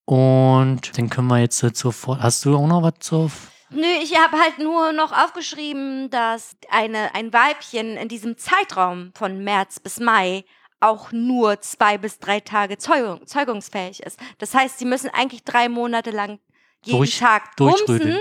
[0.06, 3.32] Und dann können wir jetzt zur Vor Hast du auch noch was zur
[3.70, 9.44] Nö, ich habe halt nur noch aufgeschrieben, dass eine, ein Weibchen in diesem Zeitraum von
[9.44, 10.44] März bis Mai
[10.80, 14.20] auch nur zwei bis drei Tage Zeugung, zeugungsfähig ist.
[14.38, 16.40] Das heißt, sie müssen eigentlich drei Monate lang
[16.84, 18.20] jeden Durch- Tag bumsen,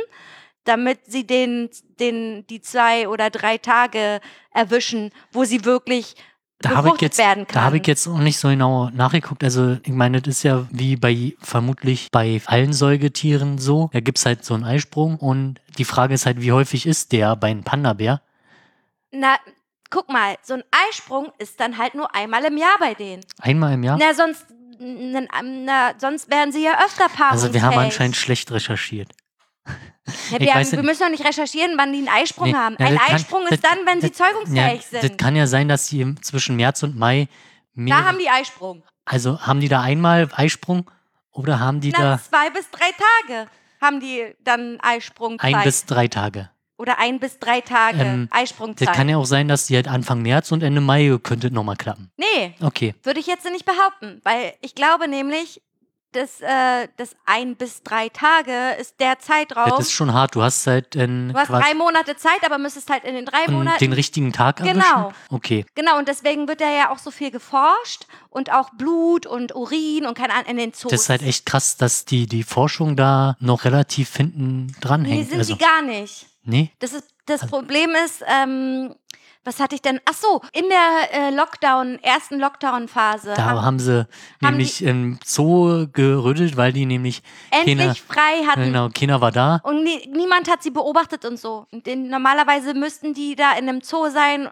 [0.65, 1.69] damit sie den,
[1.99, 4.21] den, die zwei oder drei Tage
[4.53, 6.15] erwischen, wo sie wirklich
[6.63, 9.43] Da habe ich jetzt, da habe ich jetzt auch nicht so genau nachgeguckt.
[9.45, 13.91] Also ich meine, das ist ja wie bei vermutlich bei allen Säugetieren so.
[13.93, 17.37] Da gibt's halt so einen Eisprung und die Frage ist halt, wie häufig ist der
[17.37, 18.23] bei einem Panda-Bär?
[19.11, 19.37] Na,
[19.91, 23.23] guck mal, so ein Eisprung ist dann halt nur einmal im Jahr bei denen.
[23.41, 23.99] Einmal im Jahr?
[24.01, 24.47] Na, sonst,
[24.79, 27.31] na, na, sonst wären sie ja öfter paarungsfähig.
[27.31, 29.13] also wir haben anscheinend schlecht recherchiert.
[30.31, 32.77] Ja, wir, haben, wir müssen doch nicht recherchieren, wann die einen Eisprung Nee, haben.
[32.79, 35.11] ja, Ein kann- Eisprung das- ist dann, wenn sie das- zeugungsfähig ja, sind.
[35.11, 37.29] Das kann ja sein, dass die im- zwischen März und Mai
[37.75, 38.83] mehr, da haben die Eisprung.
[39.05, 40.91] also haben die da einmal Eisprung
[41.33, 42.91] oder haben die Na, da zwei bis drei
[43.27, 43.49] Tage
[43.81, 45.55] haben die dann Eisprungzeit.
[45.55, 46.51] ein bis drei Tage?
[46.79, 48.89] Oder ein bis drei Tage Ähm, Eisprungzeit.
[48.89, 51.77] Das kann ja auch sein, dass die halt Anfang März und Ende Mai könnte nochmal
[51.77, 52.11] klappen.
[52.17, 52.95] nee, Okay.
[53.05, 54.21] würde ich jetzt nicht behaupten.
[54.25, 55.63] Weil ich glaube nämlich,
[56.13, 59.71] dass äh, das ein bis drei Tage ist der Zeitraum.
[59.71, 60.35] Das ist schon hart.
[60.35, 63.49] Du hast halt in du hast drei Monate Zeit, aber müsstest halt in den drei
[63.49, 64.81] Monaten den richtigen Tag erwischen.
[64.81, 65.13] Genau.
[65.31, 65.65] Okay.
[65.75, 70.07] Genau, und deswegen wird da ja auch so viel geforscht und auch Blut und Urin
[70.07, 70.91] und keine Ahnung in den Zoos.
[70.91, 75.11] Das ist halt echt krass, dass die, die Forschung da noch relativ hinten dran Nee,
[75.17, 75.31] hängt.
[75.31, 76.27] sind also, sie gar nicht.
[76.45, 76.71] nee?
[76.79, 78.95] Das, ist, das Problem ist, ähm,
[79.45, 80.01] was hatte ich denn?
[80.05, 84.07] Ach so, in der äh, Lockdown, ersten Lockdown-Phase Da haben haben sie
[84.43, 88.65] haben nämlich im Zoo gerüttelt, weil die nämlich endlich keiner, frei hatten.
[88.65, 89.61] genau, keiner war da.
[89.65, 91.67] Und nie, niemand hat sie beobachtet und so.
[91.73, 94.49] Und den, normalerweise müssten die da in einem Zoo sein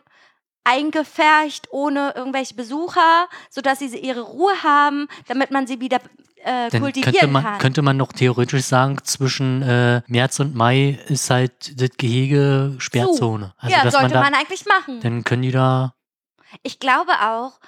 [0.65, 5.99] eingefärcht ohne irgendwelche Besucher, sodass sie ihre Ruhe haben, damit man sie wieder
[6.43, 7.59] äh, Dann kultivieren könnte man, kann.
[7.59, 13.53] könnte man doch theoretisch sagen, zwischen äh, März und Mai ist halt das Gehege Sperrzone.
[13.59, 15.01] Also, ja, sollte man man, da, eigentlich machen.
[15.01, 15.95] dann können die da,
[16.63, 17.61] Ich glaube auch,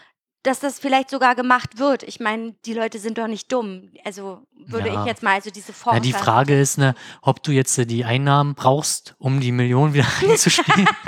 [0.42, 2.02] dass das vielleicht sogar gemacht wird.
[2.02, 3.92] Ich meine, die Leute sind doch nicht dumm.
[4.04, 5.00] Also würde Ja.
[5.02, 6.00] ich jetzt mal, also diese ja, Forscher.
[6.00, 10.06] die Frage ist, ne, ob du jetzt äh, die Einnahmen brauchst, um die Millionen wieder
[10.20, 10.88] einzuspielen.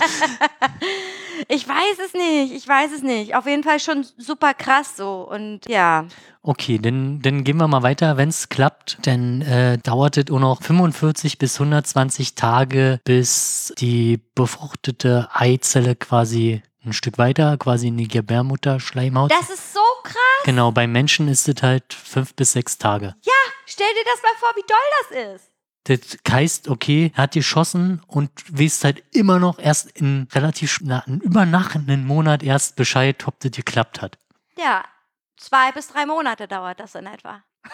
[1.48, 3.34] Ich weiß es nicht, ich weiß es nicht.
[3.34, 5.28] Auf jeden Fall schon super krass so.
[5.30, 6.06] Und ja,
[6.42, 8.16] Okay, dann, dann gehen wir mal weiter.
[8.16, 14.20] Wenn es klappt, dann äh, dauert es auch noch 45 bis 120 Tage, bis die
[14.36, 19.32] befruchtete Eizelle quasi ein Stück weiter, quasi in die Gebärmutterschleimhaut.
[19.32, 20.44] das ist so krass.
[20.44, 23.16] genau, bei Menschen ist es halt fünf bis sechs Tage.
[23.68, 25.45] Stell dir das mal vor, wie doll das ist.
[25.88, 31.46] Das heißt, okay, hat geschossen und weißt halt immer noch erst in relativ, na, über
[31.46, 34.18] nach einem Monat erst Bescheid, ob das geklappt hat.
[34.58, 34.84] Ja,
[35.36, 37.42] zwei bis drei Monate dauert das in etwa.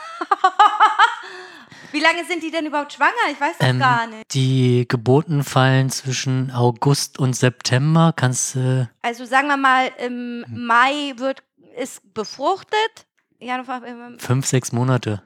[1.93, 3.13] wie lange sind die denn überhaupt schwanger?
[3.31, 4.33] Ich weiß das Ähm, gar nicht.
[4.35, 8.13] Die Geburten fallen zwischen August und September.
[8.17, 10.67] Kannst du Also sagen wir mal, im Hm.
[10.67, 11.43] Mai wird
[11.79, 13.07] ist befruchtet.
[13.39, 15.23] Januar, ähm, fünf, sechs Monate.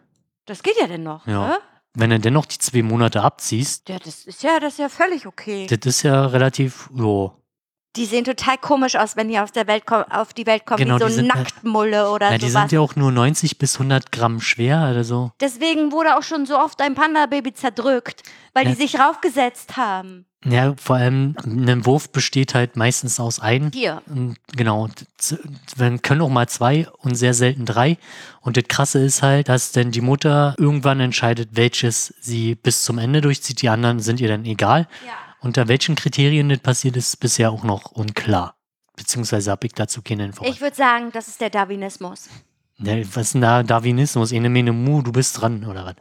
[0.47, 1.49] das geht ja denn noch, Ja.
[1.49, 1.59] ne?
[1.99, 5.27] Wenn du dennoch die zwei Monate abziehst, Ja, das ist ja, das ist ja völlig
[5.27, 5.67] okay.
[5.67, 7.33] das ist ja relativ, jo.
[7.97, 10.97] Die sehen total komisch aus, wenn die aus der Welt auf die Welt kommen, Genau,
[10.97, 13.57] wie so die ein sind halt- Nacktmulle oder Na, die sind ja auch nur 90
[13.57, 15.33] bis 100 Gramm schwer oder so.
[15.41, 18.23] Deswegen wurde auch schon so oft ein Panda-Baby zerdrückt,
[18.53, 18.73] weil Ja.
[18.73, 20.27] die sich raufgesetzt haben.
[20.49, 23.71] Ja, vor allem ein Wurf besteht halt meistens aus ein.
[23.75, 24.03] Hier.
[24.55, 24.89] Genau,
[25.77, 27.99] wir können auch mal zwei und sehr selten drei.
[28.41, 32.99] Und das Krasse ist halt, dass dann die Mutter irgendwann entscheidet, welches sie bis zum
[32.99, 33.63] Ende durchzieht.
[33.63, 34.89] Die anderen sind ihr dann egal.
[35.07, 35.13] Ja.
[35.41, 38.57] Unter welchen Kriterien das passiert, ist bisher auch noch unklar.
[38.97, 40.55] Beziehungsweise habe ich dazu keine Informationen.
[40.55, 42.29] Ich würde sagen, das ist der Darwinismus.
[42.79, 44.33] Ja, was ist denn da Darwinismus?
[44.33, 45.95] Ene Mene Mu, du bist dran, oder was?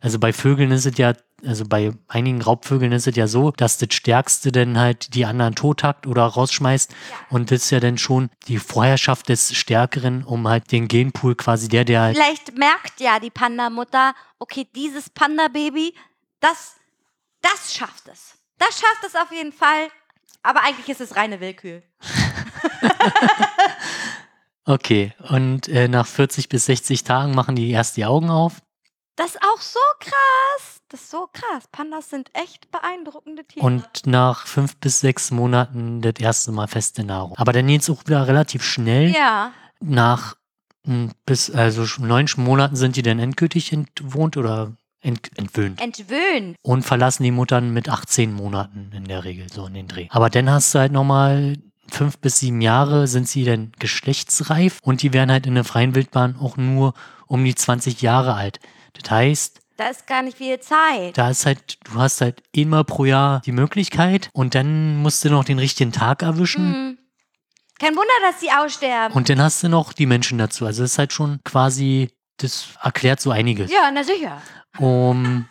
[0.00, 1.12] Also bei Vögeln ist es ja,
[1.44, 5.54] also bei einigen Raubvögeln ist es ja so, dass das Stärkste dann halt die anderen
[5.54, 6.92] tothackt oder rausschmeißt.
[7.30, 11.68] Und das ist ja dann schon die Vorherrschaft des Stärkeren, um halt den Genpool quasi
[11.68, 12.16] der, der halt.
[12.16, 15.94] Vielleicht merkt ja die Panda-Mutter, okay, dieses Panda-Baby,
[16.40, 16.74] das,
[17.40, 18.34] das schafft es.
[18.58, 19.88] Das schafft es auf jeden Fall.
[20.42, 21.82] Aber eigentlich ist es reine Willkür.
[24.66, 28.60] Okay, und äh, nach 40 bis 60 Tagen machen die erst die Augen auf.
[29.14, 30.80] Das ist auch so krass.
[30.88, 31.64] Das ist so krass.
[31.72, 33.64] Pandas sind echt beeindruckende Tiere.
[33.64, 37.34] Und nach fünf bis sechs Monaten das erste Mal feste Nahrung.
[37.38, 39.10] Aber dann geht's auch wieder relativ schnell.
[39.10, 39.52] ja.
[39.80, 40.36] nach
[40.86, 46.56] m, bis also neun Monaten sind die dann endgültig entwohnt oder ent, entwöhnt Entwöhnt.
[46.62, 50.06] und verlassen die Muttern mit 18 Monaten in der Regel so in den Dreh.
[50.10, 51.56] Aber dann hast du halt nochmal
[51.90, 55.94] fünf bis sieben Jahre sind sie dann geschlechtsreif und die werden halt in der freien
[55.94, 56.94] Wildbahn auch nur
[57.26, 58.60] um die 20 Jahre alt.
[59.00, 61.16] Das heißt, Da ist gar nicht viel Zeit.
[61.18, 65.30] da ist halt, du hast halt immer pro Jahr die Möglichkeit und dann musst du
[65.30, 66.72] noch den richtigen Tag erwischen.
[66.72, 66.98] Hm.
[67.78, 69.14] Kein Wunder, dass sie aussterben.
[69.14, 70.64] Und dann hast du noch die Menschen dazu.
[70.64, 73.70] Also das ist halt schon quasi, das erklärt so einiges.
[73.70, 74.40] ja, na sicher.
[74.78, 75.46] Um,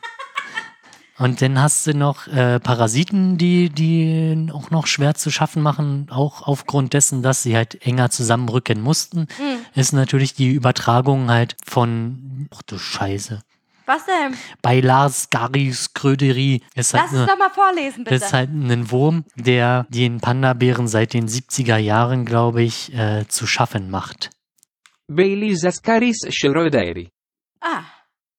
[1.18, 6.07] und dann hast du noch äh, Parasiten, die, die auch noch schwer zu schaffen machen,
[6.09, 9.57] auch aufgrund dessen, dass sie halt enger zusammenrücken mussten, Hm.
[9.76, 13.41] ist natürlich die Übertragung halt von, ach du Scheiße,
[13.86, 14.36] Was denn?
[14.61, 18.16] bei Lars Garis Kröderi ist halt Lass es eine, doch mal vorlesen, bitte.
[18.20, 23.26] das ist halt ein Wurm, der den Panda-Bären seit den 70er Jahren, glaube ich, äh,
[23.28, 24.32] zu schaffen macht.
[25.07, 27.09] Beilisascaris schröderi.
[27.61, 27.84] ah,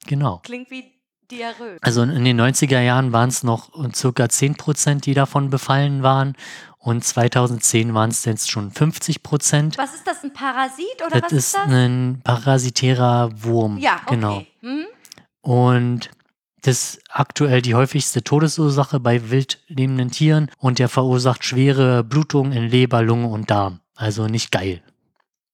[0.07, 0.41] Genau.
[0.45, 0.96] klingt wie
[1.31, 1.77] Diarrhoe.
[1.81, 6.37] Also in den 90er Jahren waren es noch circa 10 Prozent, die davon befallen waren.
[6.79, 9.77] Und 2010 waren es jetzt schon 50 Prozent.
[9.79, 11.69] Was ist das, ein Parasit oder Das was ist ist das?
[11.69, 13.79] ein parasitärer Wurm.
[13.79, 14.15] ja, okay.
[14.15, 14.43] Genau.
[14.61, 14.85] Hm?
[15.41, 16.11] Und
[16.63, 22.53] das ist aktuell die häufigste Todesursache bei wild lebenden Tieren und der verursacht schwere Blutungen
[22.53, 23.81] in Leber, Lunge und Darm.
[23.95, 24.83] Also nicht geil.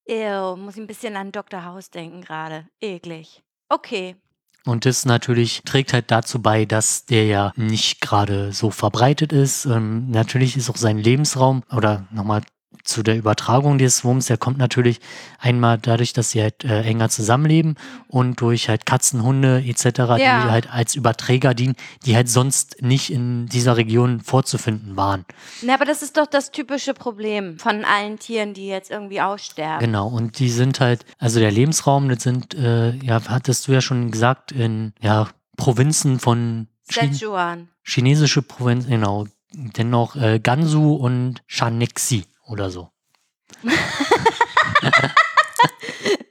[0.08, 1.64] Ew, muss ich ein bisschen an Dr.
[1.64, 2.66] House denken gerade.
[2.80, 3.42] Eklig.
[3.68, 4.16] Okay.
[4.64, 9.66] Und das natürlich trägt halt dazu bei, dass der ja nicht gerade so verbreitet ist.
[9.66, 12.42] Ähm, natürlich ist auch sein Lebensraum oder nochmal
[12.84, 15.00] zu der Übertragung des Wurms, der kommt natürlich
[15.38, 17.76] einmal dadurch, dass sie halt äh, enger zusammenleben
[18.08, 20.16] und durch halt Katzen, Hunde etc., Ja.
[20.16, 25.24] die halt als Überträger dienen, die halt sonst nicht in dieser Region vorzufinden waren.
[25.62, 29.84] Na, aber das ist doch das typische Problem von allen Tieren, die jetzt irgendwie aussterben.
[29.86, 33.80] Genau, und die sind halt, also der Lebensraum, das sind, äh, ja, hattest du ja
[33.80, 37.68] schon gesagt, in ja, Provinzen von Chin Szechuan.
[37.84, 39.26] chinesische Provinzen, genau,
[39.74, 42.90] dann noch äh, Gansu und Shanexi oder so.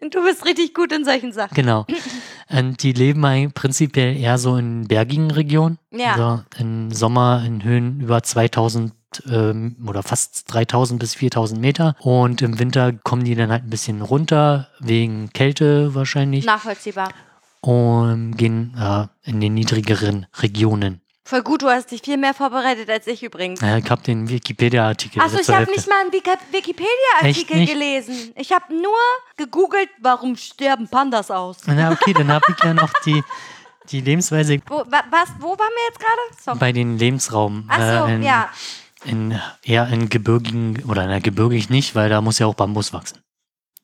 [0.10, 1.54] Du bist richtig gut in solchen Sachen.
[1.54, 1.86] Genau.
[2.50, 5.78] Und die leben prinzipiell eher so in bergigen Regionen.
[5.92, 6.12] Ja.
[6.12, 8.94] Also im Sommer in Höhen über 2000
[9.30, 11.96] ähm, oder fast 3000 bis 4000 Meter.
[12.00, 16.46] Und im Winter kommen die dann halt ein bisschen runter, wegen Kälte wahrscheinlich.
[16.46, 17.10] Nachvollziehbar.
[17.62, 21.02] Und gehen äh, in den niedrigeren Regionen.
[21.32, 23.62] Voll gut, du hast dich viel mehr vorbereitet als ich übrigens.
[23.62, 25.22] Ja, ich habe den Wikipedia-Artikel.
[25.22, 28.34] Achso, ich habe nicht mal einen Wikipedia-Artikel gelesen.
[28.36, 29.00] Ich habe nur
[29.38, 31.60] gegoogelt, warum sterben Pandas aus.
[31.68, 33.24] Na, okay, dann habe ich ja noch die,
[33.92, 36.44] die Lebensweise Wo, wa, was, wo waren wir jetzt gerade?
[36.44, 36.58] Sorry.
[36.60, 37.64] bei den Lebensraum.
[37.70, 38.50] Achso, äh, in, ja.
[39.06, 43.20] in, eher in gebirgigen, oder na, gebirgig nicht, weil da muss ja auch Bambus wachsen.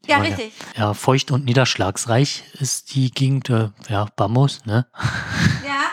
[0.06, 0.52] Die Ja, richtig.
[0.76, 4.86] Ja, feucht und niederschlagsreich ist die Gegend, äh, ja, Bambus, ne?
[5.66, 5.86] Ja,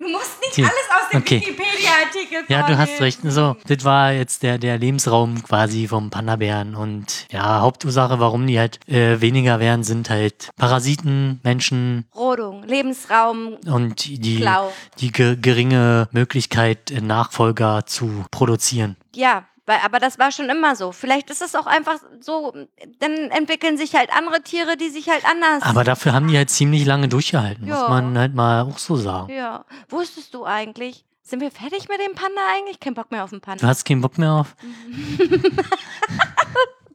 [0.00, 1.40] du musst nicht alles aus dem okay.
[1.40, 3.20] Wikipedia-Artikel Ja, du hast recht.
[3.22, 6.74] So, das war jetzt der, der Lebensraum quasi vom Panda-Bären.
[6.74, 13.56] Und ja, Hauptursache, warum die halt äh, weniger werden, sind halt Parasiten, Menschen Rodung, Lebensraum,
[13.66, 14.72] und die, Klau.
[14.98, 18.96] die ge geringe Möglichkeit, äh, Nachfolger zu produzieren.
[19.14, 20.90] Ja, weil, aber das war schon immer so.
[20.90, 22.52] Vielleicht ist es auch einfach so,
[22.98, 25.62] dann entwickeln sich halt andere Tiere, die sich halt anders.
[25.62, 27.78] Aber dafür haben die halt ziemlich lange durchgehalten, Ja.
[27.78, 29.32] muss man halt mal auch so sagen.
[29.32, 29.64] ja.
[29.88, 31.04] Wusstest du eigentlich?
[31.22, 32.80] Sind wir fertig mit dem Panda eigentlich?
[32.80, 33.64] Kein Bock mehr auf den Du Panda.
[33.68, 34.56] hast keinen Bock mehr auf?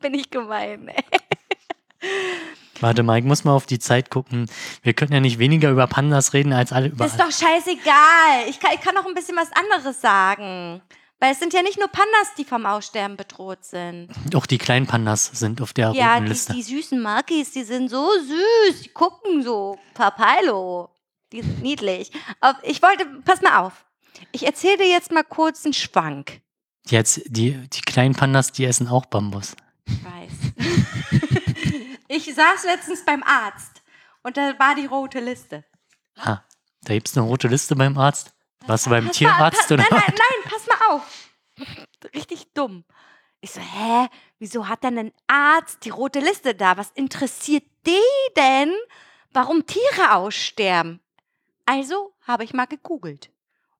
[0.01, 0.89] Bin ich gemein.
[0.89, 1.03] ey.
[2.81, 4.47] Warte mal, ich muss mal auf die Zeit gucken.
[4.83, 7.05] Wir können ja nicht weniger über Pandas reden als alle über.
[7.05, 8.49] Ist doch scheißegal.
[8.49, 10.81] Ich kann, ich kann noch ein bisschen was anderes sagen.
[11.19, 14.09] Weil es sind ja nicht nur Pandas, die vom Aussterben bedroht sind.
[14.35, 16.53] Auch die kleinen Pandas sind auf der Ja, roten die, Liste.
[16.53, 18.81] die süßen Makis, die sind so süß.
[18.83, 19.79] Die gucken so.
[19.93, 20.89] Papilo.
[21.31, 22.11] Die sind niedlich.
[22.41, 23.85] Aber ich wollte, pass mal auf.
[24.31, 26.41] Ich erzähle dir jetzt mal kurz einen Schwank.
[26.87, 29.55] Jetzt, die, die kleinen Pandas, die essen auch Bambus.
[29.87, 30.31] Ich weiß.
[32.07, 33.81] ich saß letztens beim Arzt
[34.23, 35.63] und da war die rote Liste.
[36.17, 36.39] Ah,
[36.83, 38.33] da gibt's eine rote Liste beim Arzt.
[38.67, 39.85] Warst du beim Tierarzt oder?
[39.89, 40.34] Nein, nein,
[40.89, 41.29] auf.
[42.15, 42.83] Richtig dumm.
[43.41, 44.07] Ich so, hä?
[44.39, 46.77] Wieso hat denn ein Arzt die rote Liste da?
[46.77, 47.99] Was interessiert die
[48.35, 48.73] denn,
[49.31, 50.99] warum Tiere aussterben?
[51.65, 53.29] Also habe ich mal gegoogelt.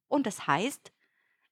[0.07, 0.91] Und das heißt,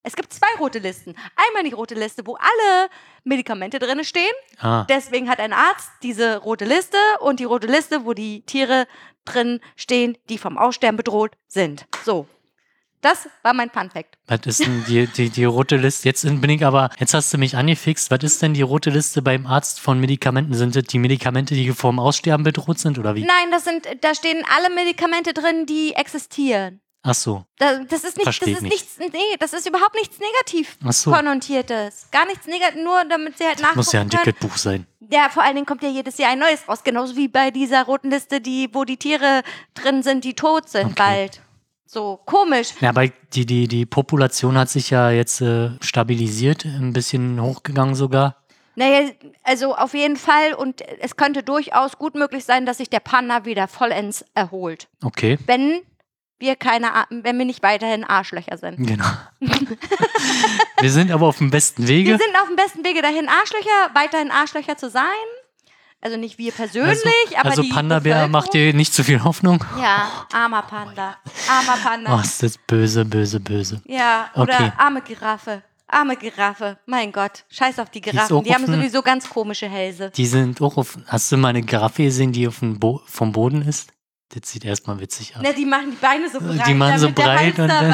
[0.04, 1.16] es gibt zwei rote Listen.
[1.36, 2.90] Einmal die rote Liste, wo alle
[3.24, 4.34] Medikamente drin stehen.
[4.60, 8.86] Ah, Deswegen hat ein Arzt diese rote Liste und die rote Liste, wo die Tiere
[9.26, 11.88] drin stehen, die vom Aussterben bedroht sind.
[12.04, 12.28] So.
[13.04, 14.18] Das war mein Fun Fact.
[14.28, 16.08] was ist denn die, die, die rote Liste?
[16.08, 18.10] Jetzt bin ich aber, jetzt hast du mich angefixt.
[18.10, 20.54] Was ist denn die rote Liste beim Arzt von Medikamenten?
[20.56, 23.24] Sind das die Medikamente, die vor dem Aussterben bedroht sind oder wie?
[23.26, 26.80] Nein, das sind, da stehen alle Medikamente drin, die existieren.
[27.06, 27.44] Ach so.
[27.58, 28.72] Da, das ist nicht, das ist nicht.
[28.72, 31.12] nichts, nee, das ist überhaupt nichts negativ so.
[31.12, 32.08] konnotiertes.
[32.12, 34.24] Gar nichts negativ, nur damit sie halt nachgucken Muss ja ein können.
[34.24, 34.88] dickes Buch sein.
[35.12, 37.84] Ja, vor allen Dingen kommt ja jedes Jahr ein neues raus, genauso wie bei dieser
[37.84, 39.42] roten Liste, die, wo die Tiere
[39.74, 40.94] drin sind, die tot sind Okay.
[40.96, 41.42] bald.
[41.94, 42.70] So komisch.
[42.82, 47.94] Ja, aber die, die, die Population hat sich ja jetzt äh, stabilisiert, ein bisschen hochgegangen
[47.94, 48.38] sogar.
[48.76, 49.12] Naja,
[49.44, 53.46] also auf jeden Fall und es könnte durchaus gut möglich sein, dass sich der Panda
[53.46, 54.88] wieder vollends erholt.
[55.04, 55.82] Okay, Wenn
[56.40, 58.78] wir keine, Ar- wenn wir nicht weiterhin Arschlöcher sind.
[58.88, 59.06] genau.
[60.82, 62.10] Wir sind aber auf dem besten Wege.
[62.12, 65.04] Wir sind auf dem besten Wege dahin, Arschlöcher, weiterhin Arschlöcher zu sein.
[66.04, 69.64] Also nicht wir persönlich, also, aber also die Panda-Bär macht dir nicht zu viel Hoffnung.
[69.82, 71.16] Ja, armer Panda.
[71.50, 72.18] Armer Panda.
[72.18, 73.82] Oh, ist das böse, böse, böse.
[73.86, 74.72] Ja, oder Okay.
[74.78, 75.64] arme Giraffe.
[75.88, 76.78] Arme Giraffe.
[76.88, 77.46] Mein Gott.
[77.50, 78.36] Scheiß auf die Giraffen.
[78.36, 80.10] auch Die haben sowieso ganz komische Hälse.
[80.10, 80.98] Die sind auch auf.
[81.08, 83.94] Hast du mal eine Giraffe gesehen, die auf dem Bo vom Boden ist?
[84.30, 85.42] Das sieht erstmal witzig aus.
[85.42, 86.76] Ne, die machen die Beine so Die breit.
[86.76, 87.94] machen so breit und dann-.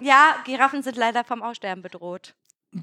[0.00, 2.34] Ja, Giraffen sind leider vom Aussterben bedroht.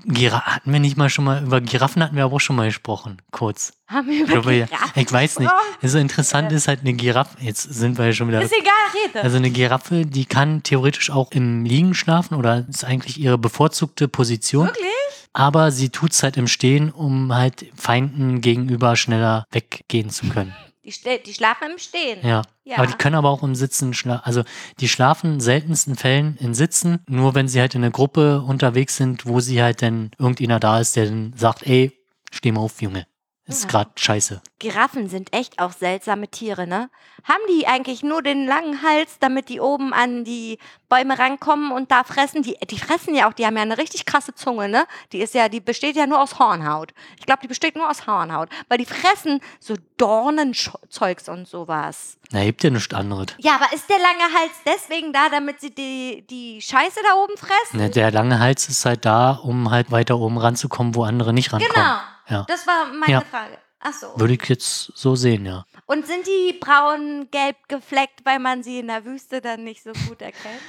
[0.05, 2.67] Gira hatten wir nicht mal schon mal, über Giraffen hatten wir aber auch schon mal
[2.67, 3.73] gesprochen, kurz.
[3.87, 4.67] Haben wir Ich, über glaube, ja.
[4.95, 5.51] Ich weiß nicht.
[5.81, 8.41] Also interessant ist halt eine Giraffe, jetzt sind wir ja schon wieder.
[8.41, 8.73] Ist egal,
[9.05, 9.21] rede.
[9.21, 14.07] Also eine Giraffe, die kann theoretisch auch im Liegen schlafen oder ist eigentlich ihre bevorzugte
[14.07, 14.67] Position.
[14.67, 14.89] Wirklich?
[15.33, 20.53] Aber sie tut's halt im Stehen, um halt Feinden gegenüber schneller weggehen zu können.
[20.83, 20.93] Die,
[21.25, 22.19] die schlafen im Stehen.
[22.25, 22.41] Ja.
[22.65, 22.77] Ja.
[22.77, 24.25] Aber die können aber auch im Sitzen schlafen.
[24.25, 24.43] Also
[24.79, 28.97] die schlafen in seltensten Fällen in Sitzen, nur wenn sie halt in einer Gruppe unterwegs
[28.97, 31.91] sind, wo sie halt dann irgendeiner da ist, der dann sagt, ey,
[32.31, 33.05] steh mal auf, Junge.
[33.45, 33.69] Ist Ja.
[33.69, 34.41] gerade scheiße.
[34.59, 36.89] Giraffen sind echt auch seltsame Tiere, ne?
[37.25, 41.91] Haben die eigentlich nur den langen Hals, damit die oben an die Bäume rankommen und
[41.91, 42.41] da fressen?
[42.43, 44.85] Die, die fressen ja auch, die haben ja eine richtig krasse Zunge, ne?
[45.11, 46.93] Die ist ja, die besteht ja nur aus Hornhaut.
[47.19, 52.17] Ich glaube, die besteht nur aus Hornhaut, weil die fressen so Dornenzeugs und sowas.
[52.31, 53.27] Na, gibt ja nichts anderes.
[53.39, 57.35] Ja, aber ist der lange Hals deswegen da, damit sie die, die Scheiße da oben
[57.37, 57.77] fressen?
[57.77, 61.51] Ne, der lange Hals ist halt da, um halt weiter oben ranzukommen, wo andere nicht
[61.51, 61.73] rankommen.
[61.75, 61.95] Genau.
[62.27, 62.45] Ja.
[62.47, 63.21] Das war meine Ja.
[63.21, 63.57] Frage.
[63.85, 64.07] Ach so.
[64.17, 65.65] Würde ich jetzt so sehen, ja.
[65.87, 70.21] Und sind die braun-gelb gefleckt, weil man sie in der Wüste dann nicht so gut
[70.21, 70.61] erkennt?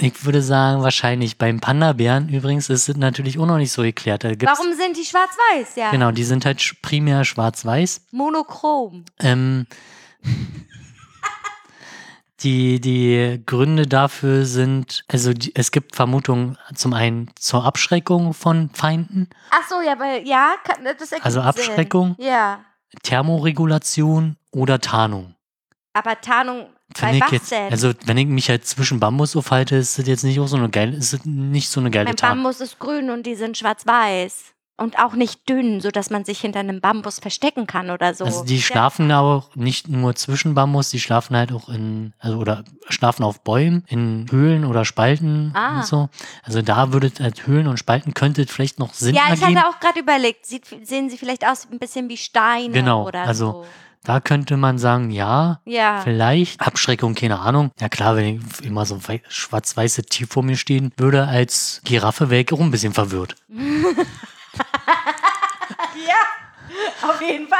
[0.00, 4.24] Ich würde sagen, wahrscheinlich beim Panda-Bären übrigens ist es natürlich auch noch nicht so geklärt.
[4.24, 5.76] Warum sind die schwarz-weiß?
[5.76, 5.92] Ja.
[5.92, 8.06] Genau, die sind halt primär schwarz-weiß.
[8.10, 9.04] Monochrom.
[9.20, 9.66] Ähm,
[12.42, 18.70] die, die Gründe dafür sind, also die, es gibt Vermutungen zum einen zur Abschreckung von
[18.70, 22.16] Feinden, Ach so, ja, weil, ja, kann, das ergibt Also Abschreckung?
[22.18, 22.26] Sinn.
[22.26, 22.64] Ja.
[23.02, 25.34] Thermoregulation oder Tarnung.
[25.92, 26.66] Aber Tarnung
[26.98, 30.24] bei Finde ich jetzt, also wenn ich mich halt zwischen Bambus aufhalte, ist das jetzt
[30.24, 32.44] nicht auch so eine geile, ist das nicht so eine geile mein Tarnung.
[32.44, 34.54] Bambus ist grün und die sind schwarz-weiß.
[34.80, 38.24] Und auch nicht dünn, sodass man sich hinter einem Bambus verstecken kann oder so.
[38.24, 38.62] Also die Ja.
[38.62, 43.22] schlafen aber auch nicht nur zwischen Bambus, die schlafen halt auch in, also oder schlafen
[43.22, 45.76] auf Bäumen, in Höhlen oder Spalten Ah.
[45.80, 46.08] und so.
[46.42, 49.58] Also da würde halt Höhlen und Spalten könnte vielleicht noch Sinn Ja, ich ergeben.
[49.60, 53.22] hatte auch gerade überlegt, sieht, sehen sie vielleicht aus ein bisschen wie Steine Genau, oder
[53.24, 53.66] also so.
[54.02, 56.00] Da könnte man sagen, ja, Ja.
[56.02, 56.58] vielleicht.
[56.62, 57.70] Abschreckung, keine Ahnung.
[57.78, 61.82] Ja klar, wenn ich immer so ein wei- schwarz-weißes Tier vor mir stehen würde, als
[61.84, 63.36] Giraffe wäre ich auch ein bisschen verwirrt.
[67.02, 67.58] Auf jeden Fall.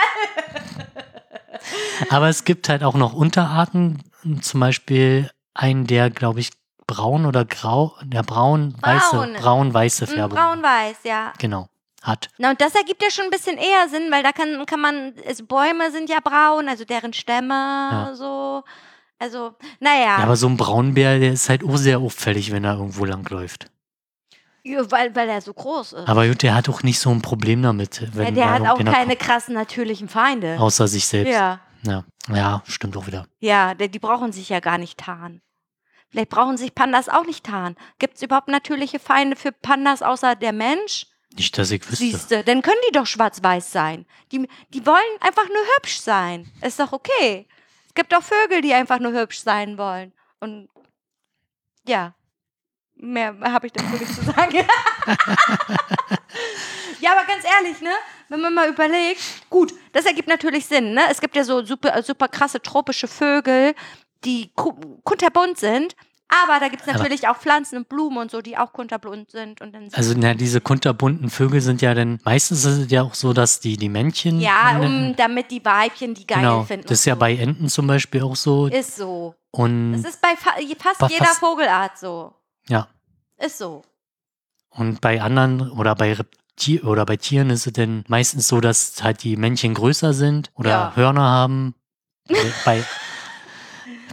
[2.08, 4.02] Aber es gibt halt auch noch Unterarten,
[4.40, 6.50] zum Beispiel einen, der, glaube ich,
[6.86, 9.34] braun oder grau, der braun-weiße, Braun.
[9.34, 10.38] braun-weiße Mm, Färbung.
[10.38, 11.32] Braun-weiß, ja.
[11.38, 11.68] Genau,
[12.02, 12.28] hat.
[12.38, 15.14] Na, und das ergibt ja schon ein bisschen eher Sinn, weil da kann, kann man,
[15.26, 18.14] also Bäume sind ja braun, also deren Stämme Ja.
[18.14, 18.64] so.
[19.22, 22.76] Also, naja, Ja, aber so ein Braunbär, der ist halt auch sehr auffällig, wenn er
[22.76, 23.66] irgendwo langläuft.
[24.62, 26.08] Ja, weil, weil er so groß ist.
[26.08, 28.84] Aber gut, der hat auch nicht so ein Problem damit, wenn ja, der hat auch
[28.84, 30.58] keine krassen natürlichen Feinde.
[30.60, 31.32] außer sich selbst.
[31.32, 32.04] Ja, Ja.
[32.28, 33.26] ja, stimmt auch wieder.
[33.38, 35.40] ja, die, die brauchen sich ja gar nicht tarnen.
[36.10, 37.76] Vielleicht brauchen sich Pandas auch nicht tarnen.
[38.00, 41.06] Gibt es überhaupt natürliche Feinde für Pandas außer der Mensch?
[41.36, 41.96] Nicht, dass ich wüsste.
[42.04, 44.04] Siehste, dann können die doch schwarz-weiß sein.
[44.32, 46.50] Die, die wollen einfach nur hübsch sein.
[46.60, 47.46] Ist doch okay.
[47.86, 50.12] Es gibt auch Vögel, die einfach nur hübsch sein wollen.
[50.40, 50.68] Und
[51.86, 52.14] ja,
[53.00, 54.54] mehr habe ich dazu nicht zu sagen.
[57.00, 57.90] ja, aber ganz ehrlich, ne?
[58.28, 61.02] Wenn man mal überlegt, gut, das ergibt natürlich Sinn, ne?
[61.10, 63.74] Es gibt ja so super, super krasse tropische Vögel,
[64.24, 65.94] die ku- kunterbunt sind.
[66.44, 69.32] Aber da gibt es Aber- natürlich auch Pflanzen und Blumen und so, die auch kunterbunt
[69.32, 69.60] sind.
[69.60, 73.14] Und dann Also, na, diese kunterbunten Vögel sind ja dann, meistens ist es ja auch
[73.14, 74.40] so, dass die, die Männchen.
[74.40, 76.86] Ja, um, damit die Weibchen die geil genau, finden.
[76.86, 77.18] das ist ja so.
[77.20, 78.68] bei Enten zum Beispiel auch so.
[78.68, 79.34] Ist so.
[79.50, 82.32] Und Das ist bei fa fast Bei jeder fast- Vogelart so.
[82.70, 82.88] Ja.
[83.38, 83.82] Ist so.
[84.70, 89.02] Und bei anderen oder bei Reptil oder bei Tieren ist es dann meistens so, dass
[89.02, 90.92] halt die Männchen größer sind oder Ja.
[90.96, 91.74] Hörner haben.
[92.28, 92.84] Bei, bei,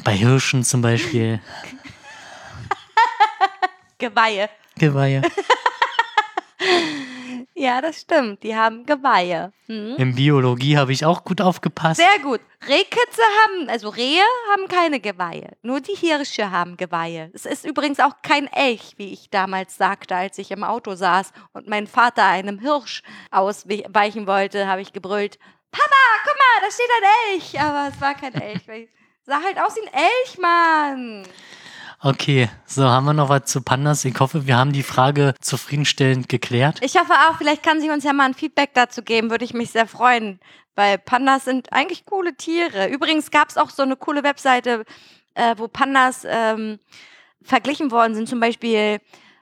[0.03, 1.39] bei Hirschen zum Beispiel.
[3.99, 4.49] Geweihe.
[4.77, 5.21] Geweihe.
[7.59, 8.43] Ja, das stimmt.
[8.43, 9.51] Die haben Geweihe.
[9.65, 9.95] Hm?
[9.97, 11.99] In Biologie habe ich auch gut aufgepasst.
[11.99, 12.39] Sehr gut.
[12.67, 14.21] Rehkitze haben, also Rehe
[14.51, 15.57] haben keine Geweihe.
[15.63, 17.31] Nur die Hirsche haben Geweihe.
[17.34, 21.31] Es ist übrigens auch kein Elch, wie ich damals sagte, als ich im Auto saß
[21.53, 23.01] und mein Vater einem Hirsch
[23.31, 25.39] ausweichen wollte, habe ich gebrüllt,
[25.71, 27.59] Papa, guck mal, da steht ein Elch.
[27.59, 28.88] Aber es war kein Elch.
[29.25, 31.23] sah halt aus wie ein Elch, Mann.
[31.99, 34.06] Okay, so haben wir noch was zu Pandas.
[34.06, 36.80] Ich hoffe, wir haben die Frage zufriedenstellend geklärt.
[36.82, 39.53] Ich hoffe auch, vielleicht kann sie uns ja mal ein Feedback dazu geben, würde ich
[39.56, 40.40] mich sehr freuen,
[40.76, 42.88] weil Pandas sind eigentlich coole Tiere.
[42.90, 44.86] Übrigens gab es auch so eine coole Webseite,
[45.34, 46.80] äh, wo Pandas ähm,
[47.41, 48.30] verglichen worden sind.
[48.30, 48.99] Zum Beispiel,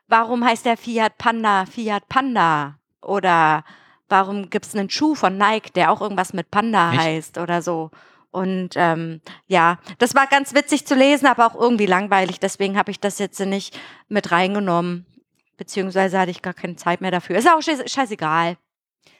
[0.07, 2.75] warum heißt der Fiat Panda Fiat Panda?
[3.01, 3.65] Oder
[4.07, 7.01] warum gibt es einen Schuh von Nike, der auch irgendwas mit Panda Echt?
[7.01, 7.91] heißt oder so?
[8.35, 12.39] Und ähm, ja, das war ganz witzig zu lesen, aber auch irgendwie langweilig.
[12.39, 13.77] Deswegen habe ich das jetzt nicht
[14.09, 15.05] mit reingenommen.
[15.57, 17.37] Beziehungsweise hatte ich gar keine Zeit mehr dafür.
[17.37, 18.57] Ist auch scheiß- scheißegal.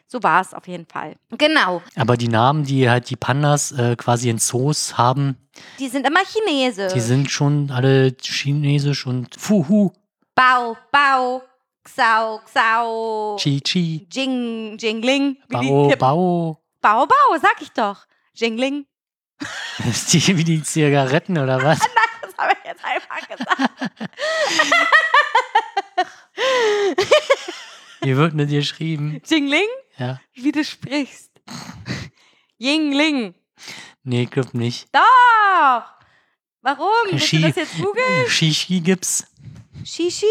[0.08, 1.16] So war es auf jeden Fall.
[1.38, 1.82] Genau.
[1.96, 5.38] Aber die Namen, die halt die Pandas äh, quasi in Zoos haben,
[5.80, 6.94] Die sind immer Chinesisch.
[6.94, 9.92] die sind schon alle chinesisch und Fuhu,
[10.36, 11.42] Bau, Bau,
[11.86, 15.38] Xau, Xau, Chi Chi, Jing, Jingling.
[15.50, 15.88] Bao.
[15.98, 16.60] Bao.
[16.82, 18.06] Bau, Bau, sag ich doch.
[18.36, 18.86] Jingling.
[20.12, 21.80] Die, wie die Zigaretten oder was?
[22.22, 23.92] Das habe ich jetzt einfach gesagt.
[28.02, 29.22] Wie wird denn das geschrieben?
[29.26, 29.68] Jingling?
[29.98, 30.20] Ja.
[30.34, 31.32] Wie du sprichst.
[32.58, 33.34] Yingling.
[34.04, 34.88] Nee, glaub nicht.
[34.94, 35.84] Doch.
[36.62, 36.90] Warum?
[37.10, 38.28] Willst du Shi- das jetzt googeln?
[38.28, 39.26] Shishi gibt's.
[39.84, 40.26] Shishi?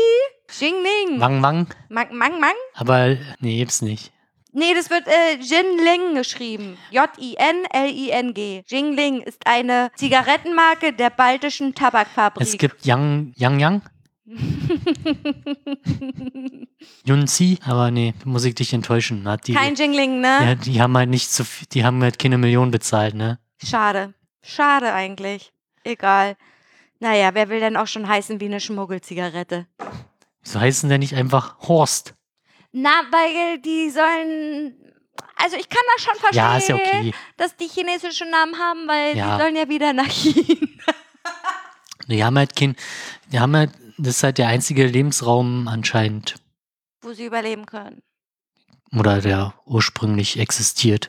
[0.59, 1.21] Jingling.
[1.21, 1.69] Wang Wang.
[1.89, 2.55] Mang, Mang, Mang?
[2.75, 4.13] Aber nee, gibt's nicht.
[4.57, 6.79] Nee, das wird äh, Jinling geschrieben.
[6.93, 8.63] J-I-N-L-I-N-G.
[8.69, 12.47] Jingling ist eine Zigarettenmarke der baltischen Tabakfabrik.
[12.47, 13.83] Es gibt Yang Yang Yang.
[17.05, 19.29] Yunzi, aber nee, muss ich dich enttäuschen.
[19.29, 20.39] Hat die, Kein Jingling, ne?
[20.45, 23.41] ja, die haben halt nicht so viel, die haben halt keine Million bezahlt, ne?
[23.63, 24.15] Schade.
[24.41, 25.53] Schade eigentlich.
[25.83, 26.37] Egal.
[27.01, 29.67] Naja, wer will denn auch schon heißen wie eine Schmuggelzigarette?
[30.43, 32.15] Wieso heißen der nicht einfach Horst?
[32.77, 34.75] Na, weil die sollen.
[35.37, 37.15] Also ich kann das schon verstehen, Ja, ist ja okay.
[37.37, 39.37] dass die chinesische Namen haben, weil Ja.
[39.37, 40.67] die sollen ja wieder nach China.
[42.09, 42.77] Die haben halt kein,
[43.33, 46.35] die haben halt, das ist halt der einzige Lebensraum anscheinend,
[47.01, 48.03] wo sie überleben können.
[48.95, 51.09] oder der ursprünglich existiert.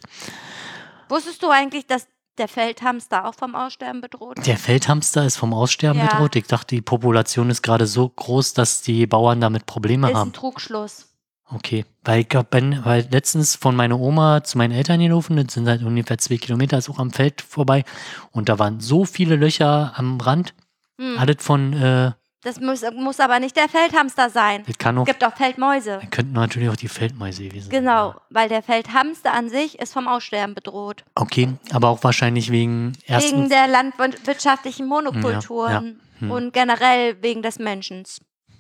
[1.10, 4.48] Wusstest du eigentlich, dass der Feldhamster auch vom Aussterben bedroht ist?
[4.48, 6.08] Der Feldhamster ist vom Aussterben Ja.
[6.08, 6.38] bedroht.
[6.38, 10.20] Ich dachte, die Population ist gerade so groß, dass die Bauern damit Probleme ist ein
[10.20, 10.34] haben.
[10.34, 11.10] Trugschluss.
[11.48, 15.54] Okay, weil ich glaub, wenn, weil letztens von meiner Oma zu meinen Eltern gelaufen, das
[15.54, 17.84] sind halt ungefähr zwei Kilometer, ist auch am Feld vorbei
[18.32, 20.54] und da waren so viele Löcher am Rand,
[21.00, 21.18] Hm.
[21.20, 22.12] alles von, äh,
[22.44, 24.64] Das muss, muss aber nicht der Feldhamster sein.
[24.66, 26.00] das kann Es gibt auch Feldmäuse.
[26.10, 27.80] könnten natürlich auch die Feldmäuse gewesen sein.
[27.82, 28.22] Genau, ja.
[28.32, 31.04] weil der Feldhamster an sich ist vom Aussterben bedroht.
[31.16, 36.32] Okay, aber auch wahrscheinlich wegen Wegen erstens, der landwirtschaftlichen Monokulturen Hm.
[36.32, 38.04] und generell wegen des Menschen.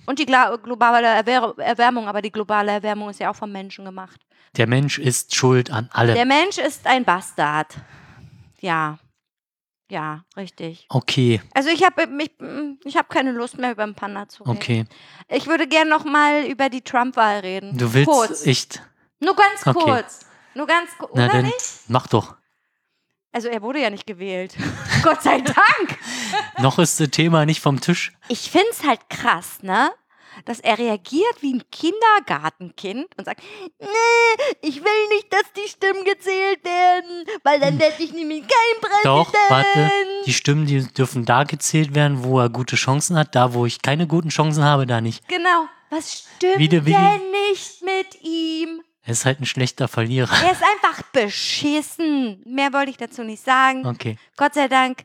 [0.05, 4.19] Und die globale Erwär Erwärmung, aber die globale Erwärmung ist ja auch vom Menschen gemacht.
[4.57, 6.15] der Mensch ist schuld an allem.
[6.15, 7.75] Der Mensch ist ein Bastard.
[8.61, 8.97] Ja.
[9.89, 10.87] Ja, richtig.
[10.89, 12.31] Okay, Also ich habe mich,
[12.85, 14.57] ich habe keine Lust mehr über den Panda zu reden.
[14.57, 14.85] okay.
[15.29, 17.77] Ich würde gerne noch mal über die Trump-Wahl reden.
[17.77, 18.45] Du willst kurz.
[18.47, 18.81] echt,
[19.19, 19.79] Nur ganz Okay.
[19.83, 20.21] kurz.
[20.55, 21.11] Nur ganz kurz.
[21.13, 21.81] na Oder dann, nicht?
[21.87, 22.35] mach doch.
[23.35, 24.55] Also er wurde ja nicht gewählt.
[25.03, 25.99] Gott sei Dank.
[26.59, 28.13] Noch ist das Thema nicht vom Tisch.
[28.29, 29.91] Ich finde es halt krass, ne?
[30.45, 33.41] Dass er reagiert wie ein Kindergartenkind und sagt,
[33.81, 33.87] nee,
[34.61, 39.05] ich will nicht, dass die Stimmen gezählt werden, weil dann werde ich nämlich kein Präsident.
[39.05, 39.91] Doch, warte.
[40.25, 43.35] Die Stimmen, die dürfen da gezählt werden, wo er gute Chancen hat.
[43.35, 45.27] Da, wo ich keine guten Chancen habe, da nicht.
[45.27, 45.65] Genau.
[45.89, 48.81] Was stimmt Wie der Willi- denn nicht mit ihm?
[49.05, 50.33] Er ist halt ein schlechter Verlierer.
[50.43, 52.41] Er ist einfach beschissen.
[52.45, 53.85] Mehr wollte ich dazu nicht sagen.
[53.85, 54.17] Okay.
[54.35, 55.03] Gott sei Dank.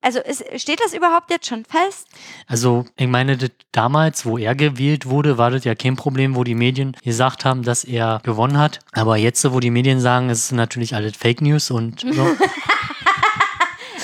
[0.00, 2.08] Also ist, steht das überhaupt jetzt schon fest?
[2.48, 3.38] Also, ich meine,
[3.70, 7.62] damals, wo er gewählt wurde, war das ja kein Problem, wo die Medien gesagt haben,
[7.62, 8.80] dass er gewonnen hat.
[8.92, 12.36] Aber jetzt, wo die Medien sagen, es ist natürlich alles Fake News und so.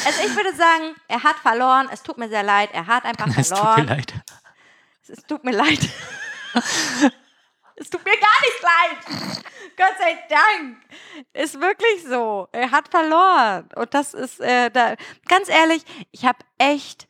[0.06, 1.88] Also ich würde sagen, er hat verloren.
[1.92, 2.70] Es tut mir sehr leid.
[2.72, 3.86] Er hat einfach es tut mir verloren.
[3.88, 4.14] leid.
[5.06, 5.80] Es tut mir leid.
[7.78, 9.44] es tut mir gar nicht leid.
[9.76, 10.78] Gott sei Dank.
[11.32, 12.48] Ist wirklich so.
[12.52, 13.68] Er hat verloren.
[13.76, 14.94] Und das ist, äh, da,
[15.26, 17.06] ganz ehrlich, ich habe echt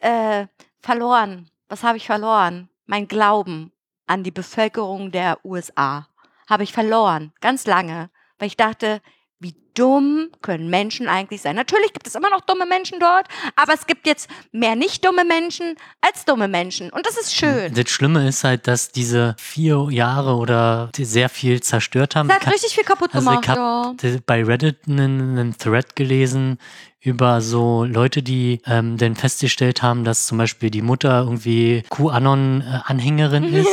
[0.00, 0.46] äh,
[0.80, 1.50] verloren.
[1.68, 2.68] Was habe ich verloren?
[2.86, 3.72] Mein Glauben
[4.06, 6.08] an die Bevölkerung der USA
[6.48, 7.32] habe ich verloren.
[7.40, 8.10] Ganz lange.
[8.38, 9.00] Weil ich dachte,
[9.40, 11.56] wie dumm können Menschen eigentlich sein?
[11.56, 13.26] Natürlich gibt es immer noch dumme Menschen dort,
[13.56, 16.90] aber es gibt jetzt mehr nicht dumme Menschen als dumme Menschen.
[16.90, 17.72] Und das ist schön.
[17.72, 22.28] Das Schlimme ist halt, dass diese vier Jahre oder sehr viel zerstört haben.
[22.28, 23.44] Das hat richtig viel kaputt Also gemacht.
[23.44, 23.56] ich ja.
[23.56, 26.58] habe bei Reddit einen, einen Thread gelesen
[27.00, 33.44] über so Leute, die ähm, dann festgestellt haben, dass zum Beispiel die Mutter irgendwie QAnon-Anhängerin
[33.54, 33.70] ist.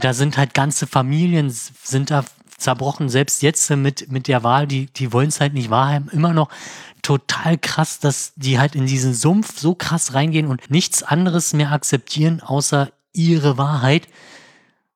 [0.00, 2.24] Da sind halt ganze Familien, sind da
[2.60, 6.32] zerbrochen, selbst jetzt mit, mit der Wahl, die, die wollen es halt nicht wahrhaben, immer
[6.32, 6.48] noch
[7.02, 11.72] total krass, dass die halt in diesen Sumpf so krass reingehen und nichts anderes mehr
[11.72, 14.06] akzeptieren, außer ihre Wahrheit.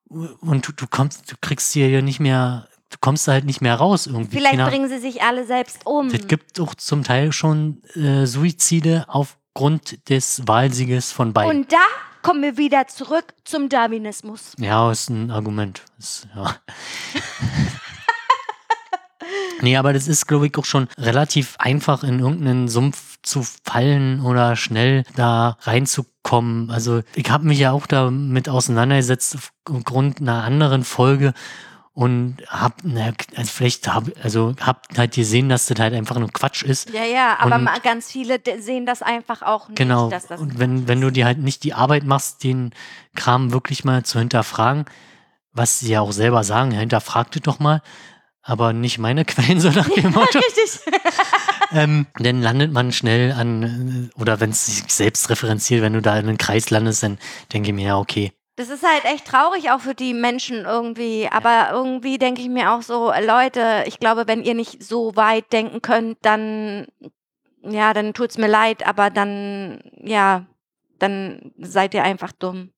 [0.07, 3.61] Und du, du kommst, du kriegst hier ja nicht mehr, du kommst da halt nicht
[3.61, 4.37] mehr raus irgendwie.
[4.37, 6.07] Vielleicht Keine- bringen sie sich alle selbst um.
[6.07, 11.49] es gibt auch zum Teil schon äh, Suizide aufgrund des Wahlsieges von Biden.
[11.49, 11.77] Und da
[12.25, 14.53] kommen wir wieder zurück zum Darwinismus.
[14.57, 15.83] ja, ist ein Argument.
[15.99, 16.55] Ist, ja.
[19.61, 24.21] nee, aber das ist, glaube ich, auch schon relativ einfach, in irgendeinen Sumpf zu fallen
[24.21, 26.71] oder schnell da reinzukommen.
[26.71, 29.37] Also ich habe mich ja auch damit auseinandergesetzt
[29.69, 31.31] aufgrund einer anderen Folge
[31.95, 36.27] und hab, na, also vielleicht hab, also hab halt gesehen, dass das halt einfach nur
[36.29, 36.89] Quatsch ist.
[36.89, 39.77] Ja, ja, aber Und- ganz viele sehen das einfach auch nicht.
[39.77, 40.09] Genau.
[40.09, 42.71] Dass das Und wenn, wenn du dir halt nicht die Arbeit machst, den
[43.15, 44.83] Kram wirklich mal zu hinterfragen,
[45.53, 47.81] was sie ja auch selber sagen, hinterfragt es doch mal,
[48.41, 50.81] aber nicht meine Quellen, so nach dem Motto, Richtig.
[51.71, 56.19] ähm, dann landet man schnell an, oder wenn es sich selbst referenziert, wenn du da
[56.19, 57.17] in einen Kreis landest, dann
[57.53, 61.27] denke ich mir, ja, okay, Das ist halt echt traurig auch für die Menschen irgendwie.
[61.29, 65.51] Aber irgendwie denke ich mir auch so, Leute, ich glaube, wenn ihr nicht so weit
[65.51, 66.87] denken könnt, dann,
[67.61, 70.45] ja, dann tut's mir leid, aber dann, ja,
[70.99, 72.71] dann seid ihr einfach dumm.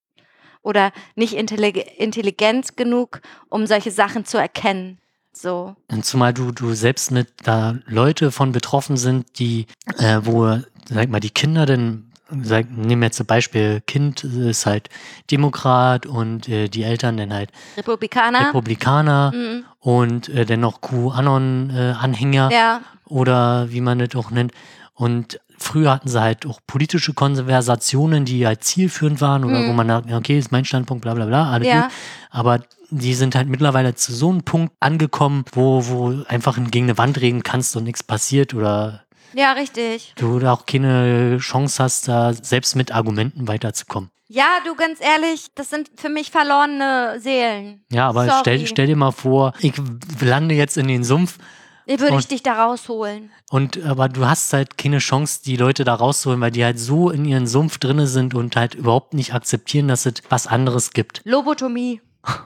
[0.63, 4.99] Oder nicht intellig intelligent genug, um solche Sachen zu erkennen.
[5.31, 5.75] So.
[5.91, 9.67] Und zumal du, du selbst mit da Leute von betroffen sind, die,
[9.99, 10.59] äh, wo,
[10.89, 12.06] sag mal, die Kinder denn,
[12.43, 14.89] sag, nehmen wir jetzt ein Beispiel, Kind ist halt
[15.31, 18.47] Demokrat und äh, die Eltern dann halt Republikaner.
[18.47, 19.63] Republikaner Mhm.
[19.79, 24.51] und äh, dann noch QAnon-Anhänger Ja, oder wie man das auch nennt.
[24.93, 29.67] Und früher hatten sie halt auch politische Konversationen, die halt zielführend waren oder Mhm.
[29.67, 31.81] wo man sagt, okay, ist mein Standpunkt, bla bla bla, alles Ja.
[31.83, 31.91] gut.
[32.31, 32.59] Aber
[32.89, 37.19] die sind halt mittlerweile zu so einem Punkt angekommen, wo, wo einfach gegen eine Wand
[37.19, 39.01] reden kannst und nichts passiert oder
[39.33, 40.13] ja, richtig.
[40.17, 44.09] du da auch keine Chance hast, da selbst mit Argumenten weiterzukommen.
[44.29, 47.85] Ja, du, ganz ehrlich, das sind für mich verlorene Seelen.
[47.91, 49.73] Ja, aber stell, stell dir mal vor, ich
[50.19, 51.37] lande jetzt in den Sumpf
[51.85, 53.31] Wie würde ich Und- dich da rausholen?
[53.49, 57.09] Und aber du hast halt keine Chance, die Leute da rauszuholen, weil die halt so
[57.09, 61.21] in ihren Sumpf drinne sind und halt überhaupt nicht akzeptieren, dass es was anderes gibt.
[61.23, 62.01] Lobotomie.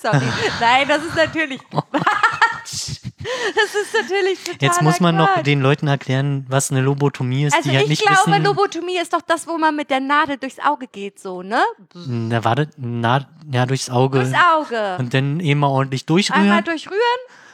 [0.00, 0.20] Sorry.
[0.60, 1.60] Nein, das ist natürlich
[2.62, 3.00] Quatsch.
[3.54, 5.46] Das ist natürlich total Jetzt muss man noch Quatsch.
[5.46, 8.44] den Leuten erklären, was eine Lobotomie ist, Also die halt ich nicht glaube, wissen.
[8.44, 11.60] Lobotomie ist doch das, wo man mit der Nadel durchs Auge geht, so, ne?
[11.94, 14.20] Na, warte, na, ja, durchs Auge.
[14.20, 14.96] Durchs Auge.
[14.98, 16.42] Und dann eben mal ordentlich durchrühren.
[16.44, 17.00] Einmal durchrühren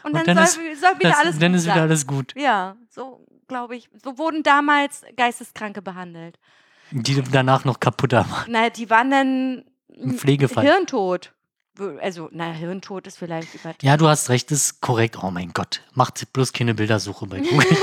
[0.04, 1.82] und, Und dann, dann soll, soll wieder das, alles dann gut ist wieder sein.
[1.82, 2.32] alles gut.
[2.36, 3.88] Ja, so glaube ich.
[4.04, 6.38] So wurden damals Geisteskranke behandelt.
[6.92, 8.52] Die danach noch kaputter machen.
[8.52, 10.64] Na, die waren dann Im Pflegefall.
[10.64, 11.32] Hirntod.
[12.00, 13.86] Also, na, Hirntod ist vielleicht übertrieben.
[13.86, 15.18] Ja, du hast recht, ist korrekt.
[15.22, 15.82] Oh mein Gott.
[15.94, 17.66] Macht bloß keine Bildersuche bei Google.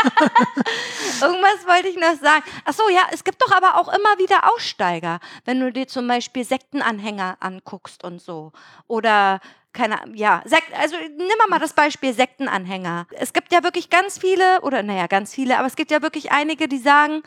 [1.20, 2.44] Irgendwas wollte ich noch sagen.
[2.64, 6.06] Ach so, ja, es gibt doch aber auch immer wieder Aussteiger, wenn du dir zum
[6.08, 8.52] Beispiel Sektenanhänger anguckst und so.
[8.86, 9.40] Oder
[9.72, 13.06] keine Ahnung, ja, Sekt, also nimm mal mal das Beispiel Sektenanhänger.
[13.12, 16.32] Es gibt ja wirklich ganz viele, oder naja, ganz viele, aber es gibt ja wirklich
[16.32, 17.22] einige, die sagen,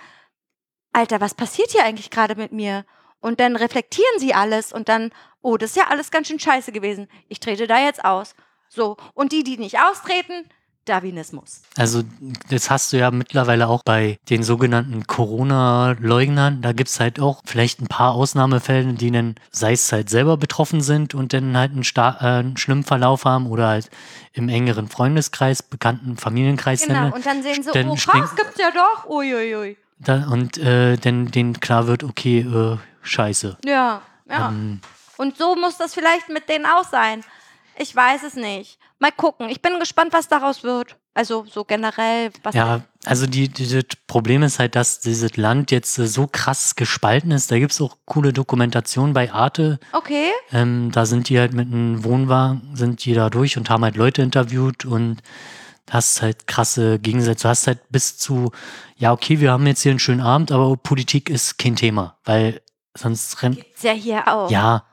[0.92, 2.86] Alter, was passiert hier eigentlich gerade mit mir?
[3.24, 6.74] Und dann reflektieren sie alles und dann, oh, das ist ja alles ganz schön scheiße
[6.74, 7.08] gewesen.
[7.30, 8.36] Ich trete da jetzt aus.
[8.68, 8.98] So.
[9.14, 10.50] Und die, die nicht austreten,
[10.84, 11.62] Darwinismus.
[11.78, 12.04] Also,
[12.50, 16.62] das hast du ja mittlerweile auch bei den sogenannten Corona-Leugnern.
[16.62, 20.82] Da gibt's halt auch vielleicht ein paar Ausnahmefälle, die dann, sei es halt selber betroffen
[20.82, 23.90] sind und dann halt einen, äh, einen schlimmen Verlauf haben oder halt
[24.34, 26.82] im engeren Freundeskreis, bekannten Familienkreis.
[26.82, 29.10] Genau, dann, und dann sehen sie, dann oh krass, gibt's ja doch.
[29.10, 29.78] Uiuiui.
[30.00, 33.58] da, und äh, dann denen klar wird, okay, äh, scheiße.
[33.66, 34.50] Ja, ja.
[34.50, 34.82] Ähm,
[35.18, 37.24] Und so muss das vielleicht mit denen auch sein.
[37.78, 38.78] Ich weiß es nicht.
[39.00, 39.50] Mal gucken.
[39.50, 40.96] Ich bin gespannt, was daraus wird.
[41.16, 42.56] Also so generell, was.
[42.56, 47.32] Ja, also die, dieses Problem ist halt, dass dieses Land jetzt äh, so krass gespalten
[47.32, 47.52] ist.
[47.52, 49.80] Da gibt's auch coole Dokumentationen bei Arte.
[49.92, 50.32] Okay.
[50.52, 53.96] Ähm, da sind die halt mit einem Wohnwagen, sind die da durch und haben halt
[53.96, 55.22] Leute interviewt und
[55.92, 57.44] hast halt krasse Gegensätze.
[57.44, 58.52] Du hast halt bis zu,
[58.96, 62.62] ja, okay, wir haben jetzt hier einen schönen Abend, aber Politik ist kein Thema, weil
[62.96, 64.50] sonst rennt, Gibt's ja hier auch.
[64.50, 64.84] ja,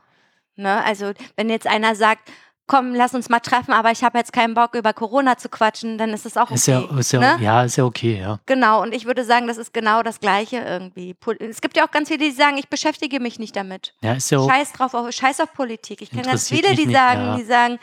[0.61, 0.85] Ne?
[0.85, 2.31] Also, wenn jetzt einer sagt,
[2.67, 5.99] komm, lass uns mal treffen, aber ich habe jetzt keinen Bock, über Corona zu quatschen,
[5.99, 6.55] dann ist das auch okay.
[6.55, 7.37] ist ja, ist ja, ne?
[7.43, 8.39] ja, ist ja okay, ja.
[8.47, 11.17] Genau, und ich würde sagen, das ist genau das Gleiche irgendwie.
[11.41, 13.95] Es gibt ja auch ganz viele, die sagen, ich beschäftige mich nicht damit.
[14.03, 16.01] Ja, ist ja auch, Scheiß drauf, auf, scheiß auf Politik.
[16.03, 17.37] Ich kenne ganz viele, die nicht, sagen, ja.
[17.37, 17.79] die sagen,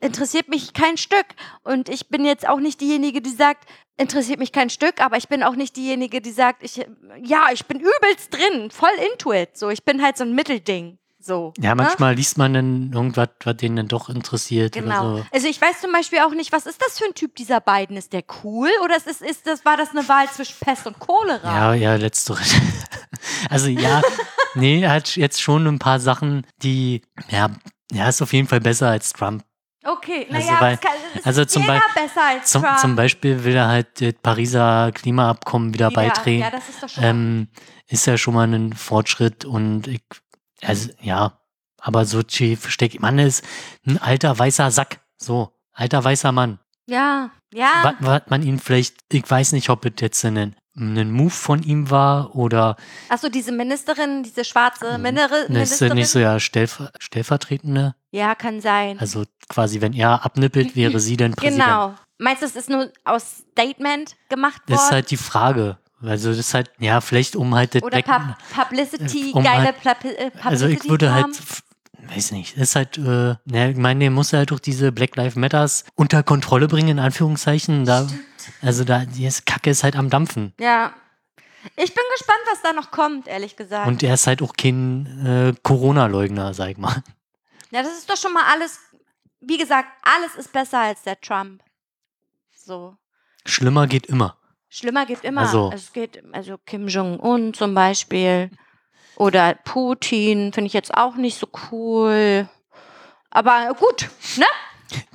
[0.00, 1.26] interessiert mich kein Stück.
[1.62, 3.68] Und ich bin jetzt auch nicht diejenige, die sagt,
[4.00, 6.76] interessiert mich kein Stück, aber ich bin auch nicht diejenige, die sagt, ich,
[7.22, 9.56] ja, ich bin übelst drin, voll into it.
[9.56, 10.98] So, ich bin halt so ein Mittelding.
[11.22, 11.52] So.
[11.58, 11.82] ja, ne?
[11.82, 15.18] manchmal liest man dann irgendwas, was den dann doch interessiert Genau.
[15.18, 15.26] so.
[15.30, 17.98] Also ich weiß zum Beispiel auch nicht, was ist das für ein Typ dieser beiden?
[17.98, 20.98] Ist der cool oder ist, ist, ist das, war das eine Wahl zwischen Pest und
[20.98, 21.44] Cholera?
[21.44, 22.54] Ja, ja, letzteres.
[23.50, 24.00] also ja,
[24.54, 27.50] nee, er hat jetzt schon ein paar Sachen, die, ja,
[27.92, 29.44] ja, ist auf jeden Fall besser als Trump.
[29.82, 30.92] Okay, Also, naja, weil- es kann,
[31.24, 35.90] also ist zum besser als Zum, zum Beispiel will er halt das Pariser Klimaabkommen wieder,
[35.90, 36.42] Wieder- beitreten.
[36.42, 37.02] Ja, das ist doch schon.
[37.04, 37.48] ähm,
[37.88, 40.02] ist ja schon mal ein Fortschritt und ich,
[40.62, 41.38] also ja,
[41.78, 43.42] aber so tief steckt, Mann ist
[43.86, 46.58] ein alter weißer Sack, so, alter weißer Mann.
[46.86, 47.70] ja, ja.
[47.82, 51.62] Was, was man ihn vielleicht, ich weiß nicht, ob es jetzt ein, ein Move von
[51.62, 52.76] ihm war oder
[53.08, 55.94] Achso, diese Ministerin, diese schwarze Minere, ne, ist ja Ministerin.
[55.96, 57.94] nicht so ja stellver, stellvertretende.
[58.10, 58.98] Ja, kann sein.
[58.98, 61.64] Also quasi, wenn er abnippelt, wäre sie dann Präsident.
[61.64, 61.94] genau.
[62.18, 64.72] Meinst du, es ist nur aus Statement gemacht worden?
[64.76, 65.78] Das ist halt die Frage.
[66.02, 68.22] Also das ist halt, ja, vielleicht um halt das Oder Pub
[68.54, 69.94] Publicity, Äh, um geile halt- Pla äh,
[70.30, 71.32] Publicity Also ich würde halt, haben?
[71.32, 71.62] f-
[72.08, 75.36] weiß nicht, ist halt, äh, ne, ich meine, der muss halt durch diese Black Lives
[75.36, 77.84] Matters unter Kontrolle bringen, in Anführungszeichen.
[77.84, 78.08] Da,
[78.62, 80.54] also da, die ist Kacke ist halt am Dampfen.
[80.58, 80.92] Ja.
[81.76, 83.86] Ich bin gespannt, was da noch kommt, ehrlich gesagt.
[83.86, 87.02] Und er ist halt auch kein äh, Corona-Leugner, sag ich mal.
[87.70, 88.78] Ja, das ist doch schon mal alles.
[89.40, 91.62] Wie gesagt, alles ist besser als der Trump.
[92.54, 92.96] So.
[93.46, 94.36] Schlimmer geht immer.
[94.68, 95.42] Schlimmer geht immer.
[95.42, 98.50] Also- es geht, also Kim Jong-un zum Beispiel.
[99.16, 102.48] Oder Putin finde ich jetzt auch nicht so cool.
[103.30, 104.46] Aber gut, ne?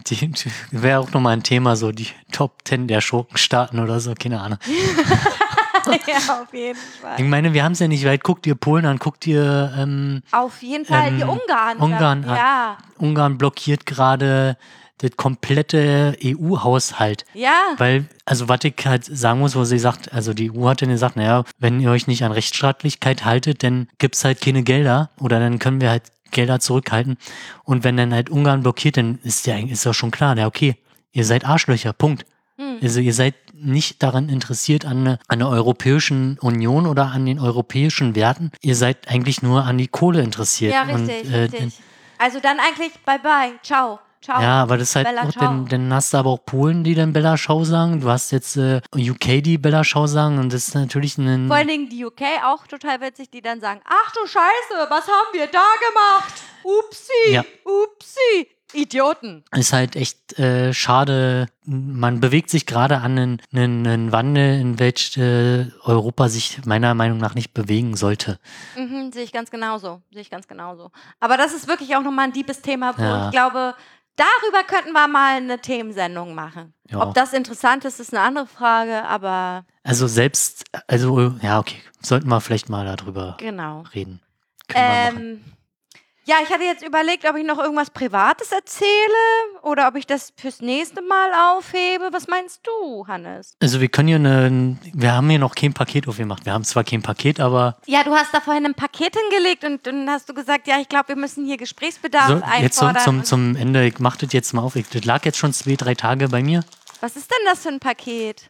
[0.07, 4.13] Die, die wäre auch nochmal ein Thema, so die Top 10 der Schurkenstaaten oder so,
[4.13, 4.57] keine Ahnung.
[6.07, 7.15] ja, auf jeden Fall.
[7.17, 8.23] Ich meine, wir haben es ja nicht weit.
[8.23, 11.11] Guck dir Polen an, guck dir ähm, Auf jeden Fall.
[11.11, 11.77] die Ähm, Ungarn.
[11.77, 12.35] Ungarn, ah.
[12.35, 12.77] Ja.
[12.97, 14.57] Ungarn blockiert gerade
[14.99, 17.25] das komplette EU-Haushalt.
[17.33, 17.53] Ja.
[17.77, 20.89] Weil, also was ich halt sagen muss, wo sie sagt, also die EU hat dann
[20.89, 25.39] gesagt, naja, wenn ihr euch nicht an Rechtsstaatlichkeit haltet, dann gibt's halt keine Gelder oder
[25.39, 27.17] dann können wir halt Gelder zurückhalten.
[27.63, 30.75] Und wenn dann halt Ungarn blockiert, dann ist ja ist doch schon klar, ja okay,
[31.11, 32.25] ihr seid Arschlöcher, Punkt.
[32.79, 32.83] Hm.
[32.83, 37.39] Also ihr seid nicht daran interessiert an, eine- an der Europäischen Union oder an den
[37.39, 38.51] europäischen Werten.
[38.61, 40.73] Ihr seid eigentlich nur an die Kohle interessiert.
[40.73, 41.79] Ja, richtig, Und, äh, richtig.
[42.17, 43.53] Also dann eigentlich bye bye.
[43.63, 43.99] Ciao.
[44.21, 44.41] Ciao.
[44.41, 47.13] Ja, aber das ist halt auch, dann, dann hast du aber auch Polen, die dann
[47.13, 48.01] Bella Schau sagen.
[48.01, 50.39] Du hast jetzt äh, UK, die Bella Schau sagen.
[50.39, 51.45] Und das ist natürlich ein.
[51.47, 55.05] Vor allen Dingen die UK auch total witzig, die dann sagen, ach du Scheiße, was
[55.07, 56.33] haben wir da gemacht?
[56.63, 57.43] Upsi, Ja.
[57.63, 58.47] upsi.
[58.73, 59.43] Idioten.
[59.55, 61.47] ist halt echt äh, schade.
[61.65, 66.93] Man bewegt sich gerade an einen, einen, einen Wandel, in welch äh, Europa sich meiner
[66.93, 68.39] Meinung nach nicht bewegen sollte.
[68.75, 70.01] Mhm, sehe ich ganz genauso.
[70.11, 70.91] Sehe ich ganz genauso.
[71.19, 73.25] Aber das ist wirklich auch nochmal ein liebes Thema, wo Ja.
[73.25, 73.75] ich glaube,
[74.15, 76.73] darüber könnten wir mal eine Themensendung machen.
[76.89, 77.01] Ja.
[77.01, 82.27] Ob das interessant ist, ist eine andere Frage, aber Also selbst, also ja, okay, sollten
[82.29, 83.83] wir vielleicht mal darüber genau.
[83.93, 84.21] reden.
[84.67, 85.45] Können wir machen.
[86.27, 88.89] Ja, ich hatte jetzt überlegt, ob ich noch irgendwas Privates erzähle
[89.61, 92.09] oder ob ich das fürs nächste Mal aufhebe.
[92.11, 93.55] Was meinst du, Hannes?
[93.61, 96.43] Also wir können hier eine, wir haben hier noch kein Paket aufgemacht.
[96.45, 99.85] Wir haben zwar kein Paket, aber Ja, du hast da vorhin ein Paket hingelegt und
[99.85, 103.03] dann hast du gesagt, ja, ich glaube, wir müssen hier Gesprächsbedarf so, jetzt zum, einfordern.
[103.03, 104.75] zum, und- zum Ende, ich mach das jetzt mal auf.
[104.75, 106.63] Ich, das lag jetzt schon zwei, drei Tage bei mir.
[107.01, 108.49] Was ist denn das für ein Paket?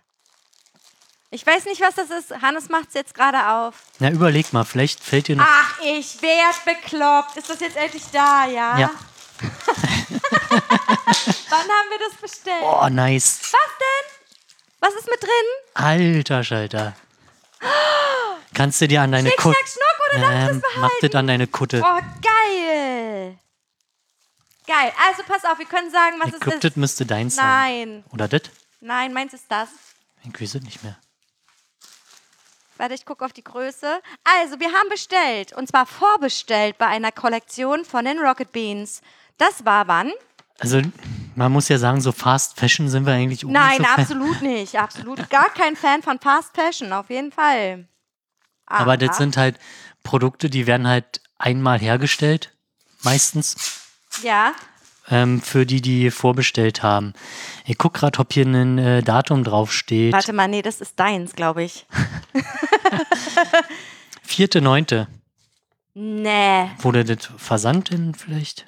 [1.31, 2.41] Ich weiß nicht, was das ist.
[2.41, 3.75] Hannes macht es jetzt gerade auf.
[3.99, 5.45] Na, überleg mal, vielleicht fällt dir noch.
[5.47, 7.35] Ach, ich werd bekloppt.
[7.37, 8.77] Ist das jetzt endlich da, ja?
[8.77, 8.91] Ja.
[11.49, 12.63] Wann haben wir das bestellt?
[12.63, 13.39] Oh, nice.
[13.51, 14.11] Was denn?
[14.79, 15.29] Was ist mit drin?
[15.73, 16.95] Alter Schalter.
[18.53, 19.57] Kannst du dir an deine Schnick, Kutte.
[19.57, 21.07] schnack, schnuck oder darf ich Ähm, das mach behalten?
[21.11, 21.81] das an deine Kutte.
[21.83, 23.37] Oh, geil.
[24.67, 24.93] Geil.
[25.07, 26.63] Also pass auf, wir können sagen, was ich es glaub, ist.
[26.63, 27.45] das müsste deins sein.
[27.45, 28.03] Nein.
[28.11, 28.43] Oder das?
[28.79, 29.69] Nein, meins ist das.
[30.23, 30.97] Ich weiß es nicht mehr.
[32.77, 34.01] Warte, ich gucke auf die Größe.
[34.23, 35.53] Also, wir haben bestellt.
[35.53, 39.01] Und zwar vorbestellt bei einer Kollektion von den Rocket Beans.
[39.37, 40.11] Das war wann?
[40.59, 40.81] Also,
[41.35, 44.79] man muss ja sagen, so Fast Fashion sind wir eigentlich auch Nein, so absolut nicht.
[44.79, 47.87] Absolut gar kein Fan von Fast Fashion, auf jeden Fall.
[48.65, 49.59] Aber das sind halt
[50.03, 52.53] Produkte, die werden halt einmal hergestellt,
[53.03, 53.55] meistens,
[54.21, 54.53] Ja.
[55.09, 57.13] Ähm, für die, die vorbestellt haben.
[57.65, 60.13] Ich guck gerade, ob hier ein äh, Datum draufsteht.
[60.13, 61.85] Warte mal, nee, das ist deins, glaube ich.
[64.27, 65.07] 4.9.
[65.93, 66.69] Nee.
[66.79, 68.65] Wurde das versandt denn vielleicht?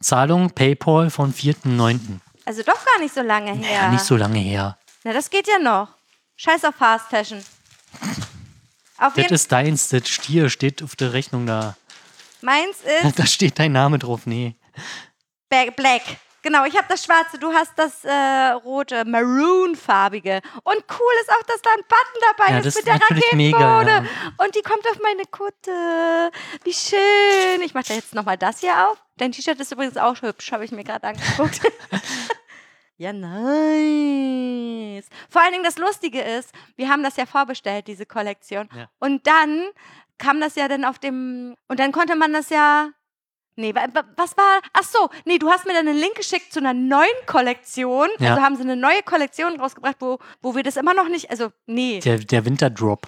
[0.00, 1.98] Zahlung PayPal vom 4.9.
[2.44, 3.82] Also doch gar nicht so lange her.
[3.82, 4.78] Ja, nicht so lange her.
[5.02, 5.88] Na, das geht ja noch.
[6.36, 7.42] Scheiß auf Fast Fashion.
[8.98, 11.76] Auf Das ist deins, das Stier steht auf der Rechnung da.
[12.42, 14.26] Meins ist Da steht dein Name drauf.
[14.26, 14.56] Nee.
[15.48, 16.02] Black.
[16.44, 20.42] Genau, ich habe das schwarze, du hast das äh, rote, maroonfarbige.
[20.62, 22.94] Und cool ist auch, dass da ein Button dabei Ja, ist das mit ist der
[23.00, 24.02] Raketenmode.
[24.02, 26.30] mega, Und die kommt auf meine Kutte.
[26.64, 27.62] Wie schön.
[27.62, 29.02] Ich mache da jetzt nochmal das hier auf.
[29.16, 31.60] Dein T-Shirt ist übrigens auch hübsch, habe ich mir gerade angeguckt.
[32.98, 35.06] ja, nice.
[35.30, 38.68] Vor allen Dingen das Lustige ist, wir haben das ja vorbestellt, diese Kollektion.
[38.76, 38.90] Ja.
[38.98, 39.64] Und dann
[40.18, 42.90] kam das ja dann auf dem, und dann konnte man das ja
[43.56, 44.60] Nee, wa- wa- was war?
[44.72, 48.08] Ach so, nee, du hast mir dann einen Link geschickt zu einer neuen Kollektion.
[48.18, 48.30] Ja.
[48.32, 51.50] Also haben sie eine neue Kollektion rausgebracht, wo, wo wir das immer noch nicht, also
[51.66, 53.06] nee, Der, der Winterdrop.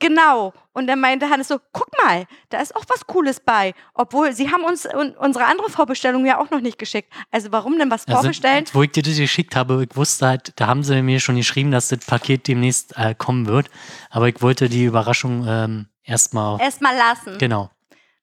[0.00, 0.52] genau.
[0.72, 3.72] Und dann meinte Hannes so, guck mal, da ist auch was Cooles bei.
[3.94, 7.10] Obwohl, sie haben uns un unsere andere Vorbestellung ja auch noch nicht geschickt.
[7.30, 8.64] Also warum denn was Also, vorbestellen?
[8.74, 11.70] wo ich dir das geschickt habe, ich wusste halt, da haben sie mir schon geschrieben,
[11.70, 13.70] dass das Paket demnächst äh, kommen wird.
[14.10, 16.60] Aber ich wollte die Überraschung ähm, erstmal.
[16.60, 17.38] Erstmal lassen.
[17.38, 17.70] Genau.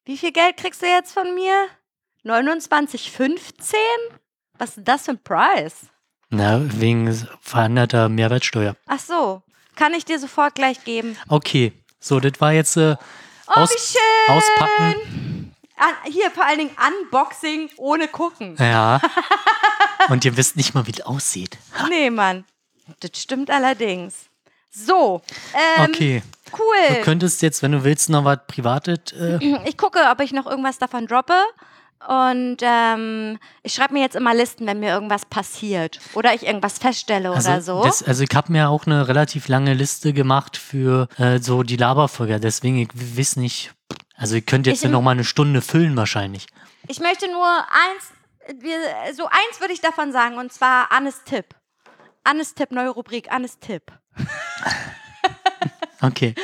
[0.05, 1.67] Wie viel Geld kriegst du jetzt von mir?
[2.25, 3.75] 29,15?
[4.57, 5.87] Was ist das für ein Preis?
[6.29, 8.75] Na, wegen veränderter Mehrwertsteuer.
[8.87, 9.41] Ach so,
[9.75, 11.17] kann ich dir sofort gleich geben.
[11.29, 11.73] Okay.
[11.99, 12.95] So, das war jetzt äh,
[13.47, 14.35] Oh, aus, wie schön!
[14.37, 15.55] auspacken.
[15.77, 18.55] An, hier vor allen Dingen Unboxing ohne gucken.
[18.59, 18.99] Ja.
[20.09, 21.57] Und ihr wisst nicht mal, wie das aussieht.
[21.89, 22.45] Nee, Mann.
[22.99, 24.25] Das stimmt allerdings.
[24.69, 25.21] So,
[25.53, 26.23] ähm, Okay.
[26.57, 27.01] Du cool.
[27.03, 29.11] könntest jetzt, wenn du willst, noch was Privates.
[29.13, 31.33] Äh, Ich gucke, ob ich noch irgendwas davon droppe.
[32.07, 35.99] Und ähm, ich schreibe mir jetzt immer Listen, wenn mir irgendwas passiert.
[36.15, 37.83] Oder ich irgendwas feststelle also, oder so.
[37.83, 41.77] das, also ich habe mir auch eine relativ lange Liste gemacht für äh, so die
[41.77, 42.41] Laberfolge.
[42.41, 43.71] Deswegen, ich weiß nicht.
[44.17, 46.47] Also ihr könnt jetzt Ich- noch mal eine Stunde füllen wahrscheinlich.
[46.89, 48.77] Ich möchte nur eins, wir,
[49.15, 51.55] so eins würde ich davon sagen, und zwar Annes Tipp.
[52.25, 53.83] Annes Tipp, neue Rubrik, Annes Tipp.
[56.03, 56.35] Okay.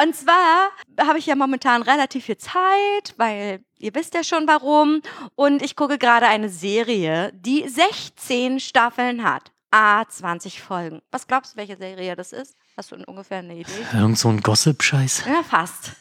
[0.00, 0.70] Und zwar
[1.00, 5.02] habe ich ja momentan relativ viel Zeit, weil ihr wisst ja schon warum.
[5.34, 9.52] Und ich gucke gerade eine Serie, die 16 Staffeln hat.
[9.70, 11.02] A 20 Folgen.
[11.10, 12.56] Was glaubst du, welche Serie das ist?
[12.76, 13.86] Hast du ungefähr eine Idee?
[13.92, 15.24] Irgend so ein Gossip-Scheiß.
[15.26, 15.92] Ja, fast.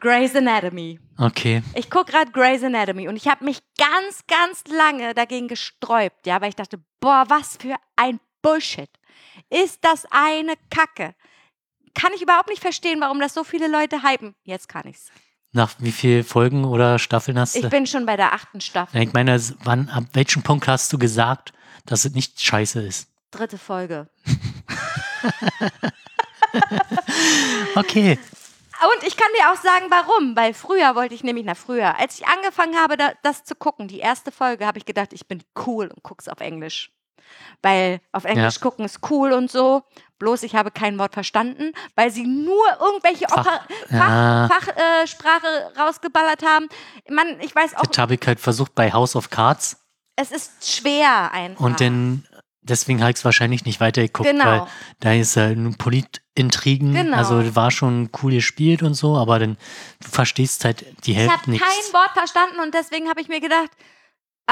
[0.00, 1.00] Grey's Anatomy.
[1.18, 1.62] Okay.
[1.74, 6.40] Ich gucke gerade Grey's Anatomy und ich habe mich ganz, ganz lange dagegen gesträubt, ja,
[6.40, 8.88] weil ich dachte, boah, was für ein Bullshit.
[9.50, 11.14] Ist das eine Kacke?
[11.94, 14.34] Kann ich überhaupt nicht verstehen, warum das so viele Leute hypen.
[14.44, 15.10] Jetzt kann ich's.
[15.52, 17.68] Nach wie viel Folgen oder Staffeln hast Ich du?
[17.70, 20.98] bin schon bei der achten Staffel, ich meine, es- wann, ab welchem Punkt hast du
[20.98, 21.52] gesagt,
[21.86, 23.08] dass es nicht scheiße ist?
[23.32, 24.08] dritte Folge.
[27.76, 28.18] Okay.
[28.82, 30.34] Und ich kann dir auch sagen, warum.
[30.36, 33.88] Weil früher wollte ich nämlich, na früher, als ich angefangen habe, da, das zu gucken,
[33.88, 36.90] die erste Folge, habe ich gedacht, ich bin cool und guck's auf Englisch.
[37.62, 38.60] Weil auf Englisch Ja.
[38.62, 39.82] gucken ist cool und so.
[40.20, 44.48] Bloß ich habe kein Wort verstanden, weil sie nur irgendwelche Fach- Ja.
[44.48, 46.68] Fachsprache äh, rausgeballert haben.
[47.08, 49.78] Man, ich weiß auch, Das habe ich halt versucht bei House of Cards
[50.16, 51.64] es ist schwer einfach.
[51.64, 52.26] und dann,
[52.60, 54.44] deswegen habe ich es wahrscheinlich nicht weitergeguckt, Genau.
[54.44, 54.66] weil
[55.00, 57.16] da ist ja nur Politintrigen, Genau.
[57.16, 59.56] also war schon cool gespielt und so, aber dann,
[60.02, 61.66] du verstehst halt die Ich Hälfte habe nichts.
[61.66, 63.70] kein Wort verstanden und deswegen habe ich mir gedacht,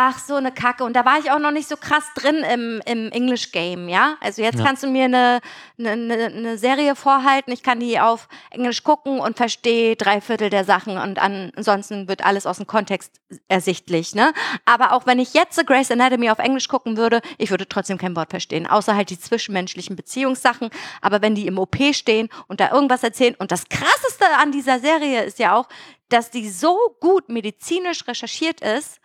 [0.00, 0.84] ach so eine Kacke.
[0.84, 4.16] Und da war ich auch noch nicht so krass drin im, im English Game, ja.
[4.20, 4.64] Also jetzt Ja.
[4.64, 5.40] kannst du mir eine,
[5.76, 10.64] eine, eine, Serie vorhalten, ich kann die auf Englisch gucken und verstehe drei Viertel der
[10.64, 14.32] Sachen und ansonsten wird alles aus dem Kontext ersichtlich, ne?
[14.64, 17.98] Aber auch wenn ich jetzt The Grey's Anatomy auf Englisch gucken würde, ich würde trotzdem
[17.98, 20.70] kein Wort verstehen, außer halt die zwischenmenschlichen Beziehungssachen.
[21.02, 24.78] Aber wenn die im OP stehen und da irgendwas erzählen und das Krasseste an dieser
[24.78, 25.68] Serie ist ja auch,
[26.08, 29.00] dass die so gut medizinisch recherchiert ist.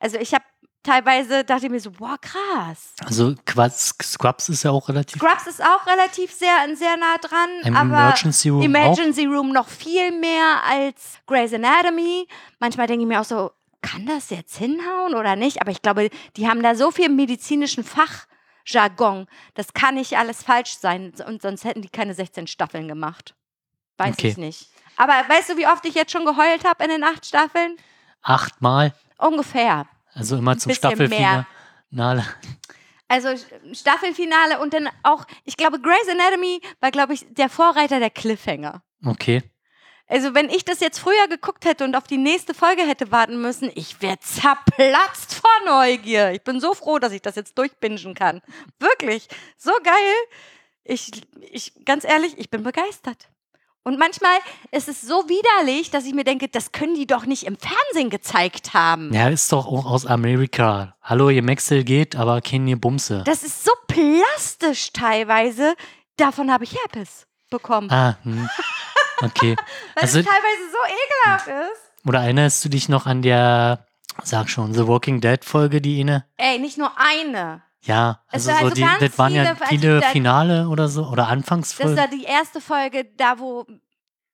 [0.00, 0.44] Also ich habe
[0.82, 2.94] teilweise dachte ich mir so, boah, krass.
[3.04, 3.34] Also
[3.68, 5.20] Scrubs ist ja auch relativ.
[5.20, 9.68] Scrubs ist auch relativ sehr, sehr nah dran, Im aber Emergency Room Emergency Room noch
[9.68, 12.26] viel mehr als Grey's Anatomy.
[12.58, 13.50] Manchmal denke ich mir auch so,
[13.82, 15.60] kann das jetzt hinhauen oder nicht?
[15.60, 19.26] Aber ich glaube, die haben da so viel medizinischen Fachjargon.
[19.54, 21.12] Das kann nicht alles falsch sein.
[21.26, 23.34] Und sonst hätten die keine 16 Staffeln gemacht.
[23.98, 24.28] Weiß Okay.
[24.28, 24.70] ich nicht.
[24.96, 27.76] Aber weißt du, wie oft ich jetzt schon geheult habe in den acht Staffeln?
[28.22, 29.86] Achtmal, Ungefähr.
[30.14, 31.46] also immer zum Staffelfinale.
[31.90, 32.24] Na,
[33.08, 33.28] Also
[33.72, 38.82] Staffelfinale und dann auch, ich glaube, Grey's Anatomy war, glaube ich, der Vorreiter der Cliffhanger.
[39.04, 39.42] Okay.
[40.06, 43.40] Also wenn ich das jetzt früher geguckt hätte und auf die nächste Folge hätte warten
[43.40, 46.32] müssen, ich wäre zerplatzt vor Neugier.
[46.32, 48.42] Ich bin so froh, dass ich das jetzt durchbingen kann.
[48.80, 50.14] Wirklich, so geil.
[50.82, 51.10] Ich,
[51.52, 53.28] ich, ganz ehrlich, ich bin begeistert.
[53.82, 54.36] Und manchmal
[54.72, 58.10] ist es so widerlich, dass ich mir denke, das können die doch nicht im Fernsehen
[58.10, 59.12] gezeigt haben.
[59.14, 60.96] Ja, ist doch auch aus Amerika.
[61.02, 63.22] Hallo, ihr Maxel geht, aber keine Bumse.
[63.24, 65.74] Das ist so plastisch teilweise.
[66.18, 67.90] Davon habe ich Herpes bekommen.
[67.90, 68.48] Ah, hm.
[69.22, 69.56] okay.
[69.94, 72.06] weil Also, es teilweise so ekelhaft ist.
[72.08, 73.86] oder erinnerst du dich noch an der,
[74.22, 76.26] sag schon, The Walking Dead Folge, die eine?
[76.36, 77.62] Ey, nicht nur eine.
[77.82, 80.68] Ja, Es also war so also die, das waren ja viele, also viele da- Finale
[80.68, 81.96] oder so, oder Das Anfangsfolgen.
[81.96, 83.66] war die erste Folge, da wo.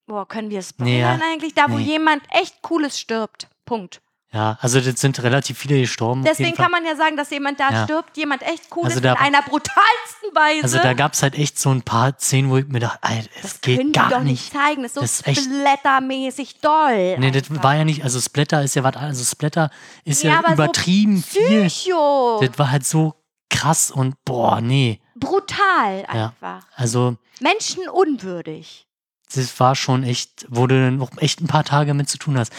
[0.06, 1.18] Boah, können wir spoilern Nee, ja.
[1.32, 1.54] eigentlich?
[1.54, 1.84] Da, wo Nee.
[1.84, 3.48] jemand echt Cooles stirbt.
[3.64, 4.00] Punkt.
[4.32, 6.22] Ja, also das sind relativ viele gestorben.
[6.24, 7.84] Deswegen kann man ja sagen, dass jemand da Ja.
[7.84, 10.62] stirbt, jemand echt Cooles Also da- in einer brutalsten Weise.
[10.64, 13.28] Also da gab es halt echt so ein paar Szenen, wo ich mir dachte, Alter,
[13.34, 14.52] das, das geht gar doch nicht.
[14.52, 14.82] zeigen.
[14.82, 17.18] Das ist so Das ist echt- splattermäßig doll.
[17.18, 17.62] Nee, das einfach.
[17.64, 19.70] war ja nicht, also Splatter ist ja was, also Splatter
[20.04, 21.66] ist ja, Ja, aber so übertrieben viel.
[21.66, 22.40] Psycho.
[22.44, 23.14] Das war halt so
[23.50, 25.00] krass und boah, nee.
[25.14, 26.26] Brutal Ja.
[26.42, 26.66] einfach.
[26.74, 28.86] Also Menschenunwürdig.
[29.34, 32.38] das war schon echt, wo du dann auch echt ein paar Tage mit zu tun
[32.38, 32.52] hast.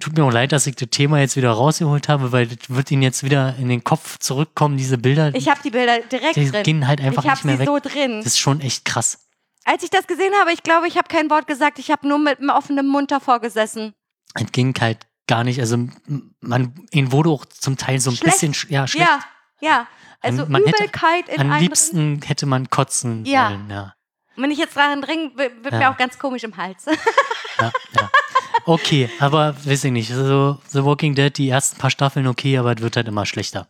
[0.00, 2.90] Tut mir auch leid, dass ich das Thema jetzt wieder rausgeholt habe, weil das wird
[2.90, 5.34] ihnen jetzt wieder in den Kopf zurückkommen, diese Bilder.
[5.34, 6.62] Ich habe die Bilder direkt die drin.
[6.62, 7.68] gehen halt einfach ich habe nicht mehr sie weg.
[7.68, 8.18] so drin.
[8.18, 9.18] Das ist schon echt krass.
[9.64, 11.78] Als ich das gesehen habe, ich glaube, ich habe kein Wort gesagt.
[11.78, 13.94] Ich habe nur mit einem offenen Mund davor gesessen.
[14.34, 15.78] Es ging halt gar nicht, also
[16.40, 18.32] man, ihnen wurde auch zum Teil so ein Schlecht.
[18.40, 19.08] bisschen, sch- ja, schlecht.
[19.08, 19.20] Ja,
[19.60, 19.86] ja.
[20.24, 23.50] Also man hätte- Übelkeit in Am liebsten hätte man kotzen Ja.
[23.50, 23.82] wollen, ja.
[24.34, 24.42] drin.
[24.42, 25.78] Wenn ich jetzt daran dringe, wird Ja.
[25.78, 26.86] mir auch ganz komisch im Hals.
[27.60, 27.70] ja,
[28.00, 28.10] ja.
[28.66, 30.10] Okay, aber weiß ich nicht.
[30.10, 33.68] Also The Walking Dead, die ersten paar Staffeln okay, aber es wird halt immer schlechter.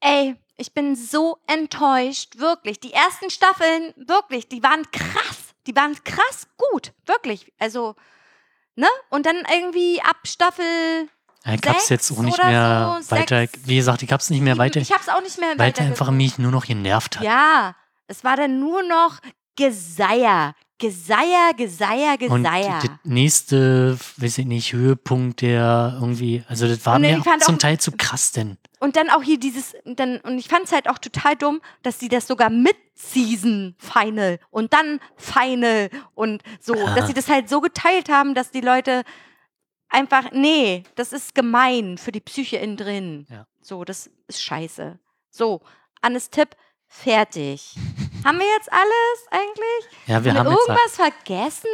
[0.00, 2.80] Ey, Ich bin so enttäuscht, wirklich.
[2.80, 5.54] Die ersten Staffeln, wirklich, die waren krass.
[5.66, 7.52] Die waren krass gut, wirklich.
[7.58, 7.94] Also,
[8.74, 8.86] ne?
[9.10, 11.08] Und dann irgendwie ab Staffel.
[11.46, 14.42] Ich hab's Sechs jetzt auch nicht mehr so, weiter, sechs, wie gesagt, ich hab's nicht
[14.42, 16.16] mehr weiter, Ich hab's auch nicht mehr weiter einfach weitergeguckt.
[16.16, 17.24] mich nur noch genervt hat.
[17.24, 17.74] Ja,
[18.08, 19.20] es war dann nur noch
[19.56, 20.54] Geseier.
[20.78, 22.80] Geseier, Geseier, Und Geseier.
[22.82, 27.54] der nächste, weiß ich nicht, Höhepunkt, der irgendwie, also das war Und mir fand zum
[27.54, 28.58] auch- Teil zu krass denn.
[28.78, 31.98] Und dann auch hier dieses, dann, und ich fand es halt auch total dumm, dass
[31.98, 36.94] sie das sogar mit Season Final und dann Final und so, Ah.
[36.94, 39.02] dass sie das halt so geteilt haben, dass die Leute
[39.88, 43.26] einfach, nee, das ist gemein für die Psyche innen drin.
[43.30, 43.46] Ja.
[43.62, 44.98] So, das ist scheiße.
[45.30, 45.60] So,
[46.02, 46.50] Annes Tipp,
[46.88, 47.74] fertig.
[48.24, 50.06] haben wir jetzt alles eigentlich?
[50.06, 51.68] Ja, wir haben haben irgendwas vergessen?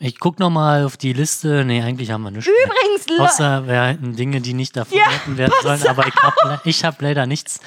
[0.00, 2.46] ich guck noch mal auf die Liste, nee, eigentlich haben wir nichts.
[2.46, 2.56] mehr.
[2.66, 5.06] Übrigens, Le- Außer wir halten Dinge, die nicht davon Ja,
[5.36, 7.60] werden sollen, aber ich habe hab leider nichts.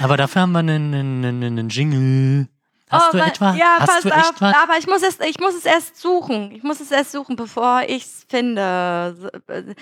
[0.00, 2.48] Aber dafür haben wir einen, einen, einen, einen Jingle.
[2.90, 3.54] Hast Oh, du wa- etwa?
[3.54, 4.54] Ja, Hast pass du echt auf, was?
[4.62, 6.50] aber ich muss, es, ich muss es erst suchen.
[6.52, 9.30] Ich muss es erst suchen, bevor ich es finde.
[9.48, 9.74] Äh,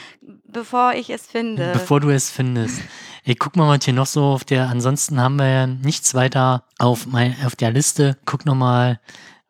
[0.47, 1.71] Bevor ich es finde.
[1.73, 2.81] Bevor du es findest.
[3.25, 6.65] Ich guck mal, was hier noch so auf der, ansonsten haben wir ja nichts weiter
[6.79, 8.17] auf, mein, auf der Liste.
[8.25, 9.01] Guck noch mal,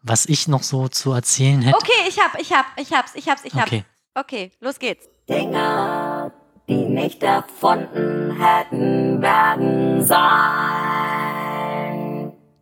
[0.03, 1.77] was ich noch so zu erzählen hätte.
[1.77, 3.67] okay, ich hab, ich hab, ich hab's, ich hab's, ich hab's.
[3.67, 3.85] Okay.
[4.15, 5.07] Okay, los geht's.
[5.29, 6.33] Dinge,
[6.69, 10.96] die nicht erfunden hätten werden sollen.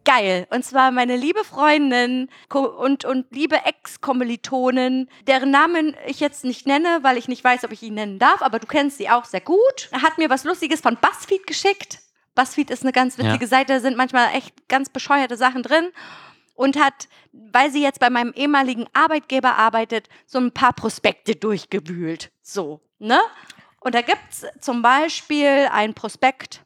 [0.04, 0.46] Geil.
[0.50, 6.98] Und zwar meine liebe Freundin und, und liebe Ex-Kommilitonin, deren Namen ich jetzt nicht nenne,
[7.02, 9.40] weil ich nicht weiß, ob ich ihn nennen darf, aber du kennst sie auch sehr
[9.40, 12.00] gut, hat mir was Lustiges von BuzzFeed geschickt.
[12.34, 13.48] BuzzFeed ist eine ganz witzige Ja.
[13.48, 15.90] Seite, sind manchmal echt ganz bescheuerte Sachen drin.
[16.56, 22.30] Und hat, weil sie jetzt bei meinem ehemaligen Arbeitgeber arbeitet, so ein paar Prospekte durchgewühlt.
[22.42, 23.18] So, ne?
[23.80, 26.60] Und da gibt's zum Beispiel ein Prospekt,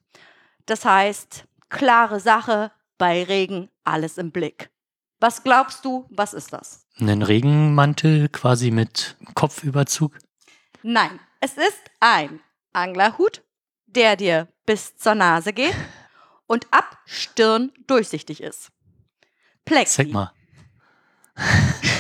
[0.66, 4.70] das heißt, klare Sache, bei Regen alles im Blick.
[5.20, 6.86] Was glaubst du, was ist das?
[7.00, 10.18] Einen Regenmantel quasi mit Kopfüberzug.
[10.82, 12.40] Nein, es ist ein
[12.72, 13.42] Anglerhut,
[13.86, 15.74] der dir bis zur Nase geht
[16.46, 18.70] und ab Stirn durchsichtig ist.
[19.64, 19.96] Plexi.
[19.96, 20.32] Zeig mal.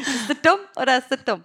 [0.00, 1.44] Ist das dumm oder ist das dumm?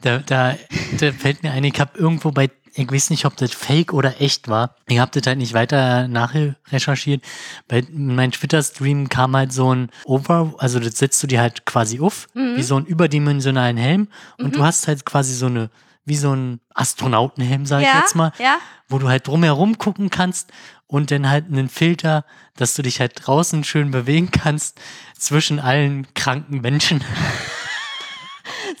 [0.00, 0.56] Da, da,
[0.98, 4.20] da fällt mir ein, ich habe irgendwo bei, ich weiß nicht, ob das fake oder
[4.20, 4.74] echt war.
[4.88, 7.22] Ich habe das halt nicht weiter nachrecherchiert.
[7.68, 12.00] Bei meinem Twitter-Stream kam halt so ein Over, also das setzt du dir halt quasi
[12.00, 12.56] auf, Mhm.
[12.56, 14.08] wie so einen überdimensionalen Helm.
[14.38, 15.70] Und du hast halt quasi so eine,
[16.04, 18.58] wie so ein Astronautenhelm, sag ich ja, jetzt mal, ja.
[18.88, 20.50] wo du halt drumherum gucken kannst
[20.86, 22.24] und dann halt einen Filter,
[22.56, 24.80] dass du dich halt draußen schön bewegen kannst
[25.18, 27.02] zwischen allen kranken Menschen.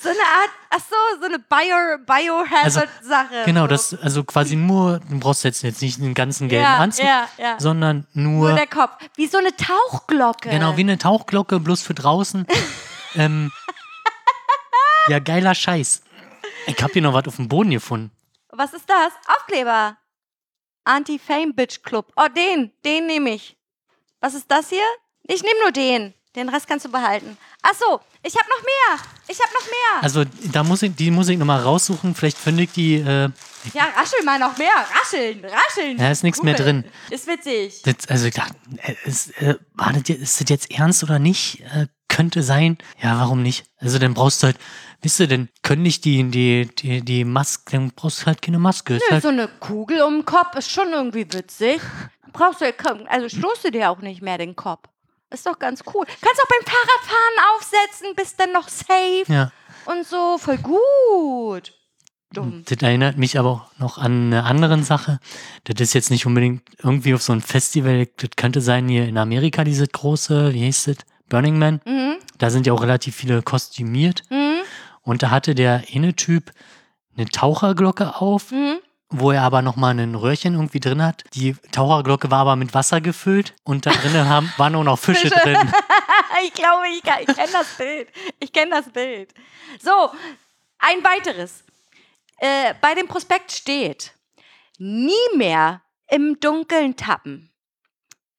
[0.00, 3.44] So eine Art, ach so, so eine Bio, Biohazard-Sache.
[3.44, 3.66] Genau, so.
[3.68, 7.28] das, also quasi nur, du brauchst jetzt, jetzt nicht einen ganzen gelben ja, Anzug, Ja,
[7.38, 7.60] ja.
[7.60, 8.92] sondern nur, Nur der Kopf.
[9.16, 10.50] Wie so eine Tauchglocke.
[10.50, 12.46] genau, wie eine Tauchglocke, bloß für draußen.
[13.14, 13.52] ähm,
[15.08, 16.02] ja, geiler Scheiß.
[16.66, 18.10] Ich hab hier noch was auf dem Boden gefunden.
[18.50, 19.12] Was ist das?
[19.36, 19.96] Aufkleber.
[20.84, 22.12] Anti-Fame-Bitch-Club.
[22.16, 22.72] Oh, den.
[22.84, 23.56] Den nehme ich.
[24.20, 24.84] Was ist das hier?
[25.24, 26.14] Ich nehme nur den.
[26.36, 27.36] Den Rest kannst du behalten.
[27.62, 29.06] Ach so, ich habe noch mehr.
[29.28, 30.02] Ich habe noch mehr.
[30.02, 32.14] Also, da muss ich, die muss ich nochmal raussuchen.
[32.14, 33.28] Vielleicht finde ich die, äh,
[33.72, 34.72] ja, raschel mal noch mehr.
[35.00, 35.96] Rascheln, rascheln.
[35.98, 36.64] Ja, ist nichts mehr Cool.
[36.64, 36.84] drin.
[37.10, 37.82] Ist witzig.
[37.82, 41.18] das, also ich dachte, äh, ist, äh, war das, jetzt- ist das jetzt ernst oder
[41.20, 41.60] nicht?
[41.72, 42.78] Äh, könnte sein.
[43.00, 43.64] Ja, warum nicht?
[43.78, 44.56] Also, dann brauchst du halt,
[45.02, 48.58] wisst ihr, dann können nicht die, die, die, die Maske, dann brauchst du halt keine
[48.58, 48.94] Maske.
[48.94, 51.80] Nö, halt, so eine Kugel um den Kopf ist schon irgendwie witzig.
[52.32, 52.66] Brauchst du,
[53.08, 54.88] also stoßt du dir auch nicht mehr den Kopf.
[55.34, 56.06] Ist doch ganz cool.
[56.06, 59.50] Kannst auch beim Fahrradfahren aufsetzen, bist dann noch safe ja.
[59.84, 60.38] und so.
[60.38, 61.74] Voll gut.
[62.32, 62.62] Dumm.
[62.66, 65.18] Das erinnert mich aber auch noch an eine andere Sache.
[65.64, 68.06] Das ist jetzt nicht unbedingt irgendwie auf so ein Festival.
[68.16, 70.96] Das könnte sein hier in Amerika, dieses große, wie hieß das?
[71.28, 71.80] Burning Man.
[71.84, 72.16] Mhm.
[72.38, 74.22] Da sind ja auch relativ viele kostümiert.
[74.30, 74.60] Mhm.
[75.02, 76.52] Und da hatte der eine Typ
[77.16, 78.78] eine Taucherglocke auf, Mhm.
[79.18, 81.24] Wo er aber nochmal ein Röhrchen irgendwie drin hat.
[81.34, 85.28] Die Taucherglocke war aber mit Wasser gefüllt und da drinnen haben, waren auch noch Fische,
[85.30, 85.40] Fische.
[85.40, 85.58] drin.
[86.44, 88.08] ich glaube, ich, kann- ich kenne das Bild.
[88.40, 89.32] Ich kenne das Bild.
[89.82, 90.10] So,
[90.78, 91.64] ein weiteres.
[92.38, 94.12] Äh, bei dem Prospekt steht,
[94.78, 97.50] nie mehr im Dunkeln tappen.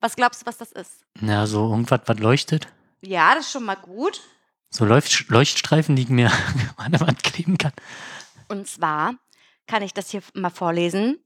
[0.02, 1.06] Was glaubst du, was das ist?
[1.20, 2.68] Na, so irgendwas, was leuchtet.
[3.02, 4.22] Ja, das ist schon mal gut.
[4.70, 6.30] So Leucht Leuchtstreifen, die ich mir
[6.78, 7.72] an der Wand kleben kann.
[8.50, 9.16] Und zwar
[9.68, 11.20] kann ich das hier mal vorlesen.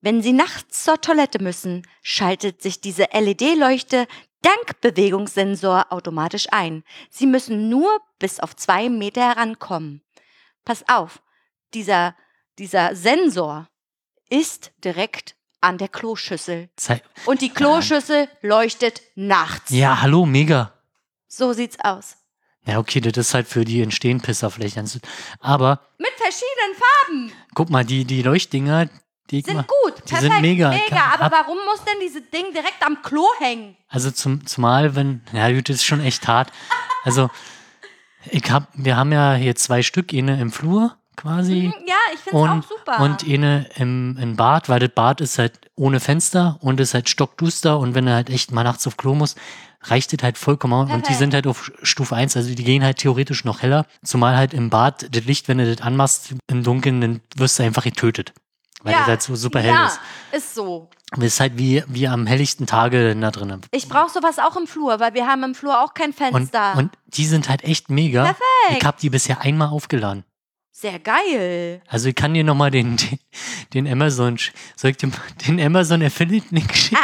[0.00, 4.06] Wenn Sie nachts zur Toilette müssen, schaltet sich diese LED-Leuchte
[4.42, 6.82] dank Bewegungssensor automatisch ein.
[7.10, 10.02] Sie müssen nur bis auf zwei Meter herankommen.
[10.64, 11.22] Pass auf,
[11.74, 12.16] dieser,
[12.58, 13.68] dieser Sensor,
[14.28, 16.70] ist direkt an der Kloschüssel.
[17.26, 19.70] Und die Kloschüssel leuchtet nachts.
[19.70, 20.72] ja, hallo, mega.
[21.28, 22.16] So sieht's aus.
[22.64, 25.02] Ja, okay, das ist halt für die Entstehenpisser vielleicht ganz gut.
[25.40, 27.32] Aber Mit verschiedenen Farben.
[27.54, 28.88] guck mal, die, die Leuchtdinger,
[29.30, 29.94] die Sind mal, gut.
[29.98, 30.32] die Perfekt.
[30.32, 30.68] sind mega.
[30.70, 31.02] Mega.
[31.14, 33.76] Aber Hab- warum muss denn dieses Ding direkt am Klo hängen?
[33.88, 36.52] Also zum, zumal, wenn, ja gut, das ist schon echt hart.
[37.04, 37.30] Also,
[38.30, 42.20] ich hab, wir haben ja hier zwei Stück, eine im Flur quasi Hm, Ja, ich
[42.20, 43.00] finde es und, auch super.
[43.00, 47.08] und eine im, im Bad, weil das Bad ist halt ohne Fenster und ist halt
[47.08, 49.36] stockduster und wenn du halt echt mal nachts auf Klo musst,
[49.84, 50.90] reicht das halt vollkommen aus.
[50.90, 54.36] und die sind halt auf Stufe 1, also die gehen halt theoretisch noch heller, zumal
[54.36, 57.84] halt im Bad das Licht, wenn du das anmachst im Dunkeln, dann wirst du einfach
[57.84, 58.32] getötet.
[58.84, 58.98] Weil Ja.
[59.00, 60.00] das halt so super hell ja, ist.
[60.32, 60.90] ist so.
[61.20, 63.60] Ist halt wie, wie am helllichten Tage da drinnen.
[63.70, 66.74] Ich brauche sowas auch im Flur, weil wir haben im Flur auch kein Und, Fenster.
[66.76, 68.24] und die sind halt echt mega.
[68.24, 68.80] Perfekt.
[68.80, 70.24] Ich habe die bisher einmal aufgeladen.
[70.74, 71.82] Sehr geil.
[71.86, 73.18] Also ich kann dir nochmal den, den,
[73.74, 74.38] den Amazon,
[74.74, 75.12] soll ich dem,
[75.46, 76.96] den Amazon Affiliate Link schicken?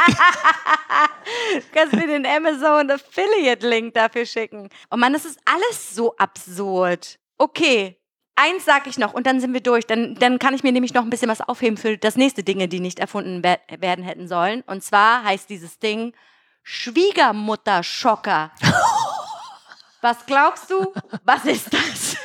[1.55, 4.71] Du kannst mir den Amazon Affiliate Link dafür schicken.
[4.91, 7.19] Oh Mann, das ist alles so absurd.
[7.37, 7.97] Okay.
[8.37, 9.85] Eins sag ich noch und dann sind wir durch.
[9.87, 12.69] Dann, dann kann ich mir nämlich noch ein bisschen was aufheben für das nächste Dinge,
[12.69, 14.63] die nicht erfunden wer- werden hätten sollen.
[14.63, 16.15] Und zwar heißt dieses Ding
[16.63, 18.51] Schwiegermutter-Schocker.
[20.01, 20.95] was glaubst du?
[21.25, 22.17] Was ist das?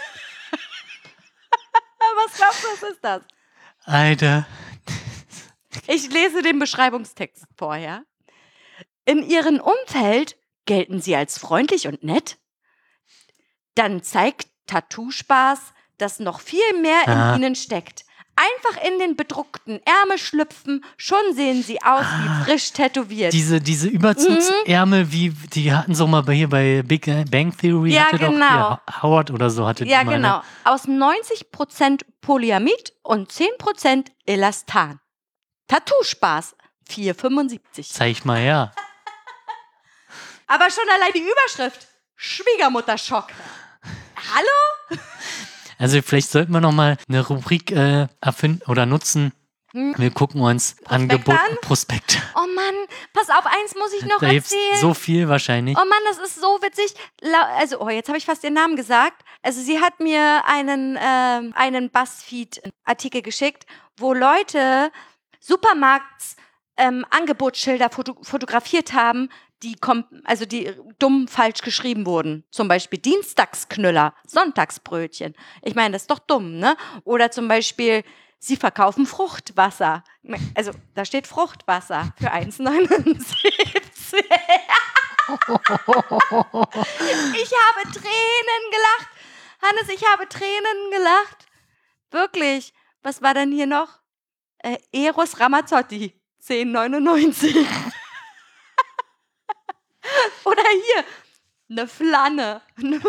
[2.16, 3.22] Was glaubst du, was ist das?
[3.86, 4.46] Alter.
[5.88, 8.04] Ich lese den Beschreibungstext vorher.
[9.06, 12.38] In ihrem Umfeld gelten sie als freundlich und nett.
[13.76, 17.36] Dann zeigt Tattoo-Spaß, dass noch viel mehr Ah.
[17.36, 18.06] in ihnen steckt.
[18.36, 22.20] Einfach in den bedruckten Ärmel schlüpfen, schon sehen sie aus Ah.
[22.20, 23.32] wie frisch tätowiert.
[23.32, 27.94] Diese, diese Überzugsärmel, wie, die hatten so mal bei hier bei Big Bang Theory.
[27.94, 28.70] Ja, hatte genau.
[28.72, 30.38] Doch, hier, Howard oder so hatte ja, die mal, genau.
[30.38, 30.44] Ne?
[30.64, 35.00] Aus 90% Polyamid und 10% Elastan.
[35.68, 36.56] Tattoo-Spaß,
[36.90, 37.94] 4,75.
[37.94, 38.74] Zeig mal her.
[40.48, 41.88] Aber schon allein die Überschrift.
[42.16, 43.28] Schwiegermutter-Schock.
[44.36, 45.00] Hallo?
[45.84, 49.34] Also vielleicht sollten wir nochmal eine Rubrik äh, erfinden oder nutzen.
[49.74, 49.94] Hm.
[49.98, 51.58] Wir gucken uns Angebot an?
[51.62, 52.22] Prospekt.
[52.36, 52.76] Oh Mann,
[53.12, 54.78] pass auf, eins muss ich noch Da erzählen.
[54.80, 55.76] so viel wahrscheinlich.
[55.78, 56.94] Oh Mann, das ist so witzig.
[57.60, 59.26] Also, oh, jetzt habe ich fast ihren Namen gesagt.
[59.42, 63.66] Also, sie hat mir einen, ähm, einen Buzzfeed-Artikel geschickt,
[63.98, 64.90] wo Leute
[65.42, 66.38] Supermarkts
[66.78, 69.28] ähm, Angebotsschilder foto fotografiert haben,
[69.64, 69.78] die
[70.26, 72.44] also die dumm falsch geschrieben wurden.
[72.52, 75.34] Zum Beispiel Dienstagsknüller, Sonntagsbrötchen.
[75.62, 76.76] Ich meine, das ist doch dumm, ne?
[77.04, 78.04] Oder zum Beispiel,
[78.40, 80.04] sie verkaufen Fruchtwasser.
[80.54, 84.24] Also da steht Fruchtwasser für 1,79.
[85.26, 85.32] Ich
[87.54, 89.08] habe Tränen gelacht.
[89.62, 91.46] Hannes, ich habe Tränen gelacht.
[92.12, 92.74] Wirklich.
[93.04, 94.02] Was war denn hier noch?
[94.60, 96.14] Äh, Eros Ramazzotti.
[96.46, 97.66] 10,99.
[100.44, 101.06] Oder hier.
[101.70, 102.62] Eine Flanne.
[102.78, 103.02] Eine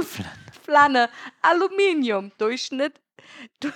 [0.65, 1.11] Flanne.
[1.43, 2.33] Aluminium.
[2.39, 3.01] Durchschnitt.
[3.61, 3.69] Du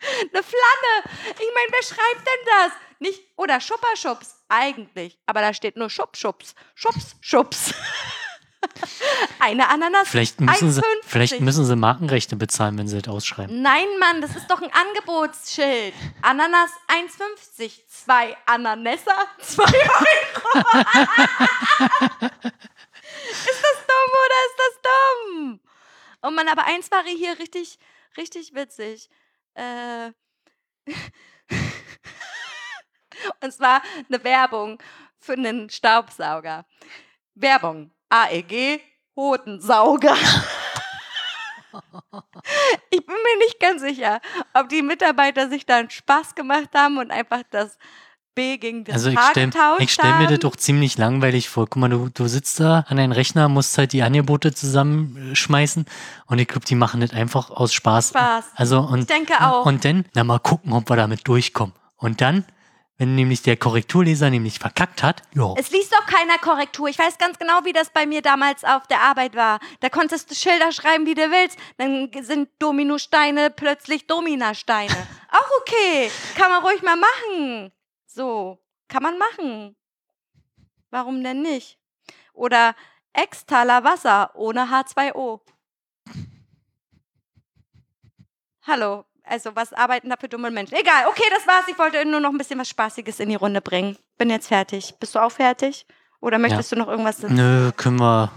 [0.00, 1.16] Eine Flanne.
[1.28, 2.72] Ich meine, wer schreibt denn das?
[2.98, 5.18] Nicht, oder Schupperschubs, eigentlich.
[5.26, 6.54] Aber da steht nur Schubschubs.
[6.74, 7.74] Schubs, Schubs.
[9.38, 10.08] Eine Ananas.
[10.08, 10.84] Vielleicht müssen, sie, 1,50.
[11.04, 13.62] vielleicht müssen sie Markenrechte bezahlen, wenn sie das ausschreiben.
[13.62, 15.94] Nein, Mann, das ist doch ein Angebotsschild.
[16.22, 17.86] Ananas 1,50.
[17.88, 19.72] Zwei Ananässer, 2 Euro.
[23.30, 25.60] ist das dumm oder ist das dumm?
[26.22, 27.78] Oh Mann, aber eins war hier richtig,
[28.16, 29.08] richtig witzig.
[29.54, 30.12] Äh.
[33.40, 34.82] Und zwar eine Werbung
[35.18, 36.66] für einen Staubsauger.
[37.34, 37.92] Werbung.
[38.12, 38.80] AEG
[39.16, 40.14] Hodensauger.
[42.90, 44.20] Ich bin mir nicht ganz sicher,
[44.52, 47.78] ob die Mitarbeiter sich da einen Spaß gemacht haben und einfach das
[48.34, 51.48] B gegen das Also ich H stelle getauscht ich stell mir das doch ziemlich langweilig
[51.48, 51.66] vor.
[51.66, 55.86] Guck mal, du, du sitzt da an deinem Rechner, musst halt die Angebote zusammenschmeißen
[56.26, 58.10] und ich glaube, die machen das einfach aus Spaß.
[58.10, 58.44] Spaß.
[58.54, 59.64] Also und, Ich denke auch.
[59.64, 61.74] Und dann, na mal gucken, ob wir damit durchkommen.
[61.96, 62.44] Und dann,
[63.02, 66.86] wenn nämlich der Korrekturleser nämlich verkackt hat, ja, Es liest doch keiner Korrektur.
[66.86, 69.58] Ich weiß ganz genau, wie das bei mir damals auf der Arbeit war.
[69.80, 71.58] Da konntest du Schilder schreiben, wie du willst.
[71.78, 74.94] Dann sind Dominosteine plötzlich Dominasteine.
[75.32, 76.12] Auch okay.
[76.36, 77.72] Kann man ruhig mal machen.
[78.06, 79.74] So, kann man machen.
[80.90, 81.80] Warum denn nicht?
[82.34, 82.76] Oder
[83.14, 85.40] Extaler Wasser ohne H2O.
[88.64, 89.04] Hallo.
[89.24, 90.74] Also, was arbeiten da für dumme Menschen?
[90.74, 91.64] Egal, okay, das war's.
[91.68, 93.96] Ich wollte nur noch ein bisschen was Spaßiges in die Runde bringen.
[94.18, 94.94] Bin jetzt fertig.
[94.98, 95.86] Bist du auch fertig?
[96.20, 97.22] Oder möchtest du noch irgendwas?
[97.22, 98.30] nö, können wir,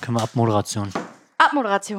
[0.00, 0.90] können wir Abmoderation.
[1.38, 1.98] Abmoderation.